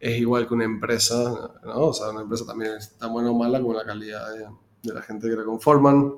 es 0.00 0.18
igual 0.18 0.48
que 0.48 0.54
una 0.54 0.64
empresa, 0.64 1.52
¿no? 1.64 1.88
O 1.88 1.92
sea, 1.92 2.10
una 2.10 2.22
empresa 2.22 2.46
también 2.46 2.72
es 2.78 2.92
tan 2.96 3.12
buena 3.12 3.30
o 3.30 3.34
mala 3.34 3.60
como 3.60 3.74
la 3.74 3.84
calidad 3.84 4.32
de, 4.34 4.46
de 4.82 4.94
la 4.94 5.02
gente 5.02 5.28
que 5.28 5.36
la 5.36 5.44
conforman. 5.44 6.14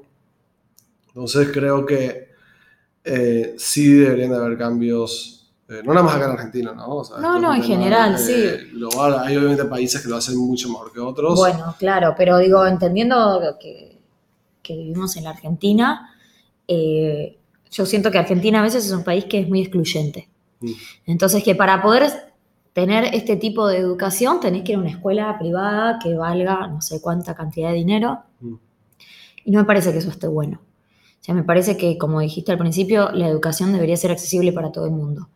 Entonces 1.09 1.50
creo 1.53 1.84
que 1.84 2.28
eh, 3.03 3.57
sí 3.59 3.92
deberían 3.94 4.30
de 4.30 4.36
haber 4.36 4.57
cambios, 4.57 5.41
eh, 5.73 5.83
no 5.85 5.95
nada 5.95 6.05
más 6.05 6.16
acá 6.16 6.27
en 6.27 6.31
Argentina, 6.33 6.73
¿no? 6.73 6.97
O 6.97 7.05
sea, 7.05 7.18
no, 7.18 7.39
no, 7.39 7.55
en 7.55 7.62
general, 7.62 8.18
sí. 8.18 8.35
Global, 8.73 9.20
hay 9.20 9.37
obviamente 9.37 9.64
países 9.64 10.03
que 10.03 10.09
lo 10.09 10.16
hacen 10.16 10.37
mucho 10.37 10.68
mejor 10.68 10.93
que 10.93 11.01
otros. 11.01 11.39
Bueno, 11.39 11.75
claro, 11.79 12.14
pero 12.16 12.39
digo, 12.39 12.66
entendiendo 12.66 13.57
que, 13.61 13.99
que 14.62 14.77
vivimos 14.77 15.16
en 15.16 15.25
la 15.25 15.31
Argentina, 15.31 16.12
eh, 16.68 17.39
Yo 17.70 17.87
siento 17.87 18.11
que 18.11 18.18
Argentina 18.18 18.61
a 18.61 18.62
veces 18.62 18.85
es 18.85 18.93
un 18.93 19.05
país 19.05 19.25
que 19.25 19.41
es 19.41 19.49
muy 19.49 19.62
excluyente. 19.62 20.29
Mm. 20.61 20.73
Entonces, 21.07 21.43
que 21.43 21.55
para 21.55 21.83
poder 21.83 22.11
tener 22.73 23.14
este 23.14 23.37
tipo 23.37 23.66
de 23.66 23.79
educación 23.79 24.41
tenés 24.41 24.62
que 24.62 24.73
ir 24.73 24.79
a 24.79 24.81
una 24.81 24.91
escuela 24.91 25.39
privada 25.39 25.99
que 26.03 26.14
valga 26.14 26.66
no 26.68 26.81
sé 26.81 27.01
cuánta 27.01 27.35
cantidad 27.35 27.70
de 27.70 27.77
dinero. 27.77 28.20
Mm. 28.41 28.55
Y 29.45 29.51
no 29.51 29.59
me 29.61 29.64
parece 29.64 29.93
que 29.93 29.99
eso 29.99 30.11
esté 30.11 30.29
bueno. 30.29 30.61
O 31.20 31.25
sea, 31.25 31.35
me 31.35 31.45
parece 31.45 31.77
que, 31.77 31.99
como 31.99 32.20
dijiste 32.20 32.53
al 32.53 32.59
principio, 32.59 33.11
la 33.12 33.29
educación 33.29 33.73
debería 33.73 33.97
ser 33.97 34.11
accesible 34.11 34.53
para 34.53 34.73
todo 34.73 34.87
el 34.87 34.93
mundo. 34.93 35.29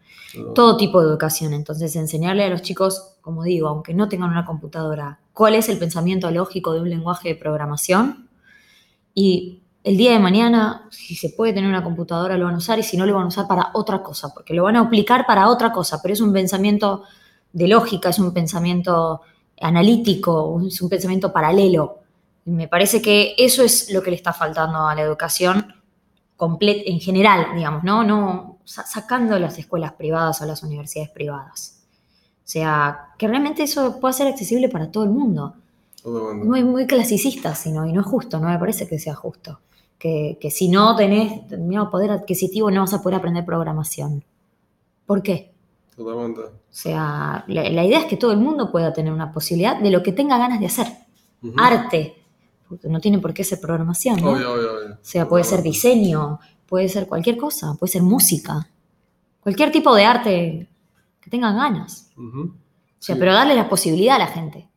Todo 0.54 0.76
tipo 0.76 1.00
de 1.00 1.08
educación. 1.08 1.52
Entonces, 1.52 1.94
enseñarle 1.96 2.44
a 2.44 2.48
los 2.48 2.62
chicos, 2.62 3.16
como 3.20 3.44
digo, 3.44 3.68
aunque 3.68 3.94
no 3.94 4.08
tengan 4.08 4.30
una 4.30 4.44
computadora, 4.44 5.20
cuál 5.32 5.54
es 5.54 5.68
el 5.68 5.78
pensamiento 5.78 6.30
lógico 6.30 6.72
de 6.72 6.80
un 6.80 6.90
lenguaje 6.90 7.30
de 7.30 7.34
programación. 7.36 8.28
Y 9.14 9.62
el 9.82 9.96
día 9.96 10.12
de 10.12 10.18
mañana, 10.18 10.88
si 10.90 11.14
se 11.14 11.30
puede 11.30 11.52
tener 11.52 11.70
una 11.70 11.84
computadora, 11.84 12.36
lo 12.36 12.46
van 12.46 12.54
a 12.54 12.58
usar 12.58 12.78
y 12.78 12.82
si 12.82 12.96
no, 12.96 13.06
lo 13.06 13.14
van 13.14 13.24
a 13.24 13.28
usar 13.28 13.46
para 13.46 13.70
otra 13.74 14.02
cosa, 14.02 14.34
porque 14.34 14.52
lo 14.52 14.64
van 14.64 14.76
a 14.76 14.80
aplicar 14.80 15.26
para 15.26 15.48
otra 15.48 15.72
cosa, 15.72 16.00
pero 16.02 16.12
es 16.12 16.20
un 16.20 16.32
pensamiento 16.32 17.04
de 17.52 17.68
lógica, 17.68 18.08
es 18.08 18.18
un 18.18 18.32
pensamiento 18.34 19.20
analítico, 19.60 20.60
es 20.66 20.82
un 20.82 20.88
pensamiento 20.88 21.32
paralelo. 21.32 22.00
Y 22.44 22.50
me 22.50 22.68
parece 22.68 23.00
que 23.00 23.34
eso 23.38 23.62
es 23.62 23.92
lo 23.92 24.02
que 24.02 24.10
le 24.10 24.16
está 24.16 24.32
faltando 24.32 24.86
a 24.86 24.94
la 24.94 25.02
educación 25.02 25.72
en 26.60 27.00
general, 27.00 27.46
digamos, 27.54 27.82
¿no? 27.82 28.04
no 28.04 28.55
sacando 28.66 29.38
las 29.38 29.58
escuelas 29.58 29.92
privadas 29.92 30.42
o 30.42 30.44
las 30.44 30.62
universidades 30.62 31.10
privadas. 31.10 31.80
O 32.38 32.48
sea, 32.48 33.14
que 33.18 33.26
realmente 33.26 33.62
eso 33.62 33.98
pueda 33.98 34.12
ser 34.12 34.26
accesible 34.26 34.68
para 34.68 34.90
todo 34.90 35.04
el 35.04 35.10
mundo. 35.10 35.54
Muy, 36.04 36.62
muy 36.62 36.86
clasicista, 36.86 37.54
sino, 37.54 37.86
y 37.86 37.92
no 37.92 38.02
es 38.02 38.06
justo, 38.06 38.38
no 38.38 38.48
me 38.48 38.58
parece 38.58 38.86
que 38.86 38.98
sea 38.98 39.14
justo. 39.14 39.60
Que, 39.98 40.38
que 40.40 40.50
si 40.50 40.68
no 40.68 40.94
tenés 40.94 41.48
determinado 41.48 41.90
poder 41.90 42.10
adquisitivo 42.10 42.70
no 42.70 42.82
vas 42.82 42.92
a 42.92 43.02
poder 43.02 43.18
aprender 43.18 43.44
programación. 43.44 44.22
¿Por 45.06 45.22
qué? 45.22 45.52
Totalmente. 45.96 46.40
O 46.42 46.52
sea, 46.70 47.44
la, 47.48 47.84
idea 47.84 48.00
es 48.00 48.04
que 48.04 48.16
todo 48.16 48.30
el 48.30 48.38
mundo 48.38 48.70
pueda 48.70 48.92
tener 48.92 49.12
una 49.12 49.32
posibilidad 49.32 49.80
de 49.80 49.90
lo 49.90 50.02
que 50.02 50.12
tenga 50.12 50.36
ganas 50.36 50.60
de 50.60 50.66
hacer. 50.66 50.86
Arte, 51.56 52.22
porque 52.68 52.88
no 52.88 53.00
tiene 53.00 53.18
por 53.18 53.32
qué 53.32 53.44
ser 53.44 53.60
programación, 53.60 54.20
¿no? 54.20 54.32
Obvio, 54.32 54.52
obvio, 54.52 54.72
obvio. 54.74 54.94
O 54.94 54.98
sea, 55.00 55.28
puede 55.28 55.44
ser 55.44 55.62
diseño, 55.62 56.38
puede 56.66 56.88
ser 56.88 57.06
cualquier 57.06 57.36
cosa, 57.36 57.74
puede 57.74 57.92
ser 57.92 58.02
música, 58.02 58.68
cualquier 59.40 59.70
tipo 59.70 59.94
de 59.94 60.04
arte 60.04 60.68
que 61.20 61.30
tengan 61.30 61.56
ganas. 61.56 62.10
O 62.16 62.52
sea, 62.98 63.16
pero 63.16 63.32
darle 63.32 63.54
la 63.54 63.68
posibilidad 63.68 64.16
a 64.16 64.20
la 64.20 64.26
gente. 64.26 64.68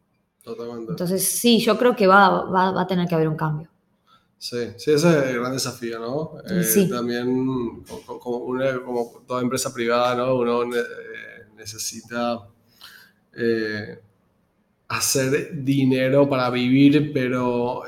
Totalmente. 0.44 0.92
Entonces, 0.92 1.28
sí, 1.28 1.60
yo 1.60 1.78
creo 1.78 1.96
que 1.96 2.08
va, 2.08 2.46
va, 2.46 2.82
a 2.82 2.88
tener 2.88 3.08
que 3.08 3.16
haber 3.16 3.28
un 3.28 3.36
cambio. 3.36 3.70
Sí, 4.38 4.58
sí, 4.78 4.92
ese 4.92 5.10
es 5.10 5.28
el 5.28 5.40
gran 5.40 5.52
desafío, 5.52 6.00
¿no? 6.00 6.34
Eh, 6.50 6.64
sí. 6.64 6.90
También, 6.90 7.84
como, 8.06 8.38
una, 8.38 8.80
como, 8.82 9.24
toda 9.28 9.42
empresa 9.42 9.74
privada, 9.74 10.16
¿no? 10.16 10.36
Uno 10.36 10.64
eh, 10.64 10.84
necesita 11.58 12.48
eh, 13.36 14.00
hacer 14.88 15.64
dinero 15.64 16.30
para 16.30 16.50
vivir, 16.50 17.12
pero 17.14 17.84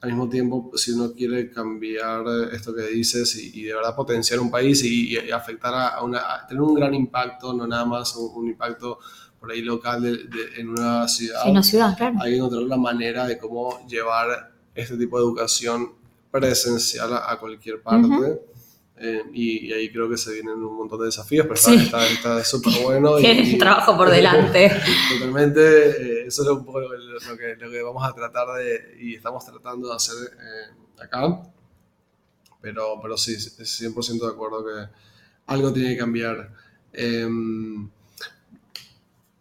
al 0.00 0.10
mismo 0.10 0.28
tiempo, 0.28 0.70
si 0.74 0.92
uno 0.92 1.12
quiere 1.12 1.50
cambiar 1.50 2.24
esto 2.52 2.74
que 2.74 2.82
dices 2.82 3.34
y, 3.36 3.64
de 3.64 3.74
verdad 3.74 3.96
potenciar 3.96 4.38
un 4.38 4.50
país 4.50 4.84
y, 4.84 5.16
afectar 5.30 5.74
a, 5.74 6.02
una, 6.02 6.46
tener 6.46 6.62
un 6.62 6.74
gran 6.74 6.94
impacto, 6.94 7.52
no 7.52 7.66
nada 7.66 7.84
más 7.84 8.14
un, 8.14 8.46
impacto 8.46 8.98
por 9.40 9.50
ahí 9.50 9.62
local 9.62 10.28
en 10.56 10.68
una 10.68 11.08
ciudad. 11.08 11.42
En 11.44 11.50
una 11.50 11.62
ciudad, 11.62 11.96
claro. 11.96 12.16
Hay 12.20 12.30
que 12.30 12.36
encontrar 12.36 12.62
una 12.62 12.76
manera 12.76 13.26
de 13.26 13.38
cómo 13.38 13.86
llevar 13.88 14.52
este 14.74 14.96
tipo 14.96 15.18
de 15.18 15.24
educación 15.24 15.92
presencial 16.30 17.12
a, 17.14 17.36
cualquier 17.38 17.82
parte. 17.82 18.40
Eh, 19.00 19.22
y, 19.32 19.72
ahí 19.72 19.90
creo 19.90 20.08
que 20.08 20.16
se 20.16 20.32
vienen 20.32 20.54
un 20.54 20.76
montón 20.76 20.98
de 21.00 21.06
desafíos, 21.06 21.46
pero 21.46 21.76
está 21.76 22.44
súper 22.44 22.72
bueno. 22.82 23.16
Tiene 23.20 23.56
trabajo 23.56 23.96
por 23.96 24.10
delante. 24.10 24.70
totalmente, 25.12 25.60
eh, 25.60 26.26
eso 26.26 26.42
es 26.42 26.48
un 26.48 26.64
poco 26.64 26.80
lo, 26.80 26.90
que, 26.90 27.56
lo, 27.56 27.70
que, 27.70 27.82
vamos 27.82 28.02
a 28.08 28.12
tratar 28.12 28.48
de, 28.56 28.96
y 29.00 29.14
estamos 29.14 29.44
tratando 29.44 29.88
de 29.88 29.94
hacer 29.94 30.16
eh, 30.16 31.02
acá. 31.02 31.42
Pero, 32.60 32.98
pero 33.00 33.16
sí, 33.16 33.36
100% 33.36 34.20
de 34.20 34.26
acuerdo 34.26 34.64
que 34.64 34.88
algo 35.46 35.72
tiene 35.72 35.90
que 35.90 35.98
cambiar. 35.98 36.52
Em, 36.92 37.88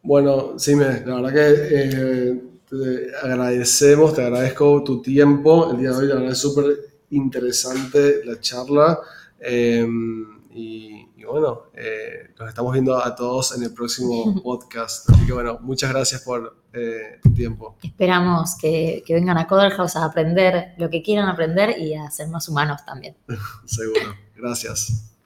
bueno, 0.04 0.54
sí, 0.58 0.76
la 0.76 1.22
verdad 1.22 1.34
que 1.34 2.42
te 2.70 3.16
agradecemos, 3.24 4.14
te 4.14 4.22
agradezco 4.22 4.84
tu 4.84 5.02
tiempo 5.02 5.72
el 5.72 5.80
día 5.80 5.92
de 5.92 5.98
hoy, 5.98 6.08
la 6.08 6.16
verdad 6.16 6.32
es 6.32 6.38
súper 6.38 6.66
interesante 7.10 8.24
la 8.26 8.40
charla. 8.40 9.00
Em, 9.40 10.38
y, 10.52 11.06
bueno, 11.24 11.64
eh, 11.74 12.34
nos 12.40 12.50
estamos 12.50 12.74
viendo 12.74 12.98
a 12.98 13.16
todos 13.16 13.56
en 13.56 13.64
el 13.64 13.74
próximo 13.74 14.42
podcast. 14.44 15.10
Así 15.10 15.26
que 15.26 15.34
bueno, 15.34 15.60
muchas 15.62 15.92
gracias 15.92 16.22
por 16.22 16.64
eh, 16.74 17.20
tu 17.22 17.34
tiempo. 17.34 17.78
Esperamos 17.84 18.56
que, 18.60 19.04
que 19.06 19.14
vengan 19.14 19.38
a 19.38 19.48
Coder 19.48 19.72
House 19.74 19.96
a 19.96 20.06
aprender 20.06 20.74
lo 20.78 20.90
que 20.90 21.02
quieran 21.02 21.30
aprender 21.30 21.78
y 21.78 21.94
a 21.94 22.10
ser 22.10 22.30
más 22.30 22.48
humanos 22.50 22.84
también. 22.86 23.16
Seguro. 23.66 24.16
Gracias. 24.36 25.17